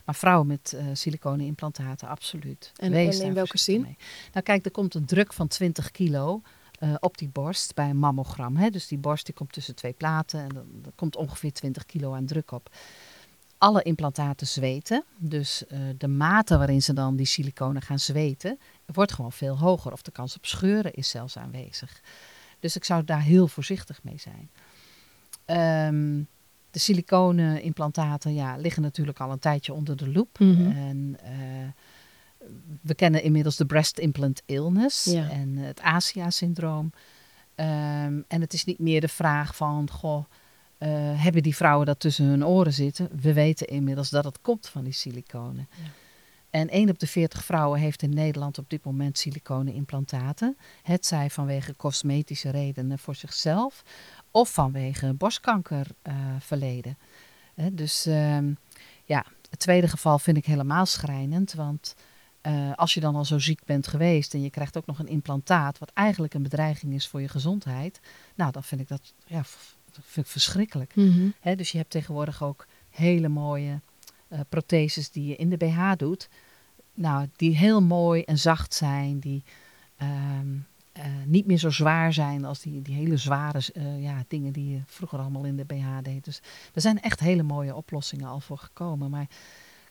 Maar 0.04 0.14
vrouwen 0.14 0.46
met 0.46 0.72
eh 0.72 0.84
siliconen 0.92 1.46
implantaten, 1.46 2.08
absoluut. 2.08 2.72
En- 2.76 2.92
in 2.92 3.34
welke 3.34 3.58
zin? 3.58 3.80
mee. 3.80 3.96
Nou 4.32 4.44
kijk, 4.44 4.64
er 4.64 4.70
komt 4.70 4.94
een 4.94 5.06
druk 5.06 5.32
van 5.32 5.48
20 5.48 5.90
kilo 5.90 6.42
eh, 6.82 6.94
op 7.00 7.18
die 7.18 7.28
borst 7.28 7.74
bij 7.74 7.90
een 7.90 7.98
mammogram. 7.98 8.56
Hè? 8.56 8.70
Dus 8.70 8.86
die 8.86 8.98
borst 8.98 9.26
die 9.26 9.34
komt 9.34 9.52
tussen 9.52 9.74
twee 9.74 9.92
platen 9.92 10.40
en 10.40 10.48
dan, 10.48 10.66
dan 10.72 10.92
komt 10.94 11.16
ongeveer 11.16 11.52
20 11.52 11.86
kilo 11.86 12.14
aan 12.14 12.26
druk 12.26 12.50
op 12.50 12.70
alle 13.58 13.82
implantaten 13.82 14.46
zweten. 14.46 15.04
Dus 15.16 15.66
eh, 15.66 15.78
de 15.98 16.08
mate 16.08 16.58
waarin 16.58 16.82
ze 16.82 16.92
dan 16.92 17.16
die 17.16 17.26
siliconen 17.26 17.82
gaan 17.82 17.98
zweten, 17.98 18.58
wordt 18.86 19.12
gewoon 19.12 19.32
veel 19.32 19.58
hoger. 19.58 19.92
Of 19.92 20.02
de 20.02 20.10
kans 20.10 20.36
op 20.36 20.46
scheuren 20.46 20.92
is 20.92 21.08
zelfs 21.08 21.36
aanwezig. 21.36 22.00
Dus 22.60 22.76
ik 22.76 22.84
zou 22.84 23.04
daar 23.04 23.22
heel 23.22 23.48
voorzichtig 23.48 24.02
mee 24.02 24.18
zijn. 24.18 24.50
Ehm, 25.44 26.22
de 26.70 26.78
siliconen 26.78 27.62
implantaten 27.62 28.34
ja, 28.34 28.56
liggen 28.56 28.82
natuurlijk 28.82 29.20
al 29.20 29.30
een 29.30 29.38
tijdje 29.38 29.72
onder 29.72 29.96
de 29.96 30.08
loep. 30.08 30.38
Mhm. 30.38 30.70
En 30.70 31.16
eh, 31.22 31.32
we 32.80 32.94
kennen 32.94 33.22
inmiddels 33.22 33.56
de 33.56 33.66
breast 33.66 33.98
implant 33.98 34.42
illness 34.46 35.04
Ja. 35.04 35.30
en 35.30 35.56
het 35.56 35.80
ASIA-syndroom. 35.80 36.92
Ehm, 37.54 38.20
en 38.28 38.40
het 38.40 38.52
is 38.52 38.64
niet 38.64 38.78
meer 38.78 39.00
de 39.00 39.08
vraag 39.08 39.56
van, 39.56 39.90
goh, 39.90 40.24
eh, 40.78 40.88
hebben 41.22 41.42
die 41.42 41.56
vrouwen 41.56 41.86
dat 41.86 42.00
tussen 42.00 42.24
hun 42.24 42.46
oren 42.46 42.72
zitten? 42.72 43.08
We 43.20 43.32
weten 43.32 43.66
inmiddels 43.66 44.10
dat 44.10 44.24
het 44.24 44.40
komt 44.40 44.68
van 44.68 44.84
die 44.84 44.92
siliconen. 44.92 45.68
Ja. 45.70 45.84
En 46.50 46.68
1 46.70 46.90
op 46.90 46.98
de 46.98 47.06
40 47.06 47.44
vrouwen 47.44 47.80
heeft 47.80 48.02
in 48.02 48.14
Nederland 48.14 48.58
op 48.58 48.70
dit 48.70 48.84
moment 48.84 49.18
siliconen 49.18 49.74
implantaten. 49.74 50.56
Het 50.82 51.06
zij 51.06 51.30
vanwege 51.30 51.76
cosmetische 51.76 52.50
redenen 52.50 52.98
voor 52.98 53.14
zichzelf 53.14 53.82
of 54.30 54.52
vanwege 54.52 55.12
borstkankerverleden. 55.14 56.98
dus 57.72 58.06
ehm, 58.06 58.52
ja, 59.04 59.24
het 59.50 59.58
tweede 59.58 59.88
geval 59.88 60.18
vind 60.18 60.36
ik 60.36 60.46
helemaal 60.46 60.86
schrijnend. 60.86 61.52
Want 61.52 61.94
eh, 62.42 62.72
als 62.74 62.94
je 62.94 63.00
dan 63.00 63.14
al 63.14 63.24
zo 63.24 63.38
ziek 63.38 63.64
bent 63.64 63.86
geweest 63.86 64.34
en 64.34 64.42
je 64.42 64.50
krijgt 64.50 64.76
ook 64.76 64.86
nog 64.86 64.98
een 64.98 65.08
implantaat, 65.08 65.78
wat 65.78 65.90
eigenlijk 65.94 66.34
een 66.34 66.42
bedreiging 66.42 66.94
is 66.94 67.08
voor 67.08 67.20
je 67.20 67.28
gezondheid. 67.28 68.00
Nou, 68.34 68.52
dan 68.52 68.62
vind 68.62 68.80
ik 68.80 68.88
dat, 68.88 69.12
ja, 69.26 69.36
dat 69.92 70.04
vind 70.04 70.26
ik 70.26 70.32
verschrikkelijk. 70.32 70.94
Mhm. 70.94 71.56
Dus 71.56 71.72
je 71.72 71.78
hebt 71.78 71.90
tegenwoordig 71.90 72.42
ook 72.42 72.66
hele 72.90 73.28
mooie 73.28 73.80
eh, 74.28 74.40
protheses 74.48 75.10
die 75.10 75.26
je 75.26 75.36
in 75.36 75.50
de 75.50 75.56
BH 75.56 75.92
doet. 75.96 76.28
Nou, 76.94 77.28
die 77.36 77.56
heel 77.56 77.82
mooi 77.82 78.22
en 78.22 78.38
zacht 78.38 78.74
zijn, 78.74 79.18
die 79.18 79.42
ehm, 79.96 80.56
eh, 80.92 81.04
niet 81.26 81.46
meer 81.46 81.58
zo 81.58 81.70
zwaar 81.70 82.12
zijn 82.12 82.44
als 82.44 82.60
die, 82.60 82.82
die 82.82 82.94
hele 82.94 83.16
zware 83.16 83.60
ja, 83.98 84.24
dingen 84.28 84.52
die 84.52 84.70
je 84.70 84.80
vroeger 84.86 85.18
allemaal 85.18 85.44
in 85.44 85.56
de 85.56 85.64
BH 85.64 85.86
deed. 86.02 86.24
Dus 86.24 86.40
er 86.74 86.80
zijn 86.80 87.00
echt 87.00 87.20
hele 87.20 87.42
mooie 87.42 87.74
oplossingen 87.74 88.28
al 88.28 88.40
voor 88.40 88.58
gekomen. 88.58 89.10
Maar 89.10 89.28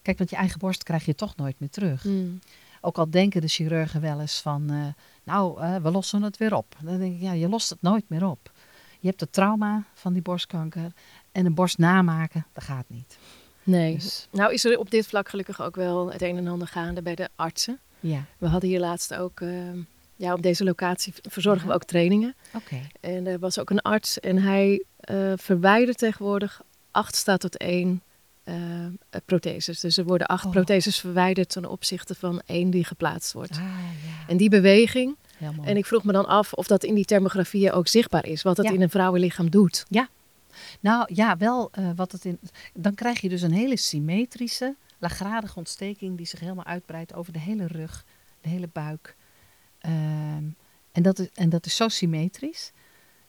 kijk, 0.02 0.18
want 0.18 0.30
je 0.30 0.36
eigen 0.36 0.60
borst 0.60 0.84
krijg 0.84 1.06
je 1.06 1.16
toch 1.16 1.36
nooit 1.36 1.60
meer 1.60 1.70
terug. 1.70 2.04
Mm. 2.04 2.40
Ook 2.82 2.98
al 2.98 3.10
denken 3.10 3.42
de 3.42 3.48
chirurgen 3.48 4.02
wel 4.02 4.22
eens 4.22 4.42
van, 4.42 4.70
eh, 4.70 5.04
nou, 5.24 5.62
eh, 5.62 5.76
we 5.76 5.92
lossen 5.92 6.22
het 6.22 6.38
weer 6.38 6.56
op. 6.56 6.76
Dan 6.84 7.00
denk 7.00 7.16
ik, 7.16 7.22
ja, 7.22 7.32
je 7.32 7.50
lost 7.50 7.70
het 7.70 7.82
nooit 7.82 8.04
meer 8.08 8.26
op. 8.28 8.52
Je 9.00 9.08
hebt 9.08 9.20
het 9.20 9.34
trauma 9.34 9.84
van 9.94 10.14
die 10.14 10.22
borstkanker 10.22 10.92
en 11.32 11.46
een 11.46 11.54
borst 11.54 11.78
namaken, 11.78 12.46
dat 12.54 12.64
gaat 12.64 12.86
niet. 12.88 13.18
Nee. 13.64 13.94
Dus 13.94 14.28
Nou 14.32 14.54
is 14.54 14.66
er 14.66 14.80
op 14.80 14.92
dit 14.92 15.08
vlak 15.08 15.30
gelukkig 15.30 15.62
ook 15.62 15.76
wel 15.76 16.12
het 16.12 16.22
een 16.22 16.38
en 16.38 16.48
ander 16.48 16.68
gaande 16.68 17.02
bij 17.02 17.16
de 17.16 17.30
artsen. 17.36 17.80
ja, 18.00 18.26
We 18.38 18.48
hadden 18.48 18.70
hier 18.70 18.80
laatst 18.80 19.14
ook, 19.14 19.42
ehm, 19.42 19.80
ja, 20.16 20.34
op 20.34 20.42
deze 20.42 20.64
locatie 20.64 21.14
verzorgen 21.22 21.68
we 21.68 21.74
ook 21.74 21.84
trainingen. 21.84 22.36
oké. 22.56 22.82
En 23.00 23.28
er 23.28 23.40
was 23.40 23.60
ook 23.60 23.70
een 23.70 23.82
arts 23.82 24.20
en 24.20 24.38
hij 24.38 24.84
eh, 25.00 25.34
verwijdert 25.36 25.98
tegenwoordig 25.98 26.62
acht 26.92 27.16
staat 27.16 27.40
tot 27.40 27.58
één 27.58 28.02
eh, 29.10 29.22
protheses. 29.26 29.80
Dus 29.80 29.98
er 29.98 30.04
worden 30.06 30.28
acht 30.28 30.46
Oh. 30.46 30.52
protheses 30.52 31.00
verwijderd 31.00 31.50
ten 31.50 31.66
opzichte 31.66 32.16
van 32.16 32.42
één 32.46 32.70
die 32.70 32.84
geplaatst 32.84 33.34
wordt. 33.34 33.52
Ah, 33.52 33.58
ja. 33.58 34.28
En 34.28 34.38
die 34.38 34.50
beweging, 34.50 35.16
en 35.64 35.78
ik 35.78 35.86
vroeg 35.86 36.04
me 36.04 36.12
dan 36.12 36.26
af 36.26 36.54
of 36.54 36.68
dat 36.68 36.84
in 36.84 36.96
die 36.96 37.06
thermografieën 37.06 37.72
ook 37.72 37.88
zichtbaar 37.88 38.26
is, 38.26 38.42
wat 38.42 38.56
dat 38.56 38.66
Ja. 38.66 38.72
in 38.72 38.82
een 38.82 38.90
vrouwenlichaam 38.90 39.50
doet. 39.50 39.86
Nou 40.80 41.10
ja, 41.14 41.38
wel 41.38 41.70
eh, 41.72 41.90
wat 41.96 42.12
het 42.12 42.26
in. 42.26 42.40
Dan 42.74 42.94
krijg 42.94 43.22
je 43.22 43.30
dus 43.30 43.42
een 43.42 43.52
hele 43.52 43.78
symmetrische, 43.78 44.76
laaggradige 44.98 45.56
ontsteking 45.58 46.18
die 46.18 46.26
zich 46.26 46.40
helemaal 46.40 46.66
uitbreidt 46.66 47.14
over 47.14 47.34
de 47.34 47.40
hele 47.40 47.68
rug, 47.68 48.06
de 48.42 48.50
hele 48.50 48.70
buik. 48.74 49.16
Ehm, 49.80 50.44
en, 50.92 51.02
dat 51.02 51.20
is, 51.20 51.28
en 51.34 51.50
dat 51.50 51.66
is 51.66 51.76
zo 51.76 51.88
symmetrisch 51.88 52.72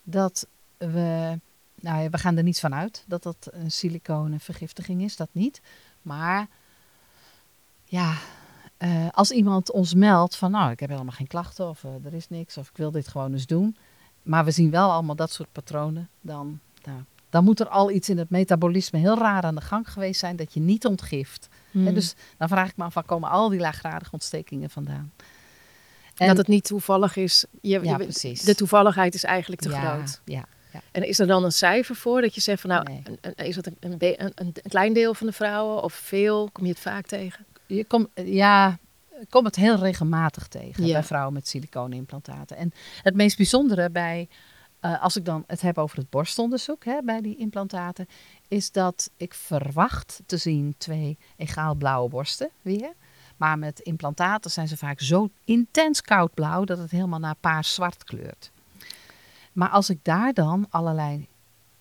dat 0.03 0.47
we. 0.79 1.39
Nou 1.83 2.03
ja, 2.03 2.09
we 2.11 2.19
gaan 2.19 2.37
er 2.37 2.43
niet 2.43 2.61
van 2.61 2.75
uit 2.75 3.05
dat 3.07 3.23
dat 3.23 3.49
een 3.51 3.71
siliconenvergiftiging 3.71 5.03
is, 5.03 5.17
dat 5.17 5.29
niet. 5.33 5.61
Maar 6.03 6.47
ja, 7.85 8.15
eh, 8.77 9.09
als 9.11 9.31
iemand 9.31 9.71
ons 9.71 9.95
meldt 9.95 10.37
van 10.37 10.51
nou, 10.51 10.71
ik 10.71 10.81
heb 10.81 10.91
helemaal 10.91 11.13
geen 11.13 11.27
klachten 11.27 11.69
of 11.69 11.85
eh, 11.85 11.91
er 12.05 12.15
is 12.15 12.29
niks 12.29 12.57
of 12.57 12.69
ik 12.69 12.77
wil 12.77 12.91
dit 12.91 13.09
gewoon 13.09 13.33
eens 13.33 13.47
doen. 13.47 13.77
maar 14.23 14.45
we 14.45 14.51
zien 14.51 14.71
wel 14.71 14.91
allemaal 14.91 15.17
dat 15.17 15.31
soort 15.31 15.53
patronen. 15.53 16.09
Dan, 16.21 16.61
nou, 16.85 16.99
dan 17.31 17.45
moet 17.45 17.61
er 17.61 17.69
al 17.69 17.91
iets 17.91 18.09
in 18.09 18.19
het 18.19 18.31
metabolisme 18.31 18.99
heel 18.99 19.19
raar 19.19 19.43
aan 19.43 19.55
de 19.55 19.61
gang 19.61 19.93
geweest 19.93 20.21
zijn 20.21 20.37
dat 20.37 20.55
je 20.55 20.61
niet 20.61 20.87
ontgift. 20.87 21.49
Hmm. 21.71 21.87
Hè, 21.87 21.93
dus 21.93 22.15
dan 22.37 22.49
vraag 22.49 22.69
ik 22.69 22.77
me 22.77 22.85
af, 22.85 22.95
waar 22.95 23.05
komen 23.05 23.31
al 23.31 23.49
die 23.49 23.61
laaggradige 23.61 24.13
ontstekingen 24.13 24.71
vandaan? 24.71 25.13
En- 26.17 26.27
dat 26.29 26.37
het 26.37 26.49
niet 26.49 26.65
toevallig 26.65 27.17
is. 27.17 27.45
Je, 27.61 27.81
Ja, 27.83 27.91
je- 27.91 27.97
precies. 27.97 28.43
De 28.43 28.55
toevalligheid 28.55 29.15
is 29.15 29.25
eigenlijk 29.25 29.61
te 29.61 29.69
ja, 29.71 29.81
groot. 29.95 30.21
Ja, 30.25 30.45
ja. 30.73 30.81
En 30.91 31.09
is 31.09 31.19
er 31.19 31.27
dan 31.27 31.45
een 31.45 31.53
cijfer 31.53 31.97
voor 31.97 32.21
dat 32.21 32.35
je 32.35 32.41
zegt 32.41 32.61
van 32.61 32.71
nou, 32.71 32.85
Nee. 32.85 33.03
een- 33.21 33.47
is 33.47 33.55
dat 33.55 33.67
een, 33.67 33.77
een, 33.81 34.33
een, 34.35 34.53
klein 34.69 34.93
deel 34.93 35.15
van 35.15 35.27
de 35.27 35.33
vrouwen 35.33 35.83
of 35.83 35.93
veel? 35.93 36.49
Kom 36.53 36.65
je 36.65 36.71
het 36.71 36.81
vaak 36.81 37.07
tegen? 37.07 37.45
Je 37.67 38.09
ja, 38.15 38.79
ik 39.21 39.31
kom 39.31 39.45
het 39.45 39.57
heel 39.57 39.77
regelmatig 39.77 40.49
tegen 40.49 40.87
Ja. 40.87 40.93
bij 40.93 41.03
vrouwen 41.03 41.33
met 41.33 41.49
siliconimplantaten. 41.49 42.57
En 42.57 42.73
het 43.03 43.15
meest 43.15 43.37
bijzondere 43.37 43.91
bij, 43.91 44.29
eh, 44.81 45.03
als 45.03 45.17
ik 45.17 45.25
dan 45.25 45.45
het 45.47 45.61
heb 45.61 45.79
over 45.79 45.99
het 45.99 46.11
borstonderzoek 46.11 46.85
hè, 46.85 47.03
bij 47.03 47.21
die 47.21 47.37
implantaten, 47.37 48.09
is 48.49 48.71
dat 48.73 49.11
ik 49.17 49.35
verwacht 49.35 50.21
te 50.27 50.37
zien 50.37 50.75
twee 50.79 51.19
egaal 51.37 51.75
blauwe 51.75 52.09
borsten 52.09 52.51
weer. 52.63 52.93
Maar 53.37 53.59
met 53.59 53.81
implantaten 53.81 54.51
zijn 54.51 54.69
ze 54.69 54.77
vaak 54.77 55.01
zo 55.01 55.31
intens 55.45 56.01
koudblauw 56.01 56.65
dat 56.65 56.79
het 56.79 56.91
helemaal 56.91 57.19
naar 57.19 57.35
paars-zwart 57.41 58.05
kleurt. 58.05 58.51
Maar 59.53 59.69
als 59.69 59.91
ik 59.91 59.99
daar 60.03 60.33
dan 60.33 60.67
allerlei 60.71 61.29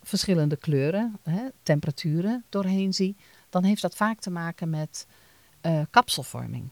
verschillende 0.02 0.56
kleuren, 0.56 1.20
hè, 1.24 1.48
temperaturen 1.64 2.44
doorheen 2.50 2.94
zie, 2.94 3.16
dan 3.50 3.64
heeft 3.64 3.82
dat 3.82 3.96
vaak 3.96 4.20
te 4.20 4.30
maken 4.30 4.70
met 4.70 5.08
eh, 5.62 5.82
kapselvorming. 5.90 6.70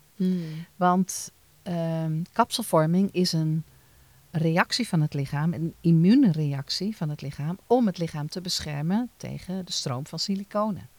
Want 0.76 1.32
ehm, 1.64 2.22
kapselvorming 2.34 3.12
is 3.12 3.34
een 3.34 3.64
reactie 4.32 4.88
van 4.88 5.02
het 5.02 5.14
lichaam, 5.14 5.54
een 5.54 5.74
immuunreactie 5.82 6.98
van 6.98 7.10
het 7.10 7.22
lichaam, 7.22 7.60
om 7.68 7.86
het 7.86 7.98
lichaam 7.98 8.30
te 8.30 8.42
beschermen 8.42 9.10
tegen 9.18 9.66
de 9.66 9.72
stroom 9.72 10.08
van 10.08 10.20
siliconen. 10.20 10.90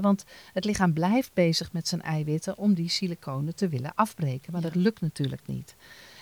Want 0.00 0.24
het 0.52 0.64
lichaam 0.64 0.92
blijft 0.92 1.30
bezig 1.34 1.72
met 1.72 1.88
zijn 1.88 2.02
eiwitten 2.02 2.58
om 2.58 2.74
die 2.74 2.88
siliconen 2.88 3.54
te 3.54 3.68
willen 3.68 3.94
afbreken, 3.94 4.52
maar 4.52 4.60
dat 4.60 4.74
lukt 4.74 5.00
natuurlijk 5.00 5.46
niet. 5.46 5.74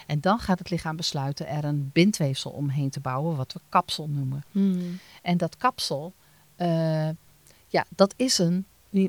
En 0.07 0.21
dan 0.21 0.39
gaat 0.39 0.59
het 0.59 0.71
lichaam 0.71 0.97
besluiten 0.97 1.47
er 1.49 1.65
een 1.65 1.91
bindweefsel 1.93 2.51
omheen 2.51 2.91
te 2.91 3.01
bouwen, 3.01 3.37
wat 3.37 3.53
we 3.53 3.61
kapsel 3.69 4.09
noemen. 4.09 4.45
Hmm. 4.53 4.99
En 5.23 5.37
dat 5.37 5.57
kapsel, 5.57 6.13
eh, 6.57 7.09
ja, 7.67 7.85
dat 7.89 8.15
is 8.17 8.39
een, 8.39 8.67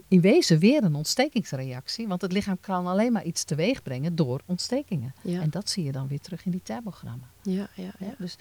in 0.07 0.21
wezen 0.21 0.59
weer 0.59 0.83
een 0.83 0.95
ontstekingsreactie. 0.95 2.07
Want 2.07 2.21
het 2.21 2.31
lichaam 2.31 2.57
kan 2.61 2.87
alleen 2.87 3.11
maar 3.11 3.23
iets 3.23 3.43
teweeg 3.43 3.83
brengen 3.83 4.15
door 4.15 4.41
ontstekingen. 4.45 5.13
Ja. 5.21 5.41
En 5.41 5.49
dat 5.49 5.69
zie 5.69 5.83
je 5.83 5.91
dan 5.91 6.07
weer 6.07 6.19
terug 6.21 6.45
in 6.45 6.51
die 6.51 6.63
thermogrammen. 6.63 7.27
Ja, 7.41 7.67
ja, 7.73 7.91
ja. 7.99 8.13
Dus 8.17 8.37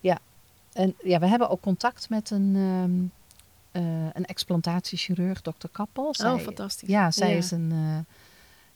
ja, 0.00 0.18
en 0.72 0.94
ja, 1.04 1.18
we 1.18 1.26
hebben 1.26 1.48
ook 1.50 1.60
contact 1.60 2.08
met 2.08 2.30
een, 2.30 2.52
ehm, 2.56 3.06
eh, 3.84 4.06
een 4.12 4.24
explantatiechirurg, 4.24 5.42
dokter 5.42 5.68
Kappel. 5.68 6.14
Oh, 6.24 6.38
fantastisch. 6.38 6.88
Ja, 6.88 7.10
zij 7.10 7.30
Ja. 7.30 7.36
is 7.36 7.50
een 7.50 7.72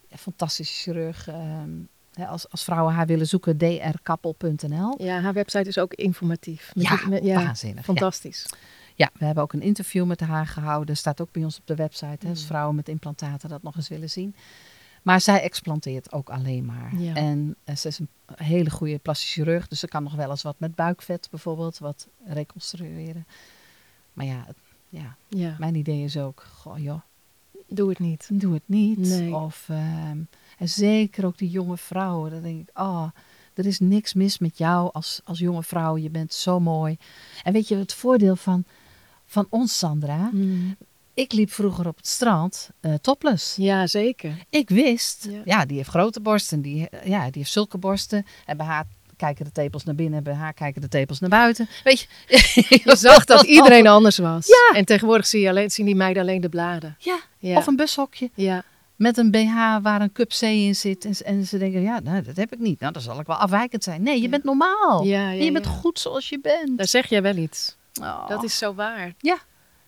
eh, 0.08 0.18
fantastische 0.18 0.74
chirurg. 0.74 1.28
ehm, 1.28 1.70
als, 2.28 2.50
als 2.50 2.64
vrouwen 2.64 2.94
haar 2.94 3.06
willen 3.06 3.26
zoeken, 3.26 3.56
drkappel.nl. 3.56 4.94
Ja, 5.02 5.20
haar 5.20 5.32
website 5.32 5.68
is 5.68 5.78
ook 5.78 5.94
informatief. 5.94 6.70
Met 6.74 6.84
Ja, 6.84 6.96
die- 6.96 7.08
met- 7.08 7.24
ja 7.24 7.34
waanzinnig. 7.44 7.84
Fantastisch. 7.84 8.46
Ja, 8.94 9.10
we 9.18 9.24
hebben 9.24 9.42
ook 9.42 9.52
een 9.52 9.62
interview 9.62 10.04
met 10.06 10.20
haar 10.20 10.46
gehouden. 10.46 10.96
Staat 10.96 11.20
ook 11.20 11.32
bij 11.32 11.44
ons 11.44 11.58
op 11.58 11.66
de 11.66 11.74
website. 11.74 12.16
Hè, 12.26 12.28
als 12.28 12.40
Mm. 12.40 12.46
vrouwen 12.46 12.74
met 12.74 12.88
implantaten 12.88 13.48
dat 13.48 13.62
nog 13.62 13.76
eens 13.76 13.88
willen 13.88 14.10
zien. 14.10 14.34
Maar 15.02 15.20
zij 15.20 15.42
explanteert 15.42 16.12
ook 16.12 16.30
alleen 16.30 16.64
maar. 16.64 16.96
Ja. 16.96 17.14
En 17.14 17.56
eh, 17.64 17.76
ze 17.76 17.88
is 17.88 17.98
een 17.98 18.08
hele 18.36 18.70
goede 18.70 18.98
plastic 18.98 19.28
chirurg. 19.30 19.68
Dus 19.68 19.78
ze 19.80 19.88
kan 19.88 20.02
nog 20.02 20.14
wel 20.14 20.30
eens 20.30 20.42
wat 20.42 20.54
met 20.58 20.74
buikvet 20.74 21.28
bijvoorbeeld. 21.30 21.78
Wat 21.78 22.08
reconstrueren. 22.26 23.26
Maar 24.12 24.26
ja, 24.26 24.42
het- 24.46 24.56
ja 24.88 25.16
Ja, 25.28 25.56
mijn 25.58 25.74
idee 25.74 26.04
is 26.04 26.16
ook. 26.16 26.46
Goh 26.56 26.78
joh, 26.78 27.00
doe 27.68 27.88
het 27.88 27.98
niet. 27.98 28.28
doe 28.32 28.54
het 28.54 28.62
niet. 28.66 28.98
Nee. 28.98 29.34
Of, 29.34 29.66
ehm, 29.68 30.18
en 30.62 30.68
zeker 30.68 31.26
ook 31.26 31.38
die 31.38 31.50
jonge 31.50 31.76
vrouwen. 31.76 32.30
Dan 32.30 32.42
denk 32.42 32.60
ik, 32.68 32.78
oh, 32.78 33.04
er 33.54 33.66
is 33.66 33.78
niks 33.80 34.14
mis 34.14 34.38
met 34.38 34.58
jou 34.58 34.90
als, 34.92 35.20
als 35.24 35.38
jonge 35.38 35.62
vrouw. 35.62 35.96
Je 35.96 36.10
bent 36.10 36.34
zo 36.34 36.60
mooi. 36.60 36.96
En 37.42 37.52
weet 37.52 37.68
je, 37.68 37.76
het 37.76 37.94
voordeel 37.94 38.36
van, 38.36 38.64
van 39.26 39.46
ons, 39.50 39.78
Sandra. 39.78 40.28
Hmm. 40.30 40.76
Ik 41.14 41.32
liep 41.32 41.50
vroeger 41.50 41.86
op 41.88 41.96
het 41.96 42.06
strand 42.06 42.70
eh, 42.80 42.94
topless. 42.94 43.56
Ja, 43.56 43.86
zeker. 43.86 44.36
Ik 44.50 44.68
wist, 44.68 45.26
Ja. 45.30 45.40
ja. 45.44 45.64
die 45.64 45.76
heeft 45.76 45.88
grote 45.88 46.20
borsten. 46.20 46.60
Die, 46.62 46.88
ja, 47.04 47.22
die 47.24 47.30
heeft 47.40 47.50
zulke 47.52 47.78
borsten. 47.78 48.26
En 48.46 48.56
bij 48.56 48.66
haar 48.66 48.86
kijken 49.16 49.44
de 49.44 49.52
tepels 49.52 49.84
naar 49.84 49.94
binnen. 49.94 50.18
En 50.18 50.24
bij 50.24 50.34
haar 50.34 50.52
kijken 50.54 50.80
de 50.80 50.88
tepels 50.88 51.20
naar 51.20 51.30
buiten. 51.30 51.68
Weet 51.84 52.00
je? 52.00 52.06
Je 52.84 52.96
zag 52.96 53.24
dat 53.24 53.42
iedereen 53.42 53.86
anders 53.86 54.18
was. 54.18 54.46
Ja. 54.46 54.78
En 54.78 54.84
tegenwoordig 54.84 55.26
zie 55.26 55.40
je 55.40 55.48
alleen, 55.48 55.70
zien 55.70 55.86
die 55.86 55.94
meiden 55.94 56.22
alleen 56.22 56.40
de 56.40 56.48
bladen. 56.48 56.96
Ja, 56.98 57.20
Ja. 57.38 57.56
of 57.56 57.66
een 57.66 57.76
bushokje. 57.76 58.30
ja. 58.34 58.64
Met 58.96 59.16
een 59.16 59.30
BH 59.30 59.54
waar 59.82 60.00
een 60.00 60.12
cup 60.12 60.28
C 60.28 60.40
in 60.42 60.76
zit. 60.76 61.04
En, 61.04 61.14
ze- 61.16 61.24
en 61.24 61.46
ze 61.46 61.58
denken, 61.58 61.80
ja, 61.82 62.00
nou, 62.00 62.22
dat 62.22 62.36
heb 62.36 62.52
ik 62.52 62.58
niet. 62.58 62.80
Nou, 62.80 62.92
dan 62.92 63.02
zal 63.02 63.20
ik 63.20 63.26
wel 63.26 63.36
afwijkend 63.36 63.84
zijn. 63.84 64.02
Nee, 64.02 64.16
je 64.16 64.22
Ja. 64.22 64.28
bent 64.28 64.44
normaal. 64.44 65.04
Ja, 65.04 65.28
En 65.30 65.36
ja, 65.36 65.44
je 65.44 65.52
bent 65.52 65.64
ja. 65.64 65.70
goed 65.70 65.98
zoals 65.98 66.28
je 66.28 66.40
bent. 66.40 66.78
Daar 66.78 66.88
zeg 66.88 67.08
jij 67.08 67.22
wel 67.22 67.36
iets. 67.36 67.76
Oh. 68.00 68.28
Dat 68.28 68.44
is 68.44 68.58
zo 68.58 68.74
waar. 68.74 69.14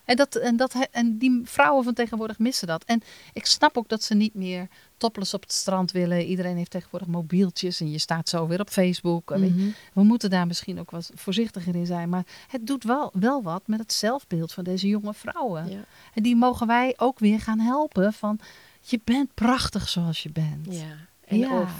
En, 0.05 0.15
dat, 0.15 0.35
en, 0.35 0.55
dat, 0.55 0.75
en 0.91 1.17
die 1.17 1.41
vrouwen 1.43 1.83
van 1.83 1.93
tegenwoordig 1.93 2.39
missen 2.39 2.67
dat. 2.67 2.83
En 2.83 3.01
ik 3.33 3.45
snap 3.45 3.77
ook 3.77 3.89
dat 3.89 4.03
ze 4.03 4.13
niet 4.15 4.33
meer 4.33 4.67
topless 4.97 5.33
op 5.33 5.41
het 5.41 5.53
strand 5.53 5.91
willen. 5.91 6.25
Iedereen 6.25 6.57
heeft 6.57 6.71
tegenwoordig 6.71 7.07
mobieltjes 7.07 7.79
en 7.79 7.91
je 7.91 7.97
staat 7.99 8.29
zo 8.29 8.47
weer 8.47 8.59
op 8.59 8.69
Facebook. 8.69 9.29
Mhm. 9.29 9.69
We 9.93 10.03
moeten 10.03 10.29
daar 10.29 10.47
misschien 10.47 10.79
ook 10.79 10.91
wat 10.91 11.11
voorzichtiger 11.15 11.75
in 11.75 11.85
zijn. 11.85 12.09
Maar 12.09 12.23
het 12.47 12.67
doet 12.67 12.83
wel, 12.83 13.11
wel 13.13 13.43
wat 13.43 13.67
met 13.67 13.79
het 13.79 13.93
zelfbeeld 13.93 14.51
van 14.53 14.63
deze 14.63 14.87
jonge 14.87 15.13
vrouwen. 15.13 15.69
Ja. 15.69 15.85
En 16.13 16.23
die 16.23 16.35
mogen 16.35 16.67
wij 16.67 16.93
ook 16.97 17.19
weer 17.19 17.39
gaan 17.39 17.59
helpen 17.59 18.13
van... 18.13 18.39
Je 18.87 18.99
bent 19.03 19.33
prachtig 19.33 19.89
zoals 19.89 20.23
je 20.23 20.29
bent. 20.31 20.67
Ja. 20.69 20.95
En 21.25 21.37
Ja. 21.37 21.61
of. 21.61 21.71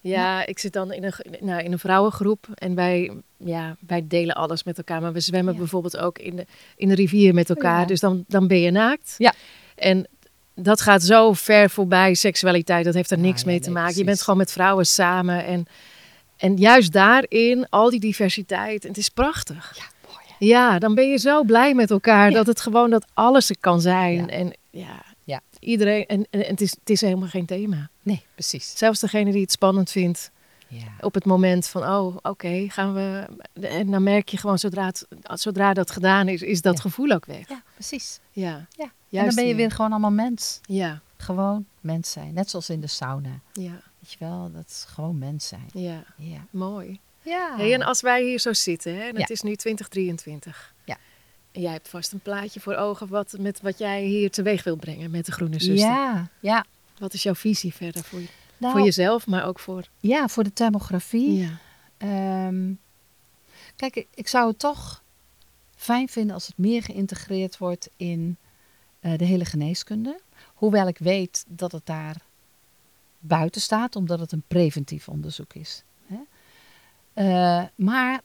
Ja, 0.00 0.46
ik 0.46 0.58
zit 0.58 0.72
dan 0.72 0.92
in 0.92 1.04
een, 1.04 1.12
nou, 1.40 1.62
in 1.62 1.72
een 1.72 1.78
vrouwengroep 1.78 2.46
en 2.54 2.74
wij, 2.74 3.12
ja, 3.36 3.76
wij 3.86 4.04
delen 4.06 4.34
alles 4.34 4.62
met 4.64 4.78
elkaar. 4.78 5.00
Maar 5.00 5.12
we 5.12 5.20
zwemmen 5.20 5.52
Ja. 5.52 5.58
bijvoorbeeld 5.58 5.96
ook 5.96 6.18
in 6.18 6.36
de, 6.36 6.46
in 6.76 6.88
de 6.88 6.94
rivier 6.94 7.34
met 7.34 7.48
elkaar. 7.50 7.80
Ja. 7.80 7.86
Dus 7.86 8.00
dan, 8.00 8.24
dan 8.28 8.46
ben 8.46 8.60
je 8.60 8.70
naakt. 8.70 9.14
Ja. 9.18 9.32
En 9.74 10.06
dat 10.54 10.80
gaat 10.80 11.02
zo 11.02 11.32
ver 11.32 11.70
voorbij 11.70 12.14
seksualiteit. 12.14 12.84
Dat 12.84 12.94
heeft 12.94 13.10
er 13.10 13.18
niks 13.18 13.44
mee 13.44 13.54
nee, 13.54 13.64
te 13.64 13.70
maken. 13.70 13.96
Je 13.96 14.04
bent 14.04 14.22
gewoon 14.22 14.38
met 14.38 14.52
vrouwen 14.52 14.86
samen. 14.86 15.44
En, 15.44 15.66
en 16.36 16.56
juist 16.56 16.92
daarin, 16.92 17.66
al 17.68 17.90
die 17.90 18.00
diversiteit. 18.00 18.82
En 18.82 18.88
het 18.88 18.98
is 18.98 19.08
prachtig. 19.08 19.74
Ja, 19.76 19.84
mooi. 20.12 20.50
Ja, 20.50 20.78
dan 20.78 20.94
ben 20.94 21.08
je 21.10 21.18
zo 21.18 21.42
blij 21.44 21.74
met 21.74 21.90
elkaar 21.90 22.30
dat 22.30 22.46
het 22.46 22.60
gewoon 22.60 22.90
dat 22.90 23.06
alles 23.14 23.50
er 23.50 23.58
kan 23.60 23.80
zijn. 23.80 24.30
En 24.30 24.56
Ja. 24.70 25.04
Iedereen. 25.60 26.06
En, 26.06 26.26
en 26.30 26.40
het, 26.40 26.60
is, 26.60 26.70
het 26.70 26.90
is 26.90 27.00
helemaal 27.00 27.28
geen 27.28 27.46
thema. 27.46 27.88
Nee, 28.02 28.22
precies. 28.34 28.72
Zelfs 28.78 29.00
degene 29.00 29.32
die 29.32 29.40
het 29.40 29.52
spannend 29.52 29.90
vindt 29.90 30.30
Ja. 30.68 30.86
op 31.00 31.14
het 31.14 31.24
moment 31.24 31.66
van, 31.66 31.82
oh, 31.82 32.16
oké, 32.22 32.66
gaan 32.68 32.94
we. 32.94 33.26
En 33.60 33.90
dan 33.90 34.02
merk 34.02 34.28
je 34.28 34.36
gewoon 34.36 34.58
zodra, 34.58 34.86
het, 34.86 35.06
zodra 35.40 35.74
dat 35.74 35.90
gedaan 35.90 36.28
is, 36.28 36.42
is 36.42 36.62
dat 36.62 36.74
Ja. 36.76 36.80
gevoel 36.80 37.10
ook 37.10 37.26
weg. 37.26 37.48
ja, 37.48 37.62
precies. 37.74 38.20
Ja, 38.32 38.66
Ja. 38.70 38.84
en 38.84 38.90
Juist 39.08 39.26
dan 39.26 39.44
ben 39.44 39.46
je 39.46 39.54
weer 39.54 39.70
gewoon 39.70 39.90
allemaal 39.90 40.10
mens. 40.10 40.60
ja, 40.62 41.00
Gewoon 41.16 41.66
mens 41.80 42.10
zijn. 42.10 42.34
Net 42.34 42.50
zoals 42.50 42.70
in 42.70 42.80
de 42.80 42.86
sauna. 42.86 43.40
ja, 43.52 43.80
Weet 44.00 44.12
je 44.12 44.16
wel, 44.18 44.50
dat 44.54 44.64
is 44.68 44.84
gewoon 44.88 45.18
mens 45.18 45.48
zijn. 45.48 45.66
ja. 45.72 46.04
Ja. 46.16 46.46
Mooi. 46.50 47.00
Ja. 47.22 47.54
Hey, 47.56 47.74
en 47.74 47.82
als 47.82 48.00
wij 48.00 48.22
hier 48.24 48.38
zo 48.38 48.52
zitten, 48.52 48.94
hè, 48.96 49.02
en 49.08 49.16
het 49.20 49.30
is 49.30 49.40
nu 49.42 49.54
2023. 49.56 50.74
Ja. 50.84 50.96
Jij 51.52 51.72
hebt 51.72 51.88
vast 51.88 52.12
een 52.12 52.20
plaatje 52.20 52.60
voor 52.60 52.74
ogen 52.74 53.08
wat, 53.08 53.34
met 53.38 53.60
wat 53.60 53.78
jij 53.78 54.04
hier 54.04 54.30
teweeg 54.30 54.64
wilt 54.64 54.80
brengen 54.80 55.10
met 55.10 55.26
de 55.26 55.32
Groene 55.32 55.60
Zuster. 55.60 55.88
ja, 55.88 56.30
ja. 56.40 56.64
Wat 56.98 57.12
is 57.12 57.22
jouw 57.22 57.34
visie 57.34 57.74
verder 57.74 58.04
voor, 58.04 58.20
je, 58.20 58.28
Nou, 58.56 58.72
voor 58.72 58.84
jezelf, 58.84 59.26
maar 59.26 59.44
ook 59.44 59.58
voor... 59.58 59.88
Ja, 60.00 60.28
voor 60.28 60.44
de 60.44 60.52
thermografie. 60.52 61.38
Ja. 61.38 61.58
Ehm, 61.96 62.72
kijk, 63.76 63.96
ik, 63.96 64.08
ik 64.14 64.28
zou 64.28 64.48
het 64.48 64.58
toch 64.58 65.02
fijn 65.76 66.08
vinden 66.08 66.34
als 66.34 66.46
het 66.46 66.58
meer 66.58 66.82
geïntegreerd 66.82 67.58
wordt 67.58 67.90
in 67.96 68.36
eh, 69.00 69.18
de 69.18 69.24
hele 69.24 69.44
geneeskunde. 69.44 70.20
Hoewel 70.54 70.88
ik 70.88 70.98
weet 70.98 71.44
dat 71.48 71.72
het 71.72 71.86
daar 71.86 72.16
buiten 73.18 73.60
staat, 73.60 73.96
omdat 73.96 74.18
het 74.18 74.32
een 74.32 74.42
preventief 74.48 75.08
onderzoek 75.08 75.54
is. 75.54 75.82
Hè? 76.06 76.18
Eh, 77.12 77.66
maar 77.74 78.20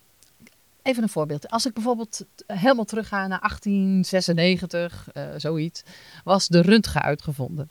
even 0.83 1.03
een 1.03 1.09
voorbeeld. 1.09 1.49
Als 1.49 1.65
ik 1.65 1.73
bijvoorbeeld 1.73 2.25
helemaal 2.47 2.85
terugga 2.85 3.27
naar 3.27 3.39
1896, 3.39 5.09
eh, 5.13 5.27
zoiets, 5.37 5.83
was 6.23 6.47
de 6.47 6.61
röntgen 6.61 7.01
uitgevonden. 7.01 7.69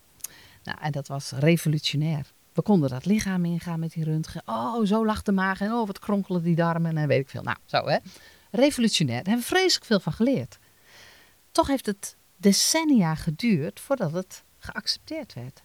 Nou, 0.63 0.79
en 0.81 0.93
dat 0.93 1.09
was 1.09 1.31
revolutionair. 1.31 2.33
We 2.53 2.63
konden 2.63 2.91
dat 2.91 3.05
lichaam 3.05 3.45
ingaan 3.45 3.81
met 3.81 3.93
die 3.93 4.05
röntgen. 4.05 4.43
Oh, 4.47 4.87
zo 4.87 5.07
lag 5.07 5.23
de 5.23 5.33
maag 5.33 5.61
en 5.61 5.73
oh, 5.73 5.87
wat 5.87 5.99
kronkelen 5.99 6.43
die 6.43 6.55
darmen 6.55 6.97
en 6.97 7.09
weet 7.09 7.21
ik 7.21 7.29
veel. 7.29 7.43
Nou, 7.43 7.57
zo 7.65 7.87
hè. 7.87 7.99
Revolutionair. 8.51 9.23
Daar 9.23 9.33
hebben 9.33 9.49
we 9.49 9.55
vreselijk 9.57 9.87
veel 9.87 10.01
van 10.01 10.13
geleerd. 10.13 10.59
Toch 11.53 11.67
heeft 11.67 11.87
het 11.87 12.17
decennia 12.37 13.15
geduurd 13.15 13.81
voordat 13.81 14.13
het 14.13 14.45
geaccepteerd 14.59 15.35
werd. 15.35 15.63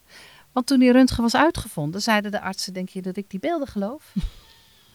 Want 0.52 0.68
toen 0.68 0.80
die 0.80 0.92
röntgen 0.92 1.24
was 1.24 1.36
uitgevonden, 1.36 2.02
zeiden 2.02 2.32
de 2.32 2.42
artsen, 2.42 2.74
denk 2.74 2.90
je 2.90 3.02
dat 3.02 3.18
ik 3.18 3.30
die 3.30 3.40
beelden 3.40 3.68
geloof? 3.68 4.14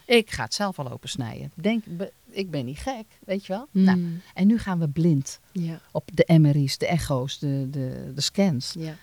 Ik 0.07 0.31
ga 0.31 0.45
het 0.45 0.55
zelf 0.55 0.79
al 0.79 0.91
opensnijden. 0.91 1.51
Denk, 1.55 1.85
be- 1.87 2.13
ik 2.31 2.51
ben 2.51 2.65
niet 2.65 2.79
gek, 2.79 3.05
weet 3.25 3.47
je 3.47 3.53
wel. 3.53 3.67
Mm. 3.71 3.85
Nou, 3.85 4.21
en 4.35 4.47
nu 4.47 4.59
gaan 4.59 4.79
we 4.79 4.89
blind 4.89 5.41
Ja, 5.53 5.81
op 5.93 6.09
de 6.15 6.39
MRI's, 6.39 6.79
de 6.79 6.87
echo's, 6.87 7.39
de, 7.39 7.67
de, 7.71 8.13
de 8.15 8.21
scans. 8.21 8.75
ja. 8.79 8.95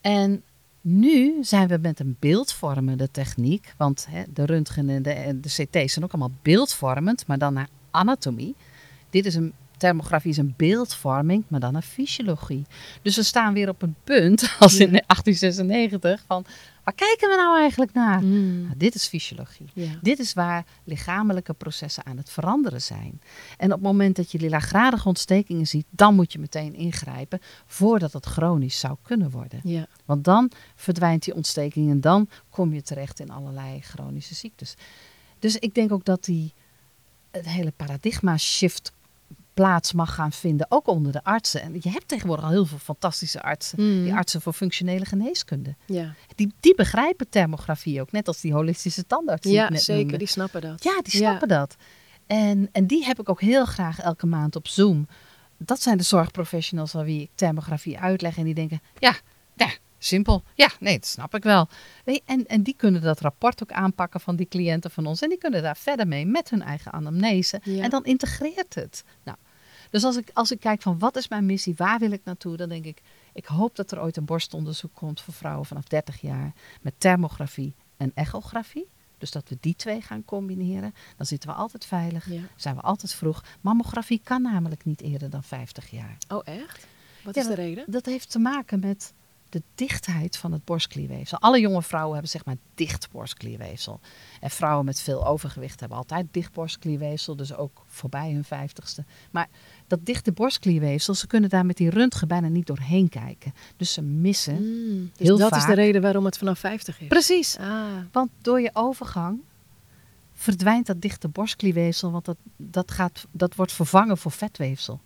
En 0.00 0.42
nu 0.80 1.44
zijn 1.44 1.68
we 1.68 1.78
met 1.78 2.00
een 2.00 2.16
beeldvormende 2.18 3.10
techniek, 3.10 3.74
want 3.76 4.06
hè, 4.10 4.22
de 4.32 4.44
röntgen 4.44 4.88
en 4.88 5.02
de, 5.02 5.10
en 5.10 5.40
de 5.40 5.48
CT's 5.48 5.92
zijn 5.92 6.04
ook 6.04 6.12
allemaal 6.12 6.36
beeldvormend, 6.42 7.26
maar 7.26 7.38
dan 7.38 7.52
naar 7.54 7.68
anatomie. 7.90 8.54
Dit 9.10 9.26
is 9.26 9.34
een 9.34 9.52
thermografie 9.76 10.30
is 10.30 10.36
een 10.36 10.54
beeldvorming, 10.56 11.44
maar 11.48 11.60
dan 11.60 11.72
naar 11.72 11.82
fysiologie. 11.82 12.64
Dus 13.02 13.16
we 13.16 13.22
staan 13.22 13.54
weer 13.54 13.68
op 13.68 13.82
een 13.82 13.94
punt, 14.04 14.50
als 14.58 14.74
in 14.74 14.92
Ja. 14.92 15.02
1896, 15.06 16.24
van 16.26 16.44
waar 16.84 16.94
kijken 16.94 17.28
we 17.28 17.36
nou 17.36 17.58
eigenlijk 17.58 17.92
naar? 17.92 18.22
Mm. 18.22 18.62
Nou, 18.62 18.74
dit 18.76 18.94
is 18.94 19.06
fysiologie. 19.06 19.66
Ja. 19.74 19.98
Dit 20.02 20.18
is 20.18 20.32
waar 20.32 20.64
lichamelijke 20.84 21.52
processen 21.52 22.06
aan 22.06 22.16
het 22.16 22.30
veranderen 22.30 22.82
zijn. 22.82 23.20
En 23.56 23.66
op 23.66 23.72
het 23.72 23.82
moment 23.82 24.16
dat 24.16 24.32
je 24.32 24.38
die 24.38 24.48
laaggradige 24.48 25.08
ontstekingen 25.08 25.66
ziet, 25.66 25.86
dan 25.90 26.14
moet 26.14 26.32
je 26.32 26.38
meteen 26.38 26.74
ingrijpen 26.74 27.40
voordat 27.66 28.12
het 28.12 28.26
chronisch 28.26 28.78
zou 28.78 28.96
kunnen 29.02 29.30
worden. 29.30 29.60
Ja. 29.62 29.86
Want 30.04 30.24
dan 30.24 30.50
verdwijnt 30.74 31.24
die 31.24 31.34
ontsteking 31.34 31.90
en 31.90 32.00
dan 32.00 32.28
kom 32.50 32.74
je 32.74 32.82
terecht 32.82 33.20
in 33.20 33.30
allerlei 33.30 33.80
chronische 33.80 34.34
ziektes. 34.34 34.74
Dus 35.38 35.56
ik 35.56 35.74
denk 35.74 35.92
ook 35.92 36.04
dat 36.04 36.24
die 36.24 36.52
het 37.30 37.48
hele 37.48 37.72
paradigma 37.76 38.36
shift 38.36 38.92
plaats 39.56 39.92
mag 39.92 40.14
gaan 40.14 40.32
vinden, 40.32 40.66
ook 40.68 40.86
onder 40.86 41.12
de 41.12 41.24
artsen. 41.24 41.62
En 41.62 41.72
je 41.80 41.90
hebt 41.90 42.08
tegenwoordig 42.08 42.44
al 42.44 42.50
heel 42.50 42.66
veel 42.66 42.78
fantastische 42.78 43.42
artsen, 43.42 43.82
Mm. 43.82 44.02
die 44.04 44.14
artsen 44.14 44.40
voor 44.40 44.52
functionele 44.52 45.04
geneeskunde. 45.04 45.74
Ja, 45.86 46.14
Die, 46.34 46.52
die 46.60 46.74
begrijpen 46.74 47.28
thermografie 47.28 48.00
ook, 48.00 48.12
net 48.12 48.28
als 48.28 48.40
die 48.40 48.52
holistische 48.52 49.06
tandarts 49.06 49.50
ja 49.50 49.76
zeker. 49.76 50.00
noemde. 50.02 50.18
Die 50.18 50.26
snappen 50.26 50.60
dat. 50.60 50.82
Ja, 50.84 51.00
die 51.02 51.20
Ja. 51.20 51.28
snappen 51.28 51.48
dat. 51.48 51.76
En, 52.26 52.68
en 52.72 52.86
die 52.86 53.04
heb 53.04 53.20
ik 53.20 53.28
ook 53.28 53.40
heel 53.40 53.64
graag 53.64 54.00
elke 54.00 54.26
maand 54.26 54.56
op 54.56 54.68
Zoom. 54.68 55.08
Dat 55.58 55.82
zijn 55.82 55.96
de 55.96 56.02
zorgprofessionals 56.04 56.94
aan 56.94 57.04
wie 57.04 57.22
ik 57.22 57.30
thermografie 57.34 57.98
uitleg. 57.98 58.36
En 58.36 58.44
die 58.44 58.54
denken, 58.54 58.80
ja, 58.98 59.14
ja 59.54 59.68
simpel. 59.98 60.42
Ja, 60.54 60.70
nee, 60.80 60.94
dat 60.98 61.06
snap 61.08 61.34
ik 61.34 61.42
wel. 61.42 61.68
En, 62.24 62.46
en 62.46 62.62
die 62.62 62.74
kunnen 62.76 63.02
dat 63.02 63.20
rapport 63.20 63.62
ook 63.62 63.72
aanpakken 63.72 64.20
van 64.20 64.36
die 64.36 64.46
cliënten 64.48 64.90
van 64.90 65.06
ons. 65.06 65.20
En 65.22 65.28
die 65.28 65.38
kunnen 65.38 65.62
daar 65.62 65.76
verder 65.76 66.06
mee 66.08 66.26
met 66.26 66.50
hun 66.50 66.62
eigen 66.62 66.92
anamnese. 66.92 67.60
Ja. 67.62 67.82
En 67.82 67.90
dan 67.90 68.04
integreert 68.04 68.74
het. 68.74 69.04
Nou, 69.24 69.36
dus 69.90 70.04
als 70.04 70.16
ik, 70.16 70.30
als 70.32 70.50
ik 70.50 70.60
kijk 70.60 70.82
van 70.82 70.98
wat 70.98 71.16
is 71.16 71.28
mijn 71.28 71.46
missie, 71.46 71.74
waar 71.76 71.98
wil 71.98 72.10
ik 72.10 72.24
naartoe, 72.24 72.56
dan 72.56 72.68
denk 72.68 72.84
ik, 72.84 73.02
ik 73.32 73.44
hoop 73.44 73.76
dat 73.76 73.90
er 73.90 74.00
ooit 74.00 74.16
een 74.16 74.24
borstonderzoek 74.24 74.94
komt 74.94 75.20
voor 75.20 75.34
vrouwen 75.34 75.66
vanaf 75.66 75.84
30 75.84 76.20
jaar 76.20 76.52
met 76.80 76.94
thermografie 76.98 77.74
en 77.96 78.10
echografie. 78.14 78.86
Dus 79.18 79.30
dat 79.30 79.48
we 79.48 79.56
die 79.60 79.76
twee 79.76 80.00
gaan 80.00 80.24
combineren. 80.24 80.94
Dan 81.16 81.26
zitten 81.26 81.48
we 81.48 81.54
altijd 81.54 81.84
veilig, 81.84 82.30
Ja. 82.30 82.40
zijn 82.56 82.74
we 82.74 82.80
altijd 82.80 83.12
vroeg. 83.14 83.44
Mammografie 83.60 84.20
kan 84.24 84.42
namelijk 84.42 84.84
niet 84.84 85.00
eerder 85.00 85.30
dan 85.30 85.42
50 85.42 85.90
jaar. 85.90 86.16
Oh, 86.28 86.40
echt? 86.44 86.86
Wat 87.24 87.34
Ja, 87.34 87.40
is 87.40 87.46
de 87.46 87.54
reden? 87.54 87.84
Dat 87.86 88.06
heeft 88.06 88.30
te 88.30 88.38
maken 88.38 88.80
met 88.80 89.12
de 89.56 89.62
dichtheid 89.74 90.36
van 90.36 90.52
het 90.52 90.64
borstklierweefsel. 90.64 91.38
Alle 91.38 91.60
jonge 91.60 91.82
vrouwen 91.82 92.12
hebben 92.12 92.30
zeg 92.30 92.44
maar 92.44 92.56
dicht 92.74 93.08
borstklierweefsel. 93.10 94.00
En 94.40 94.50
vrouwen 94.50 94.84
met 94.84 95.00
veel 95.00 95.26
overgewicht 95.26 95.80
hebben 95.80 95.98
altijd 95.98 96.26
dicht 96.30 96.52
borstklierweefsel, 96.52 97.36
dus 97.36 97.54
ook 97.54 97.84
voorbij 97.86 98.32
hun 98.32 98.44
vijftigste. 98.44 99.04
Maar 99.30 99.48
dat 99.86 100.06
dichte 100.06 100.32
borstklierweefsel, 100.32 101.14
ze 101.14 101.26
kunnen 101.26 101.50
daar 101.50 101.66
met 101.66 101.76
die 101.76 101.90
röntgen 101.90 102.28
bijna 102.28 102.48
niet 102.48 102.66
doorheen 102.66 103.08
kijken. 103.08 103.54
Dus 103.76 103.92
ze 103.92 104.02
missen. 104.02 104.54
Mm, 104.54 105.10
dus 105.16 105.26
Heel 105.26 105.38
dat 105.38 105.56
is 105.56 105.64
de 105.64 105.74
reden 105.74 106.02
waarom 106.02 106.24
het 106.24 106.38
vanaf 106.38 106.58
50 106.58 107.00
is. 107.00 107.08
Precies. 107.08 107.56
Ah, 107.58 107.84
Want 108.12 108.30
door 108.40 108.60
je 108.60 108.70
overgang 108.72 109.40
verdwijnt 110.32 110.86
dat 110.86 111.00
dichte 111.00 111.28
borstklierweefsel, 111.28 112.10
want 112.10 112.24
dat, 112.24 112.36
dat, 112.56 112.90
gaat, 112.90 113.26
dat 113.30 113.54
wordt 113.54 113.72
vervangen 113.72 114.18
voor 114.18 114.32
vetweefsel. 114.32 115.00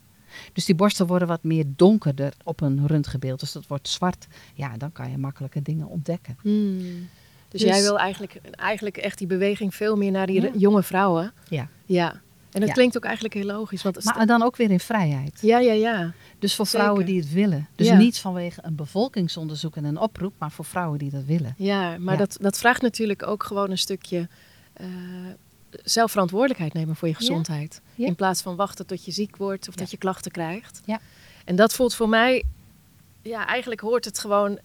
Dus 0.52 0.64
die 0.64 0.74
borsten 0.74 1.06
worden 1.06 1.28
wat 1.28 1.42
meer 1.42 1.64
donkerder 1.76 2.32
op 2.44 2.60
een 2.60 2.86
röntgenbeeld. 2.86 3.40
Dus 3.40 3.52
dat 3.52 3.66
wordt 3.66 3.88
zwart. 3.88 4.26
Ja, 4.54 4.76
dan 4.76 4.92
kan 4.92 5.10
je 5.10 5.18
makkelijke 5.18 5.62
dingen 5.62 5.86
ontdekken. 5.86 6.36
mm. 6.42 7.08
Dus, 7.48 7.60
Dus- 7.60 7.70
jij 7.70 7.82
wil 7.82 7.98
eigenlijk, 7.98 8.40
eigenlijk 8.50 8.96
echt 8.96 9.18
die 9.18 9.26
beweging 9.26 9.74
veel 9.74 9.96
meer 9.96 10.10
naar 10.10 10.26
die 10.26 10.40
Ja. 10.42 10.50
jonge 10.56 10.82
vrouwen. 10.82 11.32
Ja. 11.48 11.68
Ja. 11.84 12.12
En 12.52 12.60
dat 12.60 12.68
Ja. 12.68 12.74
klinkt 12.74 12.96
ook 12.96 13.04
eigenlijk 13.04 13.34
heel 13.34 13.44
logisch. 13.44 13.82
Want 13.82 14.04
Maar 14.04 14.26
dan 14.26 14.42
ook 14.42 14.56
weer 14.56 14.70
in 14.70 14.80
vrijheid. 14.80 15.38
ja, 15.42 15.58
ja, 15.58 15.72
ja. 15.72 16.12
Dus 16.38 16.54
voor 16.54 16.66
Zeker. 16.66 16.80
vrouwen 16.80 17.06
die 17.06 17.20
het 17.20 17.32
willen. 17.32 17.68
Dus 17.74 17.86
Ja. 17.86 17.96
niet 17.96 18.18
vanwege 18.18 18.60
een 18.64 18.74
bevolkingsonderzoek 18.74 19.76
en 19.76 19.84
een 19.84 19.98
oproep, 19.98 20.32
maar 20.38 20.50
voor 20.50 20.64
vrouwen 20.64 20.98
die 20.98 21.10
dat 21.10 21.24
willen. 21.24 21.54
Ja, 21.56 21.98
maar. 21.98 22.16
Dat, 22.16 22.36
dat 22.40 22.58
vraagt 22.58 22.82
natuurlijk 22.82 23.26
ook 23.26 23.42
gewoon 23.42 23.70
een 23.70 23.78
stukje 23.78 24.28
eh, 25.70 25.80
zelfverantwoordelijkheid 25.84 26.72
nemen 26.72 26.96
voor 26.96 27.08
je 27.08 27.14
Ja. 27.14 27.20
gezondheid. 27.20 27.80
Ja. 27.94 28.06
In 28.06 28.14
plaats 28.14 28.42
van 28.42 28.56
wachten 28.56 28.86
tot 28.86 29.04
je 29.04 29.10
ziek 29.10 29.36
wordt 29.36 29.68
of 29.68 29.74
Ja. 29.74 29.80
dat 29.80 29.90
je 29.90 29.96
klachten 29.96 30.30
krijgt. 30.30 30.80
Ja. 30.84 31.00
En 31.44 31.56
dat 31.56 31.74
voelt 31.74 31.94
voor 31.94 32.08
mij, 32.08 32.42
ja, 33.22 33.46
eigenlijk 33.46 33.80
hoort 33.80 34.04
het 34.04 34.18
gewoon 34.18 34.58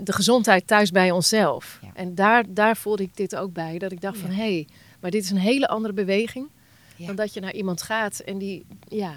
de 0.00 0.12
gezondheid 0.12 0.66
thuis 0.66 0.90
bij 0.90 1.10
onszelf. 1.10 1.78
Ja. 1.82 1.90
En 1.94 2.14
daar, 2.14 2.44
daar 2.48 2.76
voelde 2.76 3.02
ik 3.02 3.16
dit 3.16 3.36
ook 3.36 3.52
bij. 3.52 3.78
Dat 3.78 3.92
ik 3.92 4.00
dacht 4.00 4.16
Ja. 4.16 4.20
van, 4.20 4.30
hé, 4.30 4.36
hey, 4.52 4.66
maar 5.00 5.10
dit 5.10 5.22
is 5.24 5.30
een 5.30 5.36
hele 5.36 5.68
andere 5.68 5.94
beweging 5.94 6.48
Ja. 6.96 7.06
dan 7.06 7.16
dat 7.16 7.34
je 7.34 7.40
naar 7.40 7.54
iemand 7.54 7.82
gaat 7.82 8.18
en 8.18 8.38
die, 8.38 8.66
ja... 8.88 9.12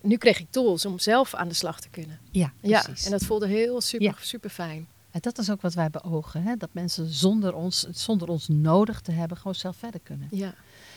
Nu 0.00 0.16
kreeg 0.16 0.38
ik 0.40 0.46
tools 0.50 0.86
om 0.86 0.98
zelf 0.98 1.34
aan 1.34 1.48
de 1.48 1.54
slag 1.54 1.80
te 1.80 1.88
kunnen. 1.88 2.18
Ja, 2.30 2.52
Ja, 2.60 2.82
precies. 2.82 3.04
en 3.04 3.10
dat 3.10 3.24
voelde 3.24 3.46
heel 3.46 3.80
super, 3.80 4.06
Ja. 4.06 4.14
super 4.20 4.50
fijn. 4.50 4.86
En 5.18 5.24
dat 5.24 5.38
is 5.38 5.50
ook 5.50 5.60
wat 5.60 5.74
wij 5.74 5.90
beogen. 5.90 6.42
Hè? 6.42 6.56
Dat 6.56 6.68
mensen 6.72 7.06
zonder 7.06 7.54
ons, 7.54 7.86
zonder 7.90 8.28
ons 8.28 8.48
nodig 8.48 9.00
te 9.00 9.12
hebben, 9.12 9.36
gewoon 9.36 9.54
zelf 9.54 9.76
verder 9.76 10.00
kunnen. 10.00 10.28
Ja. 10.30 10.54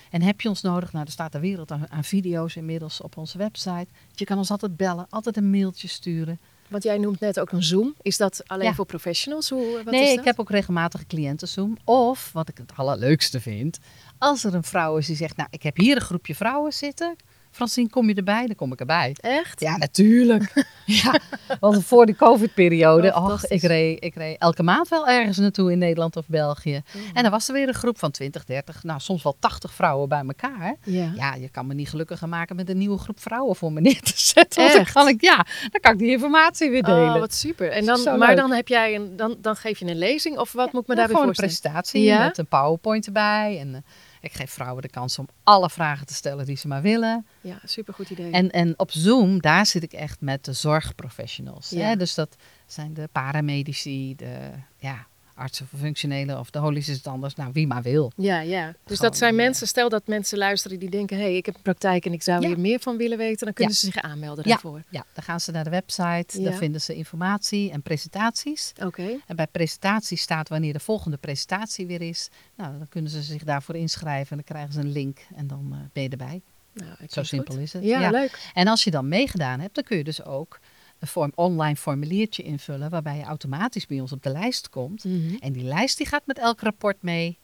En 0.10 0.22
heb 0.22 0.42
je 0.42 0.50
ons 0.50 0.62
nodig? 0.62 0.94
Nou, 0.94 1.06
er 1.06 1.12
staat 1.12 1.32
de 1.32 1.40
wereld 1.40 1.72
aan, 1.72 1.92
aan 1.92 2.04
video's 2.04 2.56
inmiddels 2.56 3.02
op 3.02 3.18
onze 3.18 3.38
website. 3.38 3.88
Je 4.14 4.26
kan 4.26 4.38
ons 4.38 4.52
altijd 4.52 4.78
bellen, 4.78 5.06
altijd 5.10 5.38
een 5.38 5.50
mailtje 5.50 5.88
sturen. 5.88 6.40
Want 6.68 6.84
jij 6.84 6.98
noemt 6.98 7.20
net 7.20 7.40
ook 7.40 7.52
een 7.52 7.64
Zoom. 7.64 7.96
Is 8.02 8.18
dat 8.18 8.48
alleen 8.48 8.68
Ja. 8.68 8.74
voor 8.74 8.86
professionals? 8.86 9.50
Hoe, 9.50 9.82
wat 9.84 9.94
nee, 9.94 10.04
is 10.04 10.10
ik 10.10 10.16
dat? 10.16 10.26
heb 10.26 10.40
ook 10.40 10.50
regelmatig 10.50 11.08
cliëntenzoom. 11.08 11.78
Of, 11.84 12.30
wat 12.34 12.50
ik 12.50 12.58
het 12.58 12.72
allerleukste 12.76 13.40
vind, 13.40 13.80
als 14.18 14.44
er 14.44 14.54
een 14.54 14.64
vrouw 14.64 14.98
is 14.98 15.06
die 15.08 15.16
zegt, 15.16 15.38
nou, 15.38 15.50
ik 15.52 15.64
heb 15.64 15.78
hier 15.78 15.96
een 15.96 16.02
groepje 16.02 16.36
vrouwen 16.36 16.74
zitten. 16.74 17.16
Francine, 17.52 17.90
kom 17.90 18.08
je 18.08 18.14
erbij? 18.16 18.46
Dan 18.46 18.56
kom 18.56 18.72
ik 18.72 18.80
erbij. 18.80 19.16
Echt? 19.22 19.60
Ja, 19.60 19.78
natuurlijk. 19.78 20.66
ja, 20.86 21.20
want 21.60 21.86
voor 21.86 22.06
die 22.06 22.16
COVID-periode, 22.16 23.08
Oh, 23.16 23.26
och, 23.26 23.46
ik, 23.46 23.62
reed, 23.62 24.04
ik 24.04 24.16
reed 24.16 24.38
elke 24.38 24.64
maand 24.64 24.88
wel 24.88 25.08
ergens 25.08 25.38
naartoe 25.38 25.72
in 25.72 25.78
Nederland 25.78 26.16
of 26.16 26.28
België. 26.28 26.82
Mm. 26.94 27.02
En 27.14 27.22
dan 27.22 27.32
was 27.32 27.48
er 27.48 27.54
weer 27.54 27.68
een 27.68 27.74
groep 27.74 28.00
van 28.00 28.12
20, 28.12 28.44
30, 28.44 28.84
nou 28.84 29.00
soms 29.00 29.24
wel 29.24 29.36
80 29.40 29.74
vrouwen 29.74 30.10
bij 30.10 30.24
elkaar. 30.28 30.76
Ja. 30.84 31.12
Ja, 31.16 31.36
je 31.36 31.50
kan 31.50 31.68
me 31.68 31.74
niet 31.74 31.90
gelukkiger 31.90 32.30
maken 32.30 32.56
met 32.56 32.70
een 32.70 32.78
nieuwe 32.78 32.98
groep 32.98 33.20
vrouwen 33.20 33.56
voor 33.56 33.72
me 33.72 33.82
neer 33.92 34.02
te 34.02 34.14
zetten. 34.16 34.62
Want 34.64 34.76
dan 34.76 34.86
kan 34.94 35.08
ik, 35.08 35.22
ja, 35.22 35.46
dan 35.72 35.82
kan 35.82 35.94
ik 35.94 36.00
die 36.00 36.12
informatie 36.12 36.70
weer 36.70 36.84
delen. 36.84 37.14
Oh, 37.14 37.20
wat 37.20 37.34
super. 37.34 37.72
En 37.72 37.86
dan, 37.86 38.04
maar 38.04 38.28
leuk. 38.28 38.38
dan, 38.38 38.52
heb 38.52 38.68
jij 38.68 38.96
een, 38.96 39.16
dan, 39.16 39.38
dan 39.42 39.56
geef 39.56 39.80
je 39.80 39.86
een 39.86 39.98
lezing 39.98 40.38
of 40.38 40.52
wat 40.52 40.72
moet 40.72 40.82
ik 40.82 40.88
me 40.88 40.96
daarbij 40.96 41.16
gewoon 41.16 41.30
een 41.30 41.36
voorstellen? 41.36 41.72
presentatie 41.74 42.04
Ja? 42.04 42.24
met 42.24 42.38
een 42.38 42.48
PowerPoint 42.48 43.06
erbij. 43.06 43.58
En 43.60 43.76
eh, 43.76 43.82
ik 44.22 44.34
geef 44.34 44.52
vrouwen 44.52 44.82
de 44.82 44.90
kans 44.90 45.20
om 45.20 45.28
alle 45.44 45.70
vragen 45.70 46.06
te 46.06 46.14
stellen 46.14 46.46
die 46.46 46.58
ze 46.58 46.68
maar 46.68 46.82
willen. 46.82 47.26
Ja, 47.42 47.60
super 47.64 47.94
goed 47.94 48.10
idee. 48.10 48.32
En, 48.32 48.52
en 48.52 48.80
op 48.80 48.92
Zoom, 48.92 49.42
daar 49.42 49.66
zit 49.66 49.84
ik 49.84 49.94
echt 49.94 50.22
met 50.22 50.46
de 50.46 50.54
zorgprofessionals. 50.54 51.70
Ja. 51.70 51.88
Hè? 51.88 51.96
Dus 51.96 52.14
dat 52.14 52.36
zijn 52.66 52.94
de 52.94 53.10
paramedici, 53.12 54.16
de 54.16 54.52
ja, 54.78 55.08
artsen 55.36 55.68
voor 55.68 55.80
functionele 55.80 56.40
of 56.40 56.50
de 56.50 56.60
holistische 56.60 57.02
tandarts. 57.02 57.36
Nou, 57.36 57.50
wie 57.54 57.68
maar 57.68 57.82
wil. 57.82 58.12
ja, 58.16 58.40
ja. 58.40 58.66
Dus 58.68 58.76
Gewoon, 58.84 59.12
dat 59.12 59.18
zijn 59.18 59.36
mensen, 59.36 59.68
stel 59.68 59.90
dat 59.90 60.08
mensen 60.08 60.38
luisteren 60.38 60.80
die 60.80 60.90
denken, 60.90 61.18
hé, 61.18 61.24
hey, 61.24 61.36
ik 61.36 61.46
heb 61.46 61.56
een 61.56 61.62
praktijk 61.62 62.06
en 62.06 62.14
ik 62.14 62.24
zou 62.24 62.42
Ja. 62.42 62.48
hier 62.48 62.60
meer 62.60 62.80
van 62.80 62.98
willen 62.98 63.18
weten, 63.18 63.46
dan 63.46 63.54
kunnen 63.54 63.74
Ja. 63.74 63.80
ze 63.80 63.86
zich 63.86 64.02
aanmelden 64.02 64.44
daarvoor. 64.44 64.82
Ja, 64.90 65.06
dan 65.14 65.24
gaan 65.24 65.40
ze 65.40 65.52
naar 65.52 65.64
de 65.64 65.70
website, 65.70 66.42
daar 66.42 66.54
vinden 66.54 66.82
ze 66.82 66.96
informatie 66.96 67.72
en 67.72 67.82
presentaties. 67.82 68.74
Oké. 68.84 69.18
En 69.28 69.36
bij 69.36 69.48
presentaties 69.48 70.22
staat 70.22 70.50
wanneer 70.50 70.74
de 70.74 70.80
volgende 70.80 71.18
presentatie 71.18 71.88
weer 71.88 72.02
is. 72.02 72.30
Nou, 72.56 72.78
dan 72.78 72.88
kunnen 72.90 73.12
ze 73.12 73.22
zich 73.22 73.44
daarvoor 73.44 73.76
inschrijven 73.76 74.30
en 74.38 74.44
dan 74.46 74.56
krijgen 74.56 74.74
ze 74.74 74.80
een 74.80 74.92
link 74.92 75.20
en 75.36 75.48
dan 75.48 75.68
eh, 75.72 75.78
ben 75.94 76.04
je 76.04 76.10
erbij. 76.10 76.42
Nou, 76.74 76.90
Zo 77.08 77.24
simpel 77.24 77.54
goed. 77.54 77.64
is 77.64 77.74
het. 77.74 77.84
Ja, 77.84 78.10
leuk. 78.10 78.52
En 78.54 78.68
als 78.68 78.84
je 78.84 78.92
dan 78.92 79.08
meegedaan 79.08 79.60
hebt, 79.60 79.76
dan 79.76 79.84
kun 79.84 79.98
je 79.98 80.04
dus 80.04 80.24
ook 80.24 80.60
een 81.02 81.08
vorm, 81.08 81.32
online 81.36 81.76
formuliertje 81.76 82.44
invullen 82.44 82.90
waarbij 82.90 83.18
je 83.18 83.24
automatisch 83.24 83.86
bij 83.88 84.00
ons 84.00 84.12
op 84.12 84.24
de 84.24 84.30
lijst 84.30 84.70
komt. 84.70 85.04
Mhm. 85.04 85.36
En 85.40 85.52
die 85.54 85.64
lijst 85.64 85.98
die 85.98 86.08
gaat 86.08 86.26
met 86.26 86.38
elk 86.38 86.62
rapport 86.62 87.02
mee 87.02 87.38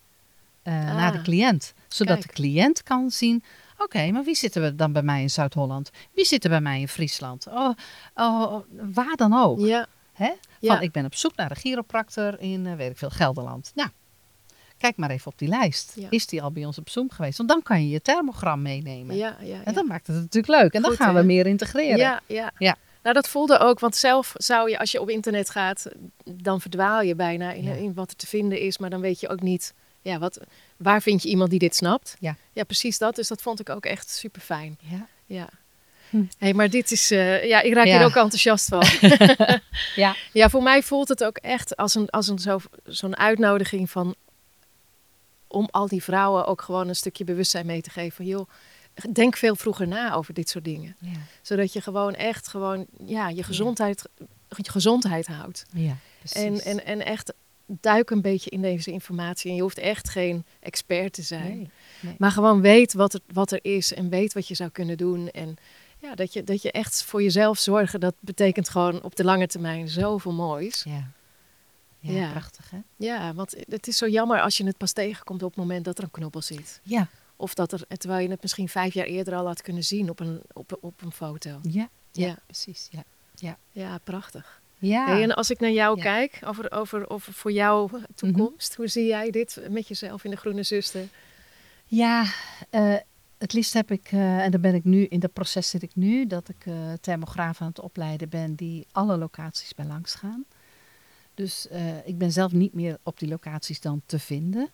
eh, 0.62 0.72
naar 0.74 1.12
de 1.12 1.18
Ah, 1.18 1.24
cliënt. 1.24 1.74
Zodat 1.88 2.18
kijk. 2.18 2.26
de 2.28 2.32
cliënt 2.42 2.82
kan 2.82 3.10
zien, 3.10 3.42
oké, 3.78 4.10
maar 4.10 4.24
wie 4.24 4.34
zitten 4.34 4.62
we 4.62 4.74
dan 4.74 4.92
bij 4.92 5.02
mij 5.02 5.22
in 5.22 5.30
Zuid-Holland? 5.30 5.90
Wie 6.12 6.24
zit 6.24 6.44
er 6.44 6.50
bij 6.50 6.60
mij 6.60 6.80
in 6.80 6.88
Friesland? 6.88 7.46
Oh, 7.46 7.70
oh, 8.14 8.56
waar 8.92 9.16
dan 9.16 9.34
ook. 9.34 9.58
Ja, 9.60 9.86
Hè? 10.12 10.32
Ja. 10.60 10.74
Van, 10.74 10.82
ik 10.82 10.92
ben 10.92 11.04
op 11.04 11.14
zoek 11.14 11.36
naar 11.36 11.50
een 11.50 11.56
chiropractor 11.56 12.40
in, 12.40 12.66
eh, 12.66 12.74
weet 12.74 12.90
ik 12.90 12.98
veel, 12.98 13.10
Gelderland. 13.10 13.72
Nou, 13.74 13.88
kijk 14.78 14.96
maar 14.96 15.10
even 15.10 15.32
op 15.32 15.38
die 15.38 15.48
lijst. 15.48 15.92
Ja. 15.96 16.06
Is 16.10 16.26
die 16.26 16.42
al 16.42 16.52
bij 16.52 16.64
ons 16.64 16.78
op 16.78 16.88
Zoom 16.88 17.10
geweest? 17.10 17.36
Want 17.36 17.48
dan 17.48 17.62
kan 17.62 17.82
je 17.82 17.88
je 17.88 18.00
thermogram 18.02 18.62
meenemen. 18.62 19.16
ja, 19.16 19.36
ja. 19.40 19.64
En 19.64 19.74
dan 19.74 19.86
maakt 19.86 20.06
het 20.06 20.16
natuurlijk 20.16 20.62
leuk. 20.62 20.72
En 20.72 20.82
dan 20.82 20.92
gaan 20.92 21.14
hè? 21.14 21.20
we 21.20 21.26
meer 21.26 21.46
integreren. 21.46 21.98
Ja, 21.98 22.20
ja. 22.26 22.50
Ja. 22.58 22.76
Nou, 23.02 23.14
dat 23.14 23.28
voelde 23.28 23.58
ook, 23.58 23.80
want 23.80 23.96
zelf 23.96 24.32
zou 24.36 24.70
je, 24.70 24.78
als 24.78 24.90
je 24.92 25.00
op 25.00 25.08
internet 25.10 25.50
gaat, 25.50 25.86
dan 26.24 26.60
verdwaal 26.60 27.02
je 27.02 27.14
bijna 27.14 27.52
in, 27.52 27.64
Ja. 27.64 27.72
in 27.72 27.94
wat 27.94 28.10
er 28.10 28.16
te 28.16 28.26
vinden 28.26 28.60
is, 28.60 28.78
maar 28.78 28.90
dan 28.90 29.00
weet 29.00 29.20
je 29.20 29.28
ook 29.28 29.40
niet, 29.42 29.74
ja, 30.02 30.18
wat, 30.18 30.40
waar 30.76 31.02
vind 31.02 31.22
je 31.22 31.28
iemand 31.28 31.50
die 31.50 31.58
dit 31.58 31.76
snapt? 31.76 32.16
Ja. 32.18 32.36
Ja, 32.52 32.64
precies 32.64 32.98
dat. 32.98 33.16
Dus 33.16 33.28
dat 33.28 33.42
vond 33.42 33.60
ik 33.60 33.68
ook 33.68 33.84
echt 33.86 34.10
super 34.10 34.40
fijn. 34.40 34.78
Ja. 34.80 35.06
Ja. 35.26 35.48
Hm. 36.10 36.22
Hey, 36.38 36.54
maar 36.54 36.70
dit 36.70 36.90
is, 36.90 37.10
eh, 37.10 37.44
ja, 37.44 37.60
ik 37.60 37.72
raak 37.74 37.86
Ja. 37.86 37.96
hier 37.96 38.06
ook 38.06 38.16
enthousiast 38.16 38.68
van. 38.68 38.82
Ja. 39.94 40.14
Ja, 40.32 40.48
voor 40.48 40.62
mij 40.62 40.82
voelt 40.82 41.08
het 41.08 41.24
ook 41.24 41.36
echt 41.36 41.76
als 41.76 41.94
een, 41.94 42.08
als 42.10 42.28
een 42.28 42.38
zo, 42.38 42.58
zo'n 42.84 43.16
uitnodiging 43.16 43.90
van 43.90 44.14
om 45.46 45.68
al 45.70 45.88
die 45.88 46.02
vrouwen 46.02 46.46
ook 46.46 46.62
gewoon 46.62 46.88
een 46.88 46.96
stukje 46.96 47.24
bewustzijn 47.24 47.66
mee 47.66 47.80
te 47.80 47.90
geven. 47.90 48.24
Joh, 48.24 48.48
denk 49.12 49.36
veel 49.36 49.56
vroeger 49.56 49.88
na 49.88 50.14
over 50.14 50.34
dit 50.34 50.48
soort 50.48 50.64
dingen. 50.64 50.96
Ja. 51.00 51.10
Zodat 51.42 51.72
je 51.72 51.80
gewoon 51.80 52.14
echt 52.14 52.48
gewoon, 52.48 52.86
ja, 53.04 53.28
je 53.28 53.42
gezondheid, 53.42 54.04
je 54.56 54.70
gezondheid 54.70 55.26
houdt. 55.26 55.64
Ja, 55.72 55.96
precies. 56.18 56.42
En, 56.42 56.60
en, 56.60 56.84
en 56.84 57.04
echt 57.04 57.32
duik 57.66 58.10
een 58.10 58.22
beetje 58.22 58.50
in 58.50 58.62
deze 58.62 58.90
informatie. 58.90 59.50
En 59.50 59.56
je 59.56 59.62
hoeft 59.62 59.78
echt 59.78 60.08
geen 60.08 60.44
expert 60.60 61.12
te 61.12 61.22
zijn. 61.22 61.56
Nee, 61.56 61.70
nee. 62.00 62.14
Maar 62.18 62.30
gewoon 62.30 62.60
weet 62.60 62.92
wat 62.92 63.14
er, 63.14 63.20
wat 63.32 63.50
er 63.52 63.58
is 63.62 63.94
en 63.94 64.08
weet 64.08 64.32
wat 64.32 64.48
je 64.48 64.54
zou 64.54 64.70
kunnen 64.70 64.96
doen. 64.96 65.30
En 65.30 65.56
ja, 65.98 66.14
dat 66.14 66.32
je, 66.32 66.44
dat 66.44 66.62
je 66.62 66.72
echt 66.72 67.02
voor 67.02 67.22
jezelf 67.22 67.58
zorgen, 67.58 68.00
dat 68.00 68.14
betekent 68.20 68.68
gewoon 68.68 69.02
op 69.02 69.16
de 69.16 69.24
lange 69.24 69.46
termijn 69.46 69.88
zoveel 69.88 70.32
moois. 70.32 70.82
Ja. 70.82 71.10
Ja, 72.00 72.12
Ja. 72.12 72.30
prachtig 72.30 72.70
hè? 72.70 72.78
Ja, 72.96 73.34
want 73.34 73.54
het 73.68 73.86
is 73.86 73.96
zo 73.96 74.08
jammer 74.08 74.40
als 74.40 74.56
je 74.56 74.64
het 74.66 74.76
pas 74.76 74.92
tegenkomt 74.92 75.42
op 75.42 75.48
het 75.50 75.58
moment 75.58 75.84
dat 75.84 75.98
er 75.98 76.04
een 76.04 76.10
knobbel 76.10 76.42
zit. 76.42 76.80
Ja. 76.82 77.08
Of 77.40 77.54
dat 77.54 77.72
er, 77.72 77.86
terwijl 77.96 78.22
je 78.24 78.30
het 78.30 78.42
misschien 78.42 78.68
vijf 78.68 78.94
jaar 78.94 79.06
eerder 79.06 79.34
al 79.34 79.46
had 79.46 79.62
kunnen 79.62 79.84
zien 79.84 80.10
op 80.10 80.20
een, 80.20 80.42
op, 80.52 80.78
op 80.80 81.02
een 81.02 81.12
foto. 81.12 81.58
Ja. 81.62 81.88
Ja, 82.12 82.26
Ja. 82.26 82.38
precies. 82.46 82.88
Ja. 83.34 83.56
Ja, 83.70 83.98
prachtig. 84.04 84.60
Ja. 84.78 85.06
Hey, 85.06 85.22
en 85.22 85.34
als 85.34 85.50
ik 85.50 85.60
naar 85.60 85.70
jou 85.70 85.96
Ja. 85.96 86.02
kijk, 86.02 86.40
over, 86.44 86.70
over, 86.72 87.10
over 87.10 87.32
voor 87.32 87.52
jouw 87.52 87.90
toekomst, 88.14 88.74
hoe 88.74 88.86
zie 88.88 89.06
jij 89.06 89.30
dit 89.30 89.60
met 89.70 89.88
jezelf 89.88 90.24
in 90.24 90.30
de 90.30 90.36
Groene 90.36 90.62
Zuster? 90.62 91.08
Ja, 91.86 92.24
eh, 92.70 92.94
het 93.38 93.52
liefst 93.52 93.72
heb 93.72 93.90
ik, 93.90 94.08
eh, 94.12 94.38
en 94.44 94.50
daar 94.50 94.60
ben 94.60 94.74
ik 94.74 94.84
nu, 94.84 95.04
in 95.04 95.20
dat 95.20 95.32
proces 95.32 95.70
zit 95.70 95.82
ik 95.82 95.94
nu, 95.94 96.26
dat 96.26 96.48
ik 96.48 96.66
eh 96.66 96.92
thermograaf 97.00 97.60
aan 97.60 97.68
het 97.68 97.80
opleiden 97.80 98.28
ben 98.28 98.54
die 98.54 98.86
alle 98.92 99.16
locaties 99.16 99.74
bij 99.74 99.86
langs 99.86 100.14
gaan. 100.14 100.44
Dus 101.34 101.68
ik 102.04 102.18
ben 102.18 102.32
zelf 102.32 102.52
niet 102.52 102.74
meer 102.74 102.98
op 103.02 103.18
die 103.18 103.28
locaties 103.28 103.80
dan 103.80 104.02
te 104.06 104.18
vinden. 104.18 104.70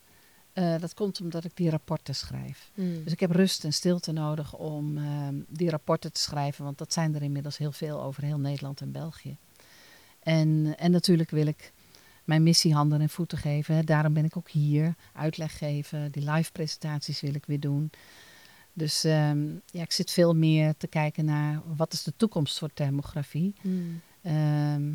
Eh, 0.55 0.79
dat 0.81 0.95
komt 0.95 1.21
omdat 1.21 1.45
ik 1.45 1.51
die 1.55 1.71
rapporten 1.71 2.15
schrijf. 2.15 2.71
Dus 2.75 3.13
ik 3.13 3.21
heb 3.21 3.31
rust 3.31 3.65
en 3.65 3.73
stilte 3.73 4.13
nodig 4.13 4.55
om 4.57 4.99
ehm, 4.99 5.35
die 5.49 5.71
rapporten 5.71 6.13
te 6.13 6.21
schrijven, 6.21 6.65
want 6.65 6.79
dat 6.79 6.93
zijn 6.93 7.15
er 7.15 7.23
inmiddels 7.23 7.59
heel 7.59 7.73
veel 7.73 8.03
over 8.03 8.23
heel 8.23 8.39
Nederland 8.39 8.81
en 8.81 8.93
België. 8.93 9.37
En, 10.23 10.75
en 10.79 10.91
natuurlijk 10.91 11.31
wil 11.31 11.47
ik 11.47 11.73
mijn 12.25 12.43
missie 12.43 12.75
handen 12.75 13.01
en 13.01 13.09
voeten 13.09 13.39
geven. 13.39 13.87
Daarom 13.87 14.13
ben 14.13 14.25
ik 14.25 14.37
ook 14.37 14.51
hier, 14.51 14.95
uitleg 15.13 15.59
geven, 15.59 16.13
die 16.13 16.31
live 16.31 16.53
presentaties 16.53 17.21
wil 17.21 17.35
ik 17.35 17.47
weer 17.47 17.61
doen. 17.61 17.91
Dus 18.73 19.05
ehm, 19.05 19.47
ja, 19.67 19.83
ik 19.83 19.93
zit 19.93 20.11
veel 20.11 20.35
meer 20.35 20.75
te 20.77 20.87
kijken 20.87 21.25
naar 21.25 21.63
wat 21.77 21.93
is 21.93 22.03
de 22.03 22.13
toekomst 22.17 22.59
voor 22.59 22.71
thermografie. 22.75 23.55
Hmm. 23.61 24.01
Ehm, 24.23 24.93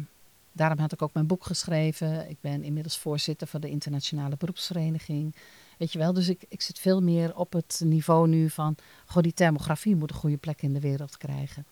daarom 0.60 0.80
had 0.80 0.94
ik 0.94 1.02
ook 1.02 1.14
mijn 1.14 1.28
boek 1.28 1.46
geschreven. 1.46 2.30
Ik 2.30 2.38
ben 2.42 2.64
inmiddels 2.64 2.98
voorzitter 2.98 3.48
van 3.48 3.62
de 3.62 3.70
Internationale 3.70 4.36
Beroepsvereniging. 4.38 5.36
Weet 5.78 5.92
je 5.92 6.00
wel, 6.00 6.14
dus 6.14 6.30
ik, 6.30 6.46
ik 6.50 6.62
zit 6.62 6.80
veel 6.80 7.02
meer 7.02 7.36
op 7.36 7.54
het 7.54 7.82
niveau 7.84 8.28
nu 8.28 8.50
van... 8.50 8.76
Goh, 9.06 9.24
die 9.24 9.34
thermografie 9.34 9.96
moet 9.96 10.10
een 10.10 10.16
goede 10.16 10.38
plek 10.38 10.62
in 10.62 10.74
de 10.74 10.80
wereld 10.80 11.18
krijgen. 11.18 11.66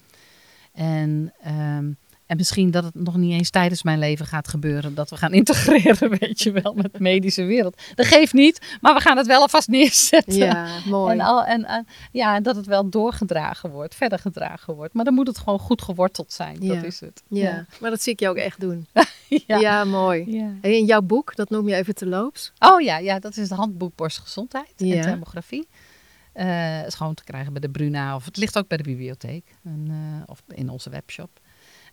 En, 0.72 1.34
ehm, 1.42 1.92
en 2.28 2.38
misschien 2.38 2.72
dat 2.72 2.84
het 2.84 2.96
nog 2.96 3.16
niet 3.16 3.32
eens 3.32 3.50
tijdens 3.50 3.84
mijn 3.84 4.00
leven 4.00 4.26
gaat 4.26 4.48
gebeuren... 4.48 4.96
dat 4.96 5.10
we 5.10 5.18
gaan 5.18 5.34
integreren, 5.34 6.10
weet 6.20 6.42
je 6.42 6.52
wel, 6.52 6.74
met 6.74 6.94
de 6.94 7.02
medische 7.02 7.44
wereld. 7.44 7.82
Dat 7.96 8.06
geeft 8.06 8.34
niet, 8.34 8.78
maar 8.82 8.94
we 8.94 9.00
gaan 9.02 9.18
het 9.18 9.28
wel 9.28 9.42
alvast 9.42 9.68
neerzetten. 9.68 10.36
Ja, 10.36 10.68
mooi. 10.86 11.14
En, 11.14 11.22
al, 11.22 11.44
en, 11.46 11.66
en- 11.66 11.88
ja, 12.12 12.36
en 12.36 12.44
dat 12.44 12.56
het 12.56 12.66
wel 12.66 12.90
doorgedragen 12.90 13.70
wordt, 13.72 13.96
verder 13.96 14.20
gedragen 14.20 14.76
wordt. 14.76 14.94
Maar 14.94 15.06
dan 15.06 15.14
moet 15.14 15.28
het 15.28 15.38
gewoon 15.38 15.60
goed 15.60 15.82
geworteld 15.82 16.34
zijn. 16.34 16.58
Ja. 16.60 16.74
Dat 16.74 16.84
is 16.84 17.00
het. 17.00 17.24
ja. 17.28 17.66
maar 17.80 17.90
dat 17.90 18.02
zie 18.02 18.14
ik 18.14 18.20
jou 18.20 18.38
ook 18.38 18.44
echt 18.44 18.60
doen. 18.60 18.88
Ja. 19.48 19.58
Ja, 19.58 19.84
mooi. 19.84 20.32
Ja. 20.38 20.54
Hey, 20.62 20.78
in 20.78 20.86
jouw 20.86 21.02
boek, 21.02 21.36
dat 21.36 21.50
noem 21.50 21.68
je 21.68 21.76
even 21.76 21.96
te 21.96 22.06
loops. 22.08 22.52
Oh 22.60 22.82
ja, 22.82 22.98
ja, 22.98 23.20
dat 23.20 23.38
is 23.38 23.50
het 23.50 23.58
handboek 23.60 23.96
borstgezondheid 23.96 24.74
Ja. 24.76 24.96
en 24.96 25.02
thermografie. 25.02 25.68
Eh 26.34 26.86
is 26.86 26.94
gewoon 26.96 27.14
te 27.14 27.24
krijgen 27.24 27.52
bij 27.52 27.62
de 27.62 27.70
Bruna 27.70 28.16
of 28.16 28.26
het 28.26 28.38
ligt 28.38 28.58
ook 28.58 28.68
bij 28.68 28.78
de 28.78 28.84
bibliotheek 28.84 29.56
en, 29.64 29.86
eh, 29.90 30.24
of 30.26 30.44
in 30.48 30.70
onze 30.70 30.90
webshop. 30.90 31.30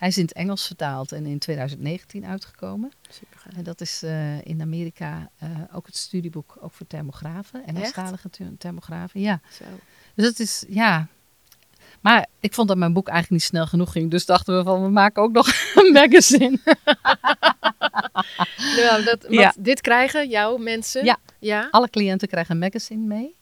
Hij 0.05 0.13
is 0.13 0.19
in 0.19 0.25
het 0.25 0.35
Engels 0.35 0.67
vertaald 0.67 1.13
en 1.13 1.27
in 1.27 1.39
2019 1.39 2.25
uitgekomen. 2.27 2.93
Super 3.11 3.57
En 3.57 3.63
dat 3.63 3.81
is 3.81 4.03
eh, 4.03 4.47
in 4.47 4.61
Amerika 4.61 5.31
eh, 5.39 5.49
ook 5.73 5.87
het 5.87 5.97
studieboek 5.97 6.57
ook 6.61 6.73
voor 6.73 6.87
thermografen, 6.87 7.67
Engelstalige 7.67 8.31
ther- 8.31 8.57
thermografen. 8.59 9.21
Ja, 9.21 9.41
Zo. 9.53 9.65
dus 10.15 10.27
het 10.27 10.41
is, 10.41 10.65
ja. 10.69 11.07
Maar 12.01 12.27
ik 12.41 12.55
vond 12.55 12.69
dat 12.69 12.77
mijn 12.77 12.93
boek 12.93 13.09
eigenlijk 13.09 13.43
niet 13.43 13.51
snel 13.51 13.67
genoeg 13.67 13.93
ging. 13.93 14.11
Dus 14.11 14.27
dachten 14.27 14.57
we 14.57 14.63
van, 14.63 14.83
we 14.83 14.89
maken 14.89 15.23
ook 15.23 15.33
nog 15.33 15.47
een 15.75 15.93
magazine. 15.93 16.59
Ja, 18.77 19.01
dat, 19.11 19.27
Ja. 19.29 19.55
Dit 19.59 19.81
krijgen 19.81 20.29
jouw 20.29 20.57
mensen? 20.57 21.05
Ja. 21.05 21.19
Ja? 21.39 21.69
Alle 21.71 21.91
cliënten 21.91 22.29
krijgen 22.29 22.55
een 22.55 22.61
magazine 22.61 23.07
mee. 23.07 23.37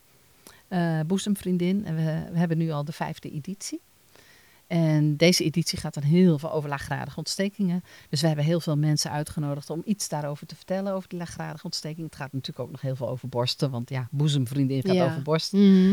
Eh 0.68 1.00
boezemvriendin. 1.06 1.84
En 1.84 1.96
we, 1.96 2.24
we 2.32 2.38
hebben 2.38 2.58
nu 2.58 2.70
al 2.70 2.84
de 2.84 2.92
vijfde 2.92 3.30
editie. 3.30 3.80
En 4.66 5.16
deze 5.16 5.44
editie 5.44 5.78
gaat 5.78 5.94
dan 5.94 6.02
heel 6.02 6.38
veel 6.38 6.52
over 6.52 6.68
laaggradige 6.68 7.16
ontstekingen. 7.18 7.82
Dus 8.08 8.20
we 8.20 8.26
hebben 8.26 8.44
heel 8.44 8.60
veel 8.60 8.76
mensen 8.76 9.10
uitgenodigd 9.10 9.70
om 9.70 9.82
iets 9.84 10.08
daarover 10.08 10.46
te 10.46 10.56
vertellen, 10.56 10.92
over 10.92 11.08
die 11.08 11.18
laaggradige 11.18 11.64
ontsteking. 11.64 12.06
Het 12.06 12.16
gaat 12.16 12.32
natuurlijk 12.32 12.64
ook 12.66 12.70
nog 12.70 12.80
heel 12.80 12.96
veel 12.96 13.08
over 13.08 13.28
borsten, 13.28 13.70
want 13.70 13.90
ja, 13.90 14.08
boezemvriendin 14.10 14.82
gaat 14.82 14.94
Ja. 14.94 15.06
over 15.06 15.22
borst. 15.22 15.52
Mhm. 15.52 15.92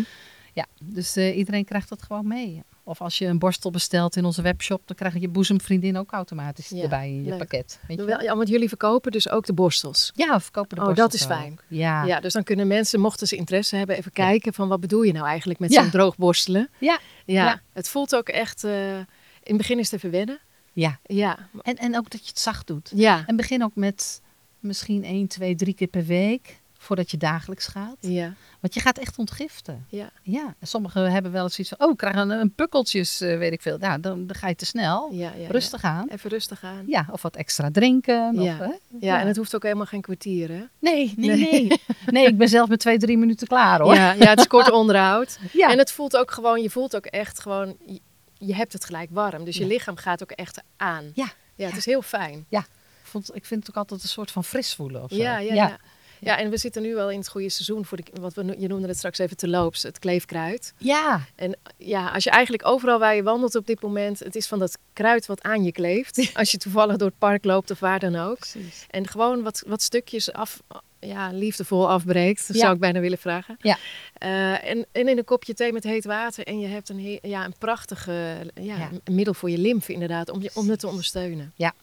Ja, 0.53 0.65
dus 0.83 1.15
eh, 1.15 1.37
iedereen 1.37 1.65
krijgt 1.65 1.89
dat 1.89 2.01
gewoon 2.01 2.27
mee. 2.27 2.63
Of 2.89 3.01
als 3.01 3.17
je 3.17 3.25
een 3.25 3.39
borstel 3.39 3.71
bestelt 3.71 4.15
in 4.15 4.25
onze 4.25 4.41
webshop, 4.41 4.81
dan 4.85 4.95
krijg 4.95 5.13
je 5.13 5.19
je 5.19 5.27
boezemvriendin 5.29 5.97
ook 5.97 6.11
automatisch 6.11 6.69
Ja, 6.69 6.81
erbij 6.83 7.07
in 7.09 7.23
je 7.23 7.29
leuk. 7.29 7.37
pakket. 7.37 7.79
Weet 7.87 7.99
je 7.99 8.05
Wel, 8.05 8.21
ja, 8.21 8.35
want 8.35 8.47
jullie 8.49 8.67
verkopen 8.67 9.11
dus 9.11 9.29
ook 9.29 9.45
de 9.45 9.53
borstels. 9.53 10.11
Ja, 10.15 10.39
verkopen 10.39 10.75
de 10.75 10.81
Oh, 10.81 10.87
borstels 10.87 11.11
dat 11.11 11.19
is 11.21 11.27
ook. 11.27 11.33
fijn. 11.41 11.59
Ja. 11.67 12.03
Ja, 12.05 12.19
dus 12.19 12.33
dan 12.33 12.43
kunnen 12.43 12.67
mensen, 12.67 12.99
mochten 12.99 13.27
ze 13.27 13.35
interesse 13.35 13.75
hebben, 13.75 13.95
even 13.97 14.11
Ja. 14.13 14.23
kijken 14.25 14.53
van 14.53 14.67
wat 14.67 14.79
bedoel 14.79 15.01
je 15.01 15.11
nou 15.13 15.25
eigenlijk 15.27 15.59
met 15.59 15.73
zo'n 15.73 15.89
droog 15.89 16.17
borstelen. 16.17 16.69
Ja. 16.79 16.99
ja. 17.25 17.43
Ja. 17.45 17.61
Het 17.73 17.89
voelt 17.89 18.15
ook 18.15 18.29
echt, 18.29 18.63
eh, 18.63 18.97
in 18.97 19.05
het 19.43 19.57
begin 19.57 19.79
is 19.79 19.91
het 19.91 19.93
even 20.03 20.11
wennen. 20.11 20.39
Ja. 20.73 20.99
Ja, 21.03 21.37
En, 21.61 21.75
en 21.75 21.97
ook 21.97 22.09
dat 22.09 22.21
je 22.23 22.27
het 22.29 22.39
zacht 22.39 22.67
doet. 22.67 22.91
ja, 22.95 23.23
En 23.27 23.35
begin 23.35 23.63
ook 23.63 23.75
met 23.75 24.21
misschien 24.59 25.03
1, 25.03 25.27
2, 25.27 25.55
3 25.55 25.73
keer 25.73 25.87
per 25.87 26.05
week, 26.05 26.59
voordat 26.81 27.11
je 27.11 27.17
dagelijks 27.17 27.67
gaat. 27.67 27.95
ja, 27.99 28.33
Want 28.59 28.73
je 28.73 28.79
gaat 28.79 28.97
echt 28.97 29.17
ontgiften. 29.17 29.85
ja, 29.89 30.09
Ja, 30.23 30.55
en 30.59 30.67
sommigen 30.67 31.11
hebben 31.11 31.31
wel 31.31 31.43
eens 31.43 31.59
iets 31.59 31.69
van, 31.69 31.79
oh, 31.87 31.91
ik 31.91 31.97
krijg 31.97 32.15
een, 32.15 32.29
een 32.29 32.53
pukkeltjes, 32.53 33.21
eh, 33.21 33.37
weet 33.37 33.51
ik 33.51 33.61
veel. 33.61 33.77
Nou, 33.77 33.99
dan, 33.99 34.27
dan 34.27 34.35
ga 34.35 34.47
je 34.47 34.55
te 34.55 34.65
snel. 34.65 35.09
ja, 35.11 35.31
ja. 35.37 35.47
Rustig 35.49 35.83
aan. 35.83 36.05
ja. 36.07 36.13
Even 36.13 36.29
rustig 36.29 36.63
aan. 36.63 36.83
Ja, 36.87 37.07
of 37.11 37.21
wat 37.21 37.35
extra 37.35 37.69
drinken. 37.71 38.41
Ja. 38.41 38.53
Of, 38.53 38.59
hè? 38.59 38.71
Ja, 38.99 39.19
en 39.21 39.27
het 39.27 39.37
hoeft 39.37 39.55
ook 39.55 39.63
helemaal 39.63 39.85
geen 39.85 40.01
kwartier, 40.01 40.49
hè? 40.49 40.63
Nee, 40.79 41.13
nee, 41.17 41.29
Nee. 41.29 41.37
nee. 41.67 41.81
Nee, 42.05 42.25
ik 42.27 42.37
ben 42.37 42.49
zelf 42.49 42.69
met 42.69 42.79
twee, 42.79 42.97
drie 42.97 43.17
minuten 43.17 43.47
klaar 43.47 43.81
hoor. 43.81 43.93
Ja, 43.95 44.11
ja, 44.11 44.29
het 44.29 44.39
is 44.39 44.47
kort 44.47 44.71
onderhoud. 44.71 45.39
Ja. 45.51 45.71
En 45.71 45.77
het 45.77 45.91
voelt 45.91 46.17
ook 46.17 46.31
gewoon, 46.31 46.61
je 46.61 46.69
voelt 46.69 46.95
ook 46.95 47.05
echt 47.05 47.39
gewoon, 47.39 47.77
je, 47.85 47.99
je 48.37 48.55
hebt 48.55 48.73
het 48.73 48.85
gelijk 48.85 49.09
warm. 49.11 49.43
Dus 49.45 49.55
je 49.57 49.61
Ja. 49.63 49.67
lichaam 49.67 49.95
gaat 49.97 50.21
ook 50.21 50.31
echt 50.31 50.61
aan. 50.77 51.11
Ja. 51.13 51.27
Ja, 51.55 51.67
het 51.67 51.77
is 51.77 51.85
heel 51.85 52.01
fijn. 52.01 52.45
Ik, 52.49 53.15
vond, 53.15 53.35
ik 53.35 53.45
vind 53.45 53.59
het 53.59 53.69
ook 53.69 53.81
altijd 53.81 54.03
een 54.03 54.09
soort 54.09 54.31
van 54.31 54.43
fris 54.43 54.73
voelen 54.73 55.03
of 55.03 55.09
zo. 55.09 55.15
Ja, 55.17 55.37
ja, 55.39 55.77
ja. 56.19 56.37
En 56.37 56.49
we 56.49 56.57
zitten 56.57 56.81
nu 56.81 56.95
wel 56.95 57.11
in 57.11 57.17
het 57.19 57.27
goede 57.29 57.49
seizoen 57.49 57.85
voor 57.85 57.97
de, 57.97 58.03
wat 58.21 58.33
we, 58.33 58.55
je 58.59 58.67
noemde 58.67 58.87
het 58.87 58.97
straks 58.97 59.17
even 59.17 59.37
te 59.37 59.47
loops, 59.47 59.83
het 59.83 59.99
kleefkruid. 59.99 60.73
Ja, 60.77 61.21
En 61.35 61.57
ja, 61.77 62.09
als 62.09 62.23
je 62.23 62.29
eigenlijk 62.29 62.65
overal 62.67 62.99
waar 62.99 63.15
je 63.15 63.23
wandelt 63.23 63.55
op 63.55 63.67
dit 63.67 63.81
moment, 63.81 64.19
het 64.19 64.35
is 64.35 64.47
van 64.47 64.59
dat 64.59 64.77
kruid 64.93 65.25
wat 65.25 65.41
aan 65.43 65.63
je 65.63 65.71
kleeft. 65.71 66.29
Als 66.33 66.51
je 66.51 66.57
toevallig 66.57 66.95
door 66.97 67.07
het 67.07 67.17
park 67.17 67.45
loopt 67.45 67.71
of 67.71 67.79
waar 67.79 67.99
dan 67.99 68.15
ook. 68.15 68.39
precies. 68.39 68.85
En 68.89 69.07
gewoon 69.07 69.43
wat, 69.43 69.63
wat 69.67 69.81
stukjes 69.81 70.33
af, 70.33 70.59
ja, 70.99 71.31
liefdevol 71.31 71.89
afbreekt, 71.89 72.47
Ja. 72.47 72.53
zou 72.59 72.73
ik 72.73 72.79
bijna 72.79 72.99
willen 72.99 73.17
vragen. 73.17 73.57
Ja. 73.59 73.77
Eh, 74.13 74.69
en, 74.69 74.85
en 74.91 75.07
in 75.07 75.17
een 75.17 75.23
kopje 75.23 75.53
thee 75.53 75.73
met 75.73 75.83
heet 75.83 76.05
water. 76.05 76.43
En 76.47 76.59
je 76.59 76.67
hebt 76.67 76.89
een, 76.89 76.99
he- 77.03 77.27
ja, 77.29 77.45
een 77.45 77.55
prachtige 77.57 78.11
ja, 78.53 78.77
Ja. 78.77 78.89
een 79.03 79.15
middel 79.15 79.33
voor 79.33 79.49
je 79.49 79.57
lymfe 79.57 79.93
inderdaad, 79.93 80.29
om, 80.29 80.41
je, 80.41 80.51
om 80.53 80.69
het 80.69 80.79
te 80.79 80.87
ondersteunen. 80.87 81.51
Ja. 81.55 81.73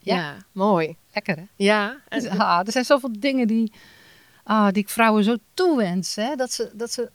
Ja, 0.00 0.16
Ja. 0.16 0.36
mooi. 0.52 0.96
Lekker 1.24 1.36
hè? 1.36 1.48
Ja, 1.64 1.96
en, 2.08 2.20
Dus, 2.20 2.28
ah, 2.28 2.60
er 2.66 2.72
zijn 2.72 2.84
zoveel 2.84 3.12
dingen 3.18 3.46
die, 3.46 3.72
ah, 4.44 4.66
die 4.72 4.82
ik 4.82 4.88
vrouwen 4.88 5.24
zo 5.24 5.36
toewens. 5.54 6.14
Hè? 6.14 6.34
Dat, 6.36 6.52
ze, 6.52 6.70
dat 6.74 6.92
ze 6.92 7.10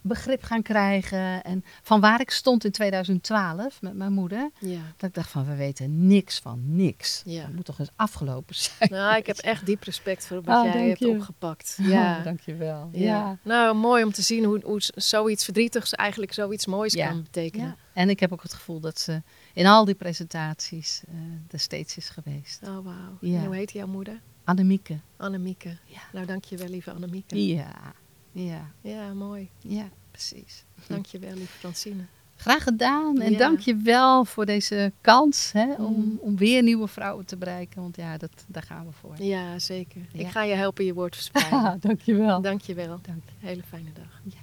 begrip 0.00 0.42
gaan 0.42 0.62
krijgen. 0.62 1.42
En 1.44 1.64
van 1.82 2.00
waar 2.00 2.20
ik 2.20 2.30
stond 2.30 2.64
in 2.64 2.70
2012 2.70 3.82
met 3.82 3.94
mijn 3.94 4.12
moeder. 4.12 4.50
ja. 4.58 4.80
Dat 4.96 5.08
ik 5.08 5.14
dacht 5.14 5.30
van, 5.30 5.44
we 5.46 5.54
weten 5.54 6.06
niks 6.06 6.38
van 6.38 6.62
niks. 6.76 7.22
Ja. 7.24 7.42
Dat 7.42 7.52
moet 7.52 7.64
toch 7.64 7.78
eens 7.78 7.90
afgelopen 7.96 8.54
zijn. 8.54 8.90
Nou, 8.90 9.16
ik 9.16 9.26
heb 9.26 9.36
echt 9.36 9.66
diep 9.66 9.82
respect 9.82 10.26
voor 10.26 10.42
wat 10.42 10.56
Ah, 10.66 10.72
jij 10.72 10.86
hebt 10.88 10.98
je. 10.98 11.08
opgepakt. 11.08 11.78
Ja. 11.82 12.18
Oh, 12.18 12.24
dankjewel. 12.24 12.88
Ja. 12.92 13.00
Ja. 13.04 13.38
Nou, 13.42 13.76
mooi 13.76 14.04
om 14.04 14.12
te 14.12 14.22
zien 14.22 14.44
hoe, 14.44 14.60
hoe 14.64 14.80
zoiets 14.94 15.44
verdrietigs 15.44 15.92
eigenlijk 15.94 16.32
zoiets 16.32 16.66
moois 16.66 16.94
kan 16.96 17.22
betekenen. 17.22 17.66
Ja. 17.66 17.76
En 17.92 18.08
ik 18.10 18.20
heb 18.20 18.32
ook 18.32 18.42
het 18.42 18.54
gevoel 18.54 18.80
dat 18.80 18.98
ze 19.00 19.22
in 19.56 19.66
al 19.66 19.84
die 19.84 19.94
presentaties 19.94 21.02
eh 21.08 21.14
er 21.50 21.58
steeds 21.60 21.96
is 21.96 22.08
geweest. 22.08 22.62
Oh, 22.62 22.84
wauw. 22.84 23.18
Ja. 23.20 23.38
En 23.38 23.44
hoe 23.46 23.54
heet 23.54 23.72
jouw 23.72 23.86
moeder? 23.86 24.20
Annemieke. 24.44 24.98
Annemieke. 25.16 25.76
Ja. 25.86 26.00
Nou, 26.12 26.26
dankjewel, 26.26 26.68
lieve 26.68 26.92
Annemieke. 26.92 27.46
Ja, 27.46 27.94
ja, 28.32 28.70
Ja, 28.80 29.12
mooi. 29.14 29.50
ja, 29.58 29.88
precies. 30.10 30.64
Dankjewel, 30.88 31.34
lieve 31.34 31.58
Francine. 31.58 32.04
Graag 32.36 32.62
gedaan 32.62 33.20
en 33.20 33.30
Ja. 33.32 33.38
dank 33.38 33.58
je 33.60 33.76
wel 33.76 34.24
voor 34.24 34.46
deze 34.46 34.92
kans 35.00 35.52
hè, 35.52 35.72
om, 35.74 35.94
Mm. 35.94 36.18
om 36.20 36.36
weer 36.36 36.62
nieuwe 36.62 36.88
vrouwen 36.88 37.24
te 37.26 37.36
bereiken. 37.36 37.80
Want 37.82 37.96
ja, 37.96 38.16
dat, 38.16 38.44
daar 38.48 38.62
gaan 38.62 38.86
we 38.86 38.92
voor. 38.92 39.22
Ja, 39.22 39.58
zeker. 39.58 40.00
Ja. 40.12 40.20
Ik 40.20 40.28
ga 40.28 40.42
je 40.42 40.54
helpen 40.54 40.84
je 40.84 40.94
woord 40.94 41.14
verspreiden. 41.14 41.80
dank 41.88 42.00
je 42.00 42.14
wel. 42.14 42.40
Dankjewel. 42.40 42.98
Dank 43.02 43.22
Hele 43.38 43.62
fijne 43.62 43.92
dag. 43.92 44.20
je. 44.24 44.36